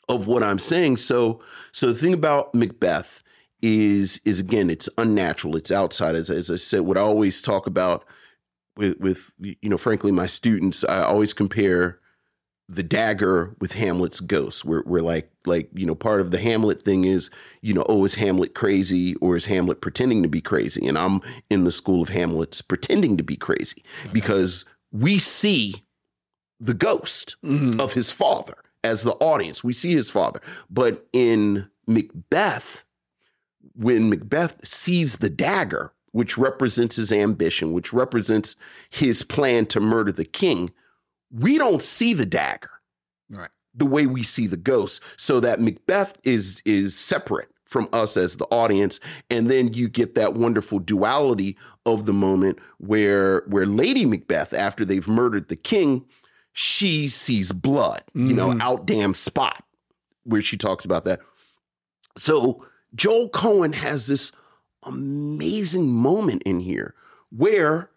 [0.08, 0.98] of what I'm saying.
[0.98, 1.40] So
[1.72, 3.22] so the thing about Macbeth
[3.62, 5.56] is is again it's unnatural.
[5.56, 6.14] It's outside.
[6.14, 8.04] As as I said, what I always talk about
[8.76, 12.00] with with you know frankly my students, I always compare
[12.68, 14.64] the dagger with Hamlet's ghost.
[14.64, 17.30] Where we're like like you know part of the Hamlet thing is
[17.60, 20.86] you know oh is Hamlet crazy or is Hamlet pretending to be crazy?
[20.86, 21.20] And I'm
[21.50, 23.82] in the school of Hamlet's pretending to be crazy
[24.12, 25.84] because we see
[26.60, 27.80] the ghost mm-hmm.
[27.80, 29.64] of his father as the audience.
[29.64, 30.40] We see his father.
[30.70, 32.84] But in Macbeth,
[33.74, 38.56] when Macbeth sees the dagger, which represents his ambition, which represents
[38.88, 40.70] his plan to murder the king,
[41.34, 42.70] we don't see the dagger
[43.30, 43.50] Right.
[43.74, 48.36] the way we see the ghost so that macbeth is is separate from us as
[48.36, 49.00] the audience.
[49.30, 54.84] And then you get that wonderful duality of the moment where where lady macbeth after
[54.84, 56.04] they've murdered the king
[56.52, 58.60] she sees blood you know mm-hmm.
[58.60, 59.64] out damn spot
[60.22, 61.20] where she talks about that.
[62.16, 64.30] So joel coen has this
[64.84, 66.94] amazing moment in here
[67.30, 67.90] where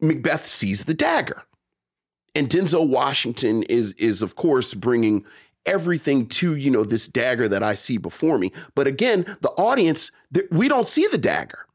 [0.00, 1.42] macbeth sees the dagger
[2.34, 5.24] and Denzel Washington is is of course bringing
[5.66, 8.52] everything to you know this dagger that I see before me.
[8.74, 10.10] But again, the audience
[10.50, 11.66] we don't see the dagger.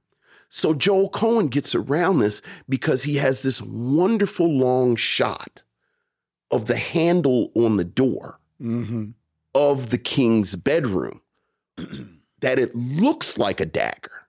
[0.50, 5.62] So Joel Coen gets around this because he has this wonderful long shot
[6.50, 9.12] of the handle on the door mm-hmm.
[9.54, 11.22] of the king's bedroom
[12.40, 14.28] that it looks like a dagger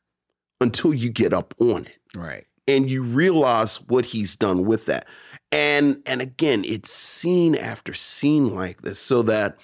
[0.61, 2.47] until you get up on it Right.
[2.69, 5.07] and you realize what he's done with that
[5.53, 9.59] and and again it's scene after scene like this so that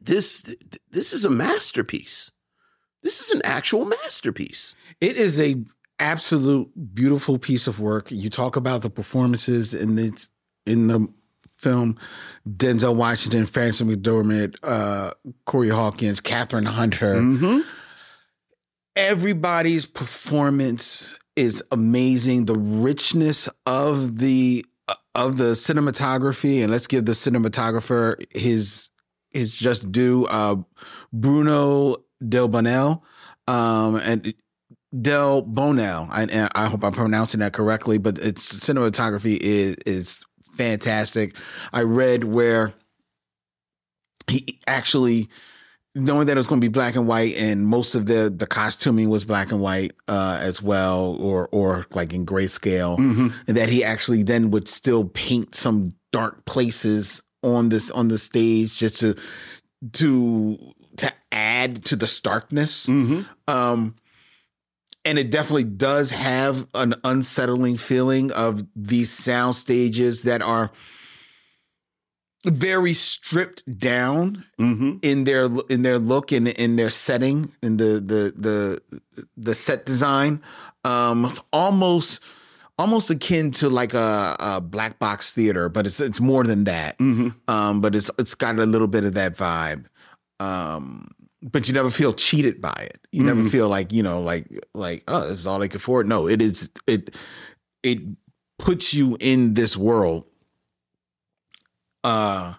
[0.00, 0.54] this
[0.90, 2.32] this is a masterpiece
[3.02, 5.56] this is an actual masterpiece It is a
[6.00, 8.10] absolute beautiful piece of work.
[8.10, 10.26] You talk about the performances in the
[10.66, 11.06] in the
[11.56, 11.96] film.
[12.48, 15.12] Denzel Washington, Frances McDormand, uh,
[15.44, 17.62] Corey Hawkins, Kathryn Hunter.
[18.96, 22.46] Everybody's performance is amazing.
[22.46, 24.64] The richness of the
[25.14, 28.90] of the cinematography, and let's give the cinematographer his
[29.30, 30.26] his just due.
[30.26, 30.56] Uh,
[31.12, 33.02] Bruno Delbonnel,
[33.46, 34.34] um, and
[34.94, 36.08] Delbonnel.
[36.10, 40.24] I, I hope I'm pronouncing that correctly, but its cinematography is is
[40.56, 41.36] fantastic.
[41.72, 42.74] I read where
[44.28, 45.28] he actually
[45.94, 48.46] knowing that it was going to be black and white and most of the the
[48.46, 52.96] costuming was black and white uh as well or or like in grayscale.
[53.46, 58.18] And that he actually then would still paint some dark places on this on the
[58.18, 59.16] stage just to
[59.94, 60.58] to
[60.98, 62.88] to add to the starkness.
[63.48, 63.96] Um
[65.04, 70.70] and it definitely does have an unsettling feeling of these sound stages that are
[72.46, 74.44] very stripped down
[75.02, 78.80] in their in their look and in their setting in the the the
[79.36, 80.40] the set design
[80.84, 82.20] um it's almost
[82.78, 86.98] almost akin to like a, a black box theater but it's it's more than that.
[87.46, 89.84] Um but it's it's got a little bit of that vibe.
[90.38, 91.10] Um
[91.42, 93.06] but you never feel cheated by it.
[93.12, 96.08] You never feel like you know like like oh this is all they can afford.
[96.08, 97.14] No it is it
[97.82, 98.00] it
[98.58, 100.24] puts you in this world
[102.04, 102.54] uh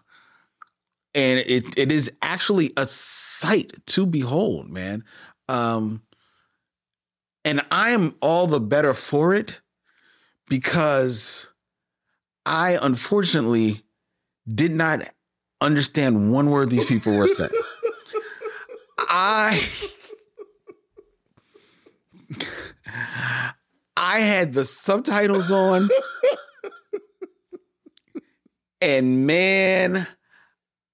[1.13, 5.03] and it it is actually a sight to behold man.
[5.49, 6.01] Um
[7.43, 9.61] and i am all the better for it
[10.47, 11.49] because
[12.45, 13.81] i unfortunately
[14.47, 15.01] did not
[15.59, 17.51] understand one word these people were saying.
[18.97, 19.61] I
[23.97, 25.89] i had the subtitles on
[28.81, 30.07] and man,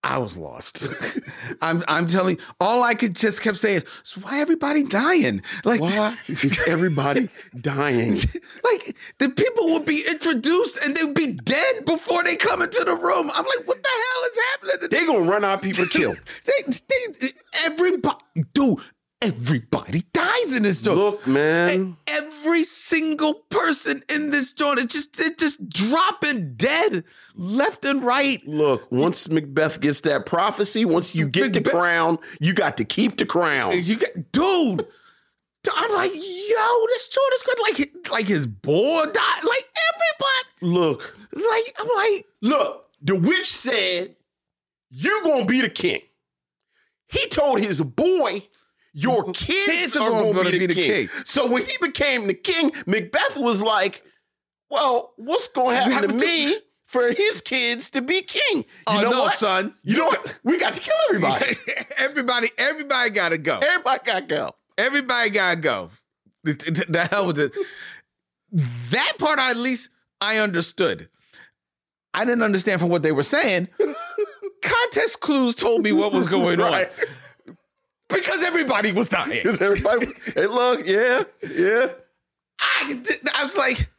[0.03, 0.88] I was lost.
[1.61, 5.41] I'm I'm telling all I could just kept saying is why everybody dying?
[5.65, 8.14] Like Why is everybody dying?
[8.64, 12.95] like the people would be introduced and they'd be dead before they come into the
[12.95, 13.31] room.
[13.34, 14.89] I'm like, what the hell is happening?
[14.91, 16.15] They're gonna run out people to kill.
[16.45, 17.27] they, they,
[17.65, 18.18] everybody,
[18.53, 18.80] dude,
[19.22, 20.98] everybody dies in this joint.
[20.98, 21.98] Look, man.
[22.07, 27.03] Every single person in this joint is just they're just dropping dead
[27.35, 28.39] left and right.
[28.48, 33.18] Look, once Macbeth gets that prophecy, once you get the crown, you got to keep
[33.18, 33.73] the crown.
[33.81, 34.88] You get, dude.
[35.76, 37.57] I'm like, yo, this joint is good.
[37.61, 39.44] Like, like his boy died.
[39.44, 40.73] Like everybody.
[40.80, 44.15] Look, Like, I'm like, look, the witch said,
[44.89, 46.02] You gonna be the king.
[47.07, 48.44] He told his boy,
[48.99, 51.07] Your kids, Kids are, are gonna, be, the, king.
[51.24, 54.03] So when he became the king, Macbeth was like,
[54.72, 56.57] Well, what's gonna happen to me
[56.88, 58.41] for his kids to be king?
[58.57, 59.36] You Oh, know no, what?
[59.36, 59.76] son.
[59.84, 60.40] You know what?
[60.44, 61.56] We got to kill everybody.
[61.99, 63.60] everybody, everybody gotta go.
[63.60, 64.56] everybody gotta go.
[64.80, 65.90] Everybody gotta go.
[66.44, 67.52] The, hell with it.
[68.90, 69.90] That part, at least,
[70.22, 71.07] I understood.
[72.15, 73.68] I didn't understand from what they were saying.
[74.64, 76.90] Context clues told me what was going Right.
[76.90, 77.07] on
[78.09, 79.41] because everybody was dying.
[79.43, 81.89] Because everybody, hey, look, yeah, yeah.
[82.59, 83.03] I,
[83.35, 83.89] I was like,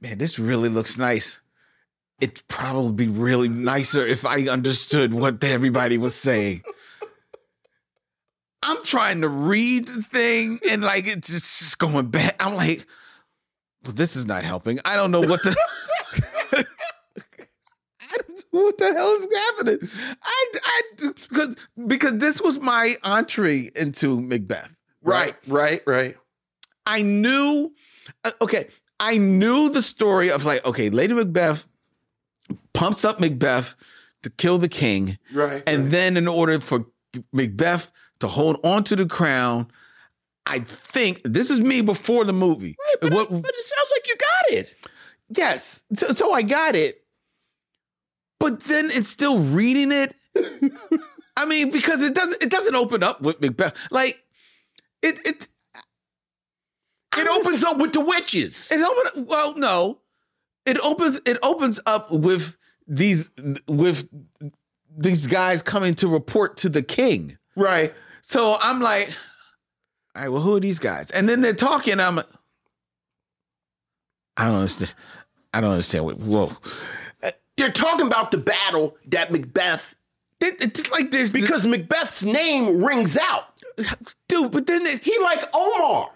[0.00, 1.40] man, this really looks nice.
[2.20, 6.62] It'd probably be really nicer if I understood what everybody was saying.
[8.62, 12.36] I'm trying to read the thing and like it's just going back.
[12.38, 12.86] I'm like,
[13.84, 14.78] well, this is not helping.
[14.84, 15.56] I don't know what to.
[18.10, 18.16] I
[18.50, 20.16] what the hell is happening?
[20.22, 20.82] I, I,
[21.28, 21.56] because
[21.86, 24.74] because this was my entree into Macbeth.
[25.02, 26.16] Right, right, right.
[26.86, 27.72] I knew,
[28.24, 28.68] uh, okay,
[28.98, 31.66] I knew the story of like, okay, Lady Macbeth
[32.74, 33.74] pumps up Macbeth
[34.22, 35.18] to kill the king.
[35.32, 36.86] Right, And then in order for
[37.32, 39.68] Macbeth to hold on to the crown,
[40.46, 42.76] I think this is me before the movie.
[43.00, 44.74] But, What- but it sounds like you got it.
[45.36, 45.82] yes.
[45.94, 47.04] So, so I got it.
[48.40, 50.16] But then it's still reading it.
[51.36, 53.76] I mean, because it doesn't it doesn't open up with Macbeth.
[53.92, 54.20] Like
[55.02, 55.46] it it
[57.16, 58.70] It opens up with the witches.
[58.70, 60.00] It open well, no.
[60.64, 62.56] It opens it opens up with
[62.86, 63.30] these
[63.66, 64.08] with
[64.96, 67.38] these guys coming to report to the king.
[67.56, 67.94] Right.
[68.22, 69.08] So I'm like,
[70.14, 71.10] all right, well, who are these guys?
[71.10, 72.00] And then they're talking.
[72.00, 72.20] I'm
[74.36, 74.94] I don't understand.
[75.52, 76.56] I don't understand what whoa.
[77.60, 79.94] They're talking about the battle that Macbeth,
[80.40, 83.46] It- it's like there's because Macbeth's name rings out.
[84.28, 86.10] dude, but then it, He like Omar.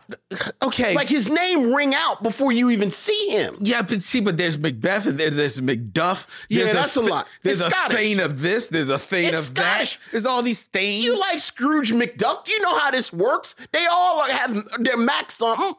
[0.62, 0.94] okay.
[0.94, 3.56] Like his name ring out before you even see him.
[3.60, 6.26] Yeah, but see, but there's Macbeth and there's Macduff.
[6.48, 7.28] Yeah, that's a Th- lot.
[7.42, 7.96] There's It's a Scottish.
[7.96, 8.68] thane of this.
[8.68, 9.94] There's a thane It's of Scottish.
[9.96, 10.00] that.
[10.12, 11.04] There's all these thanes.
[11.04, 12.48] You like Scrooge McDuck?
[12.48, 13.54] You know how this works.
[13.72, 15.74] They all have their Mac something.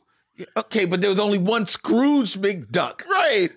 [0.57, 3.05] okay, but there was only one Scrooge McDuck.
[3.07, 3.51] Right.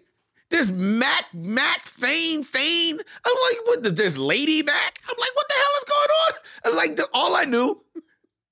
[0.51, 2.99] There's Mac, Mac, Thane, Thane.
[3.25, 3.97] I'm like, what?
[3.97, 5.01] There's Lady Mac.
[5.09, 6.33] I'm like, what the hell is going on?
[6.65, 7.83] And like, the, all I knew,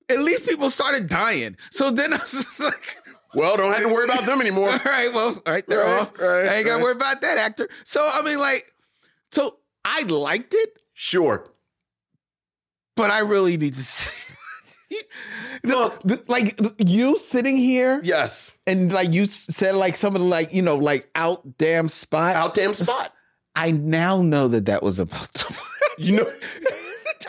[0.09, 1.57] at least people started dying.
[1.71, 2.97] So then I was just like,
[3.33, 4.69] Well, don't have to worry about them anymore.
[4.71, 5.91] all right, well, all right, they're uh-huh.
[5.93, 6.19] Right, off.
[6.19, 6.83] right, I ain't got to right.
[6.83, 7.69] worry about that actor.
[7.83, 8.71] So I mean, like,
[9.31, 10.79] so I liked it.
[10.93, 11.51] Sure.
[12.95, 14.26] but I really need to see.
[15.63, 20.53] Look, like you sitting here, yes, and like you said, like some of the like
[20.53, 23.13] you know like out damn spot, out damn spot.
[23.55, 25.55] I now know that that was about to.
[25.97, 26.25] You know,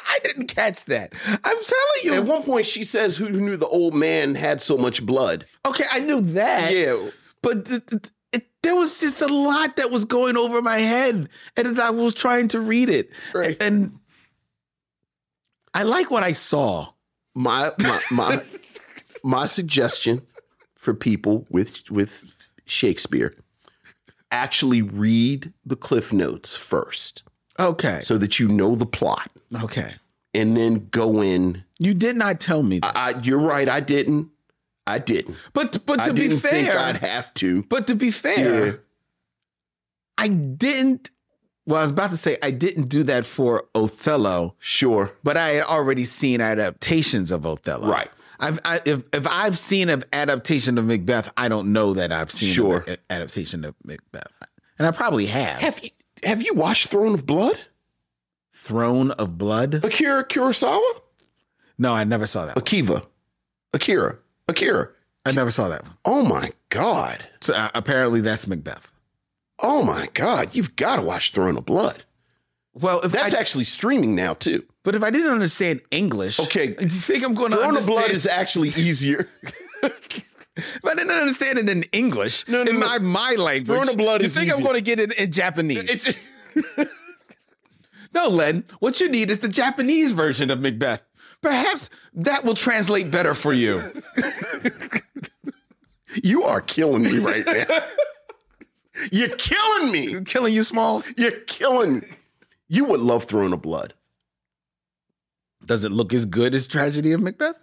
[0.08, 1.14] I didn't catch that.
[1.26, 1.64] I'm telling
[2.04, 2.14] you.
[2.14, 5.84] At one point, she says, "Who knew the old man had so much blood?" Okay,
[5.90, 6.72] I knew that.
[6.72, 7.10] Yeah,
[7.42, 8.02] but th- th-
[8.32, 11.90] it, there was just a lot that was going over my head, and as I
[11.90, 13.56] was trying to read it, right.
[13.62, 13.98] and
[15.72, 16.88] I like what I saw.
[17.38, 18.42] My my my
[19.22, 20.22] my suggestion
[20.74, 22.24] for people with with
[22.66, 23.32] Shakespeare
[24.32, 27.22] actually read the cliff notes first.
[27.58, 28.00] Okay.
[28.02, 29.30] So that you know the plot.
[29.62, 29.94] Okay.
[30.34, 31.64] And then go in.
[31.78, 32.90] You did not tell me this.
[32.94, 33.68] I, you're right.
[33.68, 34.30] I didn't.
[34.86, 35.36] I didn't.
[35.52, 37.62] But but to I be didn't fair, think I'd have to.
[37.64, 38.72] But to be fair, Yeah.
[40.16, 41.10] I didn't.
[41.68, 44.54] Well, I was about to say I didn't do that for Othello.
[44.58, 45.12] Sure.
[45.22, 47.90] But I had already seen adaptations of Othello.
[47.92, 48.10] Right.
[48.40, 52.30] I've I, if if I've seen an adaptation of Macbeth, I don't know that I've
[52.32, 52.84] seen Sure.
[52.88, 54.32] an adaptation of Macbeth,
[54.78, 55.60] and I probably have.
[55.60, 55.90] Have you
[56.24, 57.58] have you watched Throne of Blood?
[58.54, 59.84] Throne of Blood?
[59.84, 60.80] Akira Kurosawa?
[61.78, 62.56] No, I never saw that.
[62.56, 62.64] one.
[62.64, 63.06] Akiva.
[63.74, 64.18] Akira.
[64.48, 64.88] Akira.
[65.26, 65.82] I never saw that.
[65.84, 65.92] one.
[66.04, 67.26] Oh my God.
[67.40, 68.90] So uh, apparently that's Macbeth.
[69.60, 70.54] Oh my God.
[70.54, 72.04] You've got to watch Throne of Blood.
[72.74, 74.64] Well, if That's I, actually streaming now too.
[74.84, 76.68] but if I didn't understand English, Okay.
[76.68, 77.86] do you think I'm going to Throne of?
[77.86, 79.28] Blood is actually easier.
[79.82, 82.86] if I didn't understand it in English, No, no, in no.
[82.86, 84.46] my my language, Throne of Blood is easy.
[84.46, 86.16] you is think I'm going to get it in Japanese?
[88.14, 88.64] No, Len.
[88.78, 91.04] What you need is the Japanese version of Macbeth.
[91.42, 94.02] Perhaps that will translate better for you.
[96.22, 97.66] you are killing me right now.
[99.12, 100.10] You're killing me.
[100.10, 101.12] You're killing you, Smalls.
[101.16, 102.08] You're killing me.
[102.68, 103.94] You would love Throne of Blood.
[105.64, 107.56] Does it look as good as Tragedy of Macbeth?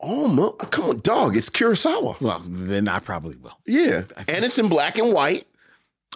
[0.00, 1.36] Oh, mo- uh, come on, dog.
[1.36, 2.20] It's Kurosawa.
[2.20, 3.56] Well, then I probably will.
[3.66, 4.02] Yeah.
[4.28, 5.46] And it's in black and white.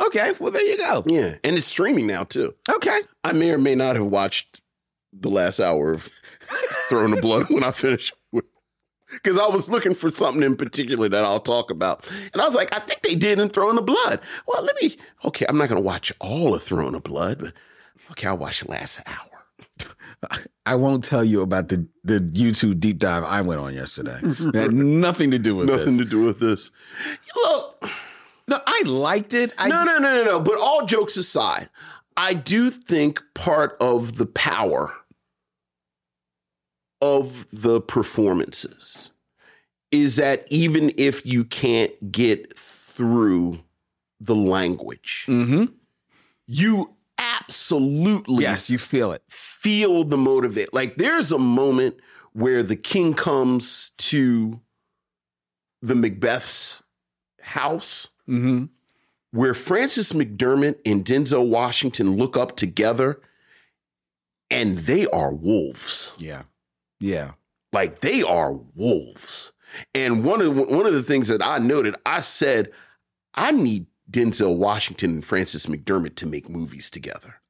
[0.00, 1.04] Okay, well there you go.
[1.06, 1.36] Yeah.
[1.42, 2.54] And it's streaming now too.
[2.68, 3.00] Okay.
[3.24, 4.60] I may or may not have watched
[5.12, 6.10] the last hour of
[6.88, 8.44] Throne of Blood when I finish with
[9.12, 12.08] because I was looking for something in particular that I'll talk about.
[12.32, 14.20] And I was like, I think they did in Throne of Blood.
[14.46, 17.52] Well, let me okay, I'm not gonna watch all of Throne of Blood, but
[18.12, 19.30] okay, I'll watch the last hour.
[20.64, 24.18] I won't tell you about the the YouTube deep dive I went on yesterday.
[24.22, 26.06] It had nothing to do with Nothing this.
[26.06, 26.70] to do with this.
[27.36, 27.84] Look,
[28.48, 29.52] No, I liked it.
[29.58, 30.40] I no, just- no, no, no, no.
[30.40, 31.68] But all jokes aside,
[32.16, 34.92] I do think part of the power
[37.00, 39.12] of the performances
[39.90, 43.60] is that even if you can't get through
[44.20, 45.72] the language, Mhm.
[46.46, 49.22] you absolutely Yes, you feel it.
[49.28, 50.72] feel the motivate.
[50.74, 51.96] Like there's a moment
[52.32, 54.60] where the king comes to
[55.82, 56.82] the Macbeth's
[57.40, 58.64] house Mm-hmm.
[59.30, 63.20] where Frances McDormand and Denzel Washington look up together
[64.50, 66.12] and they are wolves.
[66.18, 66.42] Yeah.
[67.00, 67.32] Yeah.
[67.72, 69.52] Like they are wolves.
[69.94, 72.70] And one of one of the things that I noted, I said,
[73.34, 77.40] I need Denzel Washington and Frances McDormand to make movies together.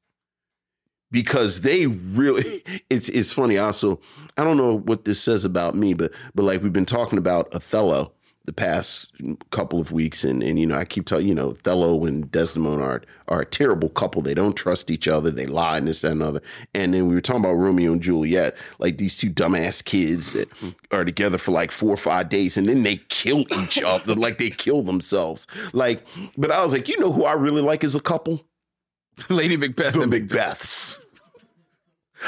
[1.09, 4.01] Because they really it's it's funny also.
[4.37, 7.53] I don't know what this says about me, but but like we've been talking about
[7.53, 8.13] Othello
[8.47, 9.13] the past
[9.51, 12.81] couple of weeks and and you know I keep telling you know Othello and Desdemona
[12.81, 14.21] are are a terrible couple.
[14.21, 15.29] They don't trust each other.
[15.29, 16.41] They lie and this that and other.
[16.73, 20.49] And then we were talking about Romeo and Juliet, like these two dumbass kids that
[20.91, 24.37] are together for like four or five days and then they kill each other, like
[24.37, 25.45] they kill themselves.
[25.73, 26.07] Like,
[26.37, 28.47] but I was like, you know who I really like as a couple?
[29.29, 29.93] Lady Macbeth.
[29.93, 31.03] The Macbeths.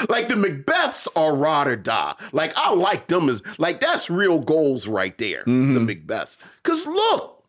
[0.07, 2.15] Like the Macbeths are rod or die.
[2.31, 5.41] Like I like them as like that's real goals right there.
[5.41, 5.73] Mm-hmm.
[5.73, 6.37] The Macbeths.
[6.63, 7.43] Cause look,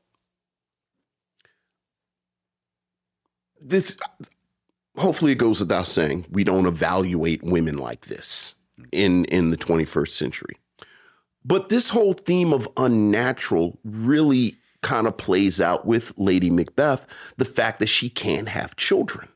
[3.60, 3.96] this
[4.96, 8.54] hopefully it goes without saying we don't evaluate women like this
[8.92, 10.56] in in the 21st century.
[11.44, 17.06] But this whole theme of unnatural really kind of plays out with Lady Macbeth,
[17.36, 19.28] the fact that she can't have children.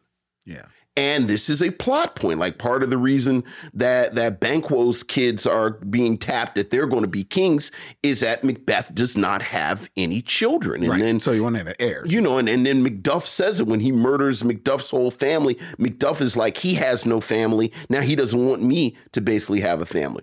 [0.44, 0.66] Yeah.
[0.96, 2.38] And this is a plot point.
[2.38, 3.42] Like part of the reason
[3.72, 7.72] that that Banquo's kids are being tapped that they're going to be kings
[8.04, 10.82] is that Macbeth does not have any children.
[10.82, 11.00] And right.
[11.00, 12.12] then so you want to have heirs.
[12.12, 15.56] you know, and, and then Macduff says it when he murders Macduff's whole family.
[15.78, 17.72] Macduff is like, he has no family.
[17.88, 20.22] Now he doesn't want me to basically have a family.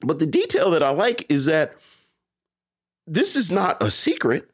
[0.00, 1.74] But the detail that I like is that
[3.06, 4.50] this is not a secret.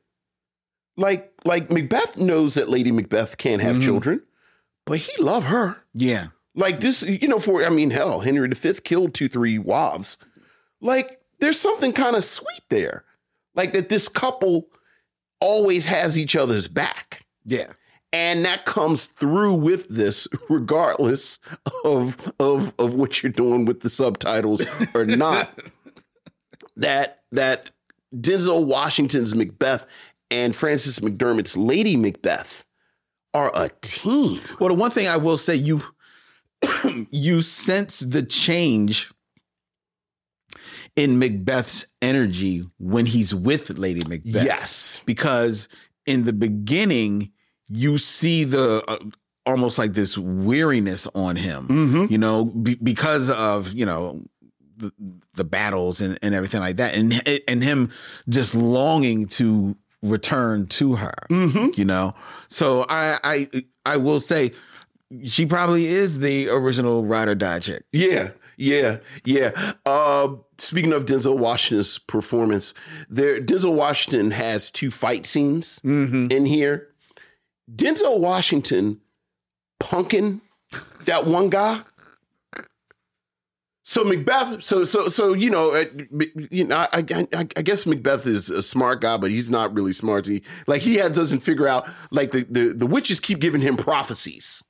[0.96, 3.82] Like, like Macbeth knows that Lady Macbeth can't have Mhm.
[3.82, 4.22] children,
[4.84, 5.78] but he love her.
[5.94, 6.28] Yeah.
[6.54, 10.16] Like this, you know, for I mean, hell, Henry V killed two, three wives.
[10.80, 13.04] Like, there's something kind of sweet there.
[13.54, 14.68] Like that this couple
[15.40, 17.26] always has each other's back.
[17.44, 17.72] Yeah.
[18.12, 21.40] And that comes through with this, regardless
[21.84, 24.62] of of of what you're doing with the subtitles
[24.94, 25.58] or not.
[26.76, 27.70] that that
[28.14, 29.86] Denzel Washington's Macbeth
[30.30, 32.64] and Frances McDormand's Lady Macbeth
[33.34, 34.40] are a team.
[34.60, 35.82] Well, the one thing I will say, you
[37.10, 39.10] you sense the change
[40.96, 44.44] in Macbeth's energy when he's with Lady Macbeth.
[44.44, 45.02] Yes.
[45.06, 45.68] Because
[46.06, 47.32] in the beginning,
[47.68, 48.98] you see the uh,
[49.46, 54.22] almost like this weariness on him, you know, be, because of, you know,
[54.76, 54.92] the,
[55.34, 56.94] the battles and, and everything like that.
[56.94, 57.90] And, and him
[58.28, 61.14] just longing to return to her,
[61.76, 62.12] you know?
[62.48, 64.52] So I, I, I will say
[65.24, 67.84] she probably is the original ride or die chick.
[67.92, 69.72] Yeah, yeah, yeah.
[69.86, 72.74] Uh, speaking of Denzel Washington's performance,
[73.08, 75.80] there Denzel Washington has two fight scenes
[76.30, 76.88] in here.
[77.74, 79.00] Denzel Washington
[79.80, 80.40] punking
[81.04, 81.80] that one guy.
[83.84, 85.84] So Macbeth, so so so you know, uh,
[86.50, 87.26] you know, I, I
[87.56, 90.26] I guess Macbeth is a smart guy, but he's not really smart.
[90.26, 93.76] He like he had, doesn't figure out like the, the the witches keep giving him
[93.76, 94.62] prophecies,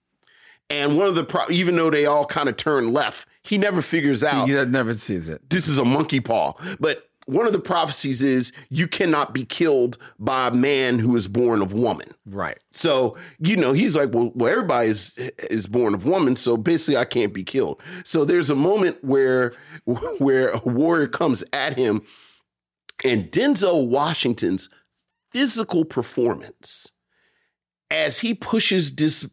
[0.71, 3.83] and one of the pro- even though they all kind of turn left, he never
[3.83, 5.51] figures out He never sees it.
[5.51, 6.55] this is a monkey paw.
[6.81, 11.29] But one of the prophecies is you cannot be killed by a man who is
[11.29, 12.09] born of woman.
[12.27, 12.59] Right.
[12.73, 15.17] So, you know, he's like, well, well, everybody is
[15.51, 17.81] is born of woman, so basically I can't be killed.
[18.05, 19.53] So there's a moment where
[20.19, 22.03] where a warrior comes at him
[23.05, 24.69] and Denzel Washington's
[25.31, 26.93] physical performance
[27.91, 29.27] as he pushes this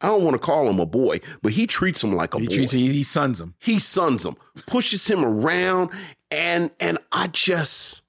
[0.00, 2.48] I don't want to call him a boy, but he treats him like a He
[2.48, 3.54] boy treats he, he sons him.
[3.60, 4.34] he sons him,
[4.66, 5.90] pushes him around,
[6.32, 8.02] and and I just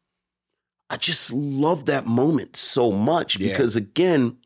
[0.89, 3.51] I just love that moment so much Yeah.
[3.51, 4.37] because again,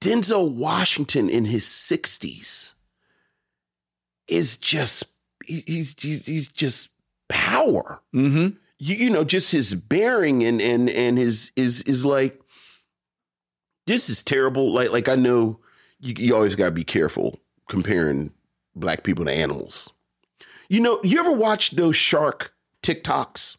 [0.00, 2.74] Denzel Washington in his 60s
[4.26, 5.04] is just
[5.46, 6.88] he's he's, he's just
[7.28, 8.00] power.
[8.14, 8.56] Mm-hmm.
[8.78, 12.40] You, you know, just his bearing and and and his is is like
[13.86, 14.72] this is terrible.
[14.72, 15.60] Like like I know
[16.00, 17.38] you, you always got to be careful
[17.68, 18.32] comparing
[18.74, 19.88] black people to animals.
[20.72, 23.58] You know, you ever watch those shark TikToks?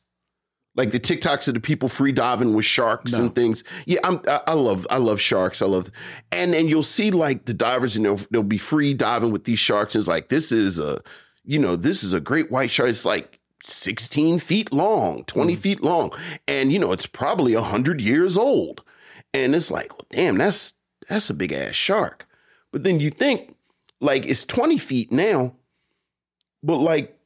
[0.73, 3.64] Like the TikToks of the people free diving with sharks and things.
[3.85, 5.61] Yeah, I'm, I, love I love sharks.
[5.61, 5.91] I love,
[6.31, 9.60] and and you'll see like the divers and they'll they'll be free diving with these
[9.60, 9.94] sharks.
[9.94, 11.03] And It's like this is a,
[11.45, 12.90] you know, this is a great white shark.
[12.90, 15.60] It's like 16 feet long, 20 mm.
[15.60, 16.10] feet long,
[16.48, 18.84] and you know it's probably hundred years old.
[19.35, 20.73] And it's like, well, damn, that's
[21.07, 22.26] that's a big ass shark.
[22.72, 23.56] But then you think
[24.02, 25.53] like it's 20 feet now,
[26.64, 27.18] but like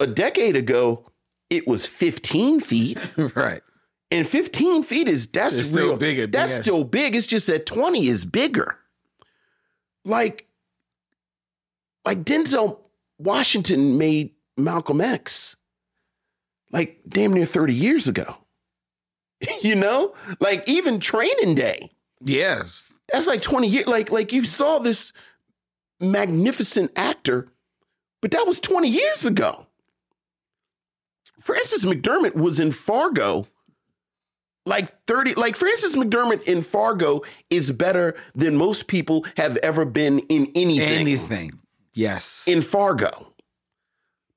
[0.00, 1.10] a decade ago,
[1.50, 2.98] it was 15 feet.
[3.36, 3.62] right.
[4.10, 5.96] And 15 feet is that's It's real.
[5.96, 7.14] big That's big still big.
[7.14, 8.78] It's just that 20 is bigger.
[10.04, 10.46] Like,
[12.04, 12.80] like Denzel
[13.18, 15.56] Washington made Malcolm X
[16.70, 18.36] like damn near 30 years ago.
[19.62, 20.14] you know?
[20.40, 21.92] Like even training day.
[22.20, 22.92] Yes.
[23.12, 23.86] That's like 20 years.
[23.86, 25.12] Like, like you saw this
[26.00, 27.52] magnificent actor,
[28.24, 29.66] but that was 20 years ago.
[31.38, 33.46] Frances McDormand was in Fargo
[34.64, 37.20] like 30 like Frances McDormand in Fargo
[37.50, 41.50] is better than most people have ever been in anything Anything.
[41.92, 42.44] Yes.
[42.48, 43.34] in Fargo.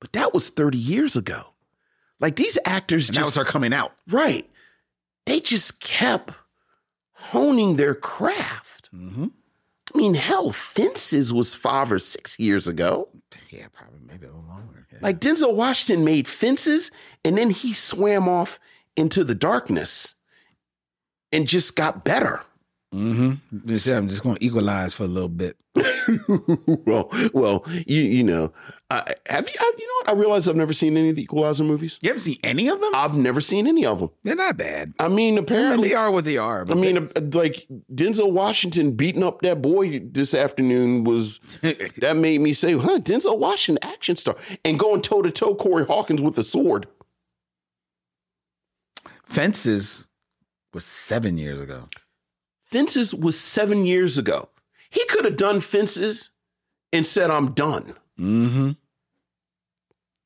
[0.00, 1.54] But that was 30 years ago.
[2.20, 3.94] Like these actors and that just was her coming out.
[4.06, 4.46] right.
[5.24, 6.34] They just kept
[7.14, 8.90] honing their craft.
[8.94, 9.28] Mm-hmm.
[9.94, 13.08] I mean, hell, Fences was five or six years ago.
[13.50, 14.86] Yeah, probably maybe a little longer.
[14.92, 14.98] Yeah.
[15.02, 16.90] Like Denzel Washington made Fences
[17.24, 18.58] and then he swam off
[18.96, 20.14] into the darkness
[21.32, 22.42] and just got better.
[22.94, 23.66] Mm-hmm.
[23.66, 25.56] Just, I'm just going to equalize for a little bit.
[26.86, 28.52] well, well, you you know,
[28.90, 29.54] I have you?
[29.60, 30.08] I, you know what?
[30.08, 31.98] I realize I've never seen any of the Equalizer movies.
[32.00, 32.90] You haven't seen any of them?
[32.94, 34.10] I've never seen any of them.
[34.24, 34.94] They're not bad.
[34.98, 36.64] I mean, apparently they are what they are.
[36.68, 42.40] I mean, uh, like Denzel Washington beating up that boy this afternoon was that made
[42.40, 46.38] me say, "Huh, Denzel Washington, action star," and going toe to toe Corey Hawkins with
[46.38, 46.88] a sword.
[49.24, 50.08] Fences
[50.72, 51.88] was seven years ago.
[52.70, 54.48] Fences was seven years ago.
[54.90, 56.30] He could have done Fences
[56.92, 58.70] and said, "I'm done." Mm-hmm.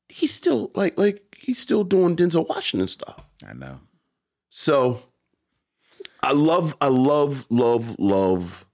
[0.09, 3.23] He's still like like he's still doing Denzel Washington stuff.
[3.47, 3.79] I know.
[4.49, 5.01] So
[6.21, 8.65] I love, I love, love, love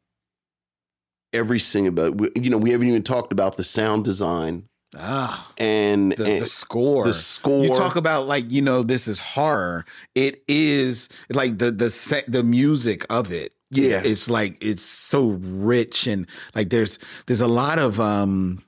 [1.31, 4.67] every single but you know we haven't even talked about the sound design
[4.97, 7.05] Ah, and the, and the score.
[7.05, 9.85] the score You talk about like you know this is horror.
[10.15, 13.53] It is like the the se- the music of it.
[13.71, 14.01] Yeah.
[14.03, 16.97] it's like it's so rich and like there's
[17.27, 18.63] there's a lot of um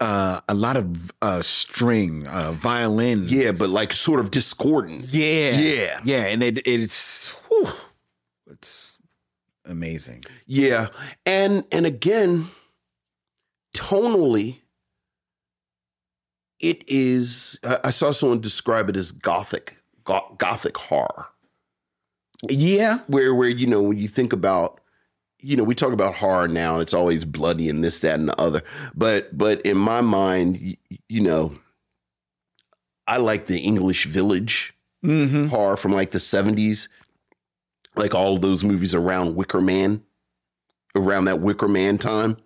[0.00, 5.50] uh a lot of uh string uh violin yeah but like sort of discordant yeah
[5.58, 6.00] Yeah.
[6.04, 7.68] yeah and it it's whew,
[8.46, 8.98] it's
[9.66, 10.88] amazing Yeah.
[11.24, 12.48] And and again,
[13.74, 14.60] tonally,
[16.60, 21.28] it is I I saw someone describe it as gothic, go- gothic horror.
[22.50, 23.00] Yeah.
[23.06, 24.80] Where where you know, when you think about
[25.40, 28.40] you know, we talk about horror now, it's always bloody and this, that, and the
[28.40, 28.62] other.
[28.94, 30.76] But but in my mind, you,
[31.08, 31.54] you know,
[33.06, 34.72] I like the English village
[35.04, 35.48] Mm-hmm.
[35.48, 36.88] horror from like the 70s.
[37.94, 40.02] Like all those movies around Wicker Man,
[40.96, 42.38] around that Wicker Man time.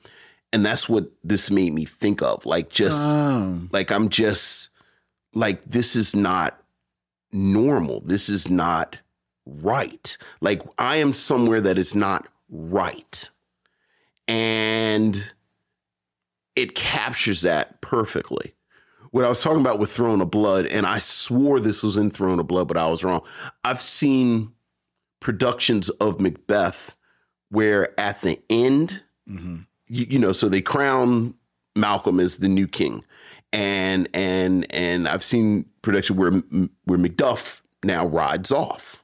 [0.52, 2.44] And that's what this made me think of.
[2.44, 3.60] Like just Oh.
[3.70, 4.70] like I'm just
[5.34, 6.58] like this is not
[7.32, 8.00] normal.
[8.00, 8.98] This is not
[9.60, 10.16] right.
[10.40, 13.30] Like I am somewhere that is not right.
[14.26, 15.32] And
[16.54, 18.54] it captures that perfectly.
[19.10, 22.10] What I was talking about with Throne of Blood, and I swore this was in
[22.10, 23.22] Throne of Blood, but I was wrong.
[23.64, 24.52] I've seen
[25.20, 26.94] productions of Macbeth
[27.50, 29.60] where at the end, mm-hmm.
[29.86, 31.34] you, you know, so they crown
[31.74, 33.02] Malcolm as the new king,
[33.52, 36.32] and and and I've seen production where
[36.84, 39.02] where Macduff now rides off,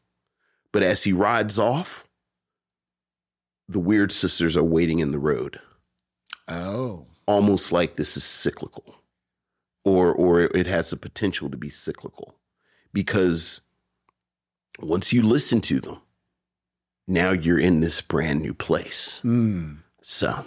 [0.75, 2.05] but as he rides off,
[3.69, 5.61] the weird sisters are waiting in the road,
[6.49, 8.97] oh almost like this is cyclical,
[9.85, 12.35] or or it has the potential to be cyclical,
[12.93, 13.61] because
[14.81, 16.01] once you listen to them,
[17.07, 19.21] now you're in this brand new place.
[19.23, 19.79] Mm.
[20.03, 20.45] So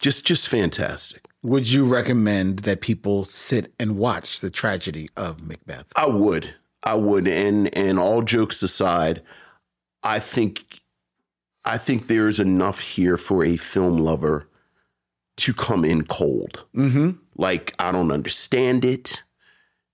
[0.00, 1.26] just just fantastic.
[1.42, 6.54] would you recommend that people sit and watch the tragedy of macbeth I would.
[6.86, 7.28] I would.
[7.28, 9.22] And and all jokes aside,
[10.02, 10.80] I think
[11.64, 14.48] I think there's enough here for a film lover
[15.38, 16.64] to come in cold.
[16.74, 19.22] mm-hmm Like I don't understand it.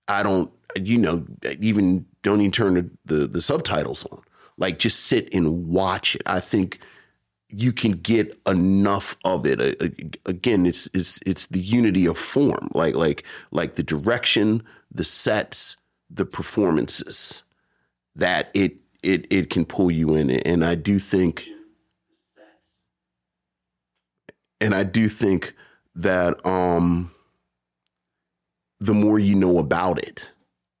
[0.07, 1.25] I don't you know,
[1.59, 4.21] even don't even turn the, the, the subtitles on.
[4.57, 6.21] Like just sit and watch it.
[6.25, 6.79] I think
[7.49, 9.59] you can get enough of it.
[10.25, 15.77] Again, it's it's it's the unity of form, like like like the direction, the sets,
[16.13, 17.43] the performances,
[18.15, 20.29] that it it it can pull you in.
[20.29, 21.47] And I do think,
[24.61, 25.53] and I do think
[25.95, 27.11] that um,
[28.79, 30.31] the more you know about it,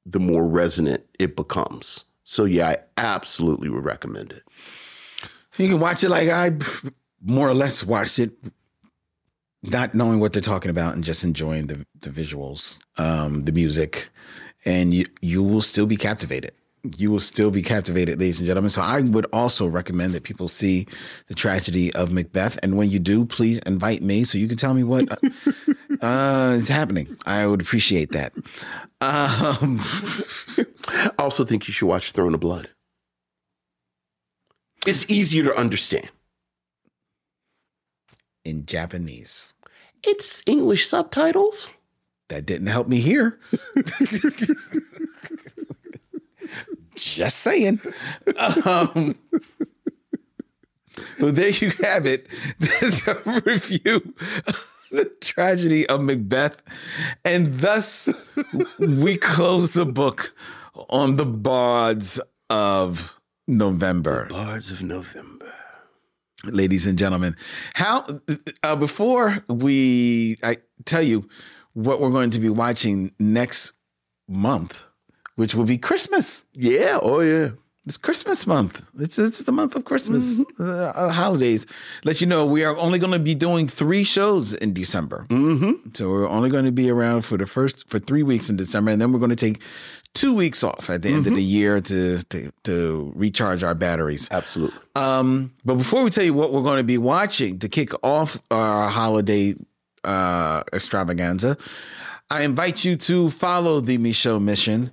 [0.05, 2.05] the more resonant it becomes.
[2.23, 4.43] So yeah, I absolutely would recommend it.
[5.57, 6.51] You can watch it like I
[7.23, 8.31] more or less watched it,
[9.61, 14.09] not knowing what they're talking about and just enjoying the, the visuals, um, the music,
[14.65, 16.51] and you you will still be captivated.
[16.97, 18.69] You will still be captivated, ladies and gentlemen.
[18.69, 20.85] So I would also recommend that people see
[21.27, 24.73] the tragedy of Macbeth, and when you do, please invite me so you can tell
[24.73, 25.15] me what uh,
[26.05, 27.15] uh, is happening.
[27.25, 28.33] I would appreciate that.
[28.99, 29.79] Um,
[30.89, 32.67] I also think you should watch Throne of Blood.
[34.85, 36.09] It's easier to understand.
[38.43, 39.53] in Japanese,
[40.03, 41.69] It's English subtitles.
[42.29, 43.39] That didn't help me here.
[46.95, 47.81] Just saying.
[48.65, 49.15] Um,
[51.19, 52.27] well, there you have it.
[52.59, 54.13] There's a review
[54.47, 56.61] of the tragedy of Macbeth.
[57.25, 58.09] And thus,
[58.79, 60.33] we close the book
[60.89, 62.19] on the bards
[62.49, 64.27] of November.
[64.27, 65.53] The Bards of November.
[66.45, 67.37] Ladies and gentlemen,
[67.73, 68.03] how
[68.63, 71.29] uh, before we I tell you
[71.73, 73.73] what we're going to be watching next
[74.27, 74.83] month,
[75.35, 76.45] which will be Christmas.
[76.53, 76.99] Yeah.
[77.01, 77.49] Oh yeah.
[77.85, 78.81] It's Christmas month.
[78.97, 81.65] It's it's the month of Christmas uh, uh, holidays.
[82.05, 85.25] Let you know we are only going to be doing three shows in December.
[85.27, 85.89] Mm-hmm.
[85.93, 88.91] So we're only going to be around for the first for three weeks in December,
[88.91, 89.61] and then we're going to take
[90.13, 94.29] two weeks off at the end of the year to to to recharge our batteries.
[94.31, 94.79] Absolutely.
[94.95, 98.39] Um, but before we tell you what we're going to be watching to kick off
[98.49, 99.55] our holiday
[100.03, 101.57] uh, extravaganza,
[102.29, 104.91] I invite you to follow the Micheaux Mission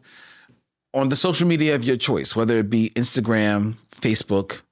[0.92, 4.62] on the social media of your choice, whether it be Instagram, Facebook,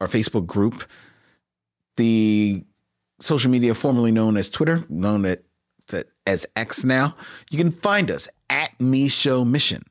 [0.00, 0.84] or Facebook group,
[1.96, 2.64] the
[3.20, 5.24] social media formerly known as Twitter, known
[6.26, 7.16] as X now.
[7.50, 9.08] You can find us at Me
[9.44, 9.82] Mission,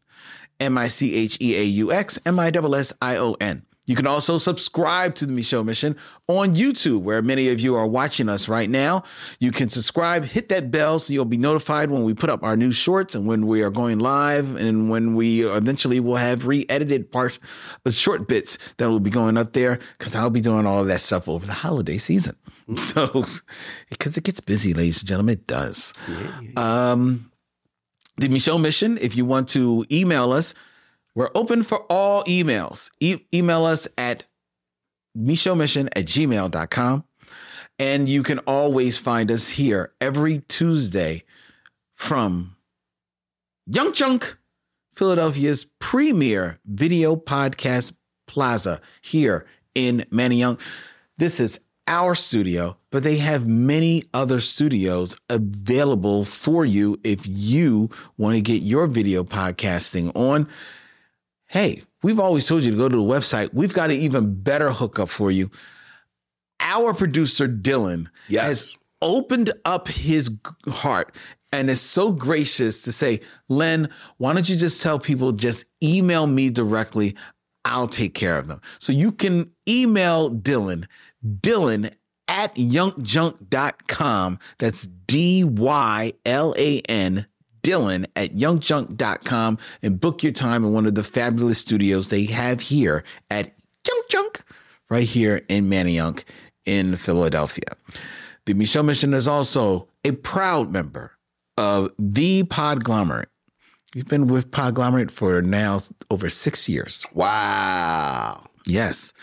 [0.60, 3.66] M I C H E A U X M I S S I O N.
[3.88, 5.95] You can also subscribe to the Micheaux Mission
[6.28, 9.03] on YouTube, where many of you are watching us right now.
[9.40, 12.57] You can subscribe, hit that bell so you'll be notified when we put up our
[12.57, 17.12] new shorts and when we are going live and when we eventually will have re-edited
[17.12, 17.40] parts,
[17.86, 20.88] uh, short bits that will be going up there because I'll be doing all of
[20.88, 22.36] that stuff over the holiday season.
[22.78, 23.24] So,
[23.91, 25.94] because it gets busy, ladies and gentlemen, it does.
[26.57, 27.30] Um,
[28.18, 30.56] the Micheaux Mission, if you want to email us,
[31.16, 32.92] we're open for all emails.
[33.00, 34.26] E- email us at
[35.18, 37.06] micheauxmission at gmail.com.
[37.80, 41.24] And you can always find us here every Tuesday
[41.96, 42.56] from
[43.66, 44.38] Young Chunk,
[44.94, 47.96] Philadelphia's premier video podcast
[48.28, 50.60] plaza here in Manayunk.
[51.18, 57.90] This is our studio, but they have many other studios available for you if you
[58.18, 60.48] want to get your video podcasting on.
[61.48, 63.54] Hey, we've always told you to go to the website.
[63.54, 65.52] We've got an even better hookup for you.
[66.60, 70.32] Our producer, Dylan, has opened up his
[70.68, 71.16] heart
[71.52, 76.28] and is so gracious to say, Len, why don't you just tell people just email
[76.28, 77.16] me directly?
[77.64, 78.62] I'll take care of them.
[78.80, 80.86] So you can email Dylan,
[81.26, 81.92] Dylan
[82.28, 84.40] at youngjunk.com.
[84.58, 87.26] That's D Y L A N,
[87.66, 92.62] Dylan at youngjunk.com and book your time in one of the fabulous studios they have
[92.62, 93.54] here at
[93.88, 94.44] Young Junk,
[94.90, 96.26] right here in Manayunk
[96.66, 97.76] in Philadelphia.
[98.46, 101.14] The Micheaux Mission is also a proud member
[101.58, 103.26] of the Podglomerate.
[103.96, 105.80] You've been with Podglomerate for now
[106.12, 107.04] over six years.
[107.14, 108.46] Wow.
[108.68, 109.14] Yes.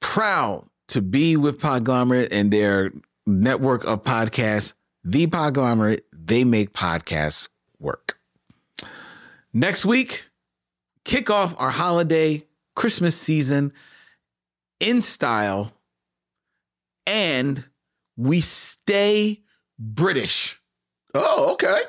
[0.00, 2.92] Proud to be with Podglomerate and their
[3.26, 4.72] network of podcasts,
[5.02, 6.00] The Podglomerate.
[6.24, 7.48] They make podcasts
[7.78, 8.18] work.
[9.52, 10.30] Next week,
[11.04, 13.72] kick off our holiday Christmas season
[14.80, 15.72] in style,
[17.06, 17.64] and
[18.16, 19.42] we stay
[19.78, 20.60] British.
[21.14, 21.82] Oh, okay.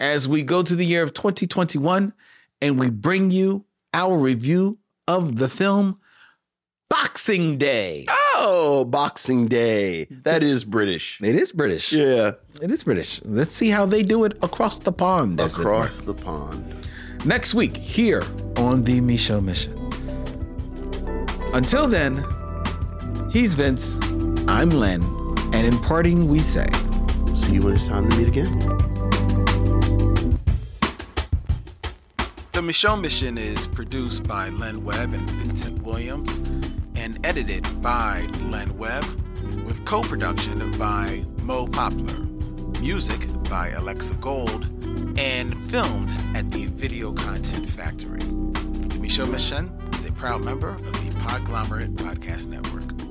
[0.00, 2.12] As we go to the year of 2021
[2.60, 6.00] and we bring you our review of the film
[6.88, 8.04] Boxing Day.
[8.08, 8.19] Ah!
[8.42, 10.06] Oh, Boxing Day.
[10.10, 11.20] That is British.
[11.20, 11.92] It is British.
[11.92, 12.32] Yeah.
[12.62, 13.20] It is British.
[13.22, 15.38] Let's see how they do it across the pond.
[15.38, 15.74] as it were.
[15.74, 16.74] Across the pond.
[17.26, 18.22] Next week, here
[18.56, 19.76] on The Micheaux Mission.
[21.52, 22.24] Until then,
[23.30, 24.00] he's Vince,
[24.48, 25.02] I'm Len,
[25.52, 26.66] and in parting, we say,
[27.34, 28.58] See you when it's time to meet again.
[32.52, 36.38] The Micheaux Mission is produced by Len Webb and Vincent Williams
[37.00, 39.04] and edited by Len Webb
[39.64, 42.20] with co production by Mo Poplar,
[42.80, 44.66] music by Alexa Gold,
[45.18, 48.20] and filmed at the Video Content Factory.
[48.20, 53.09] The Micheaux Mission is a proud member of the Podglomerate Podcast Network.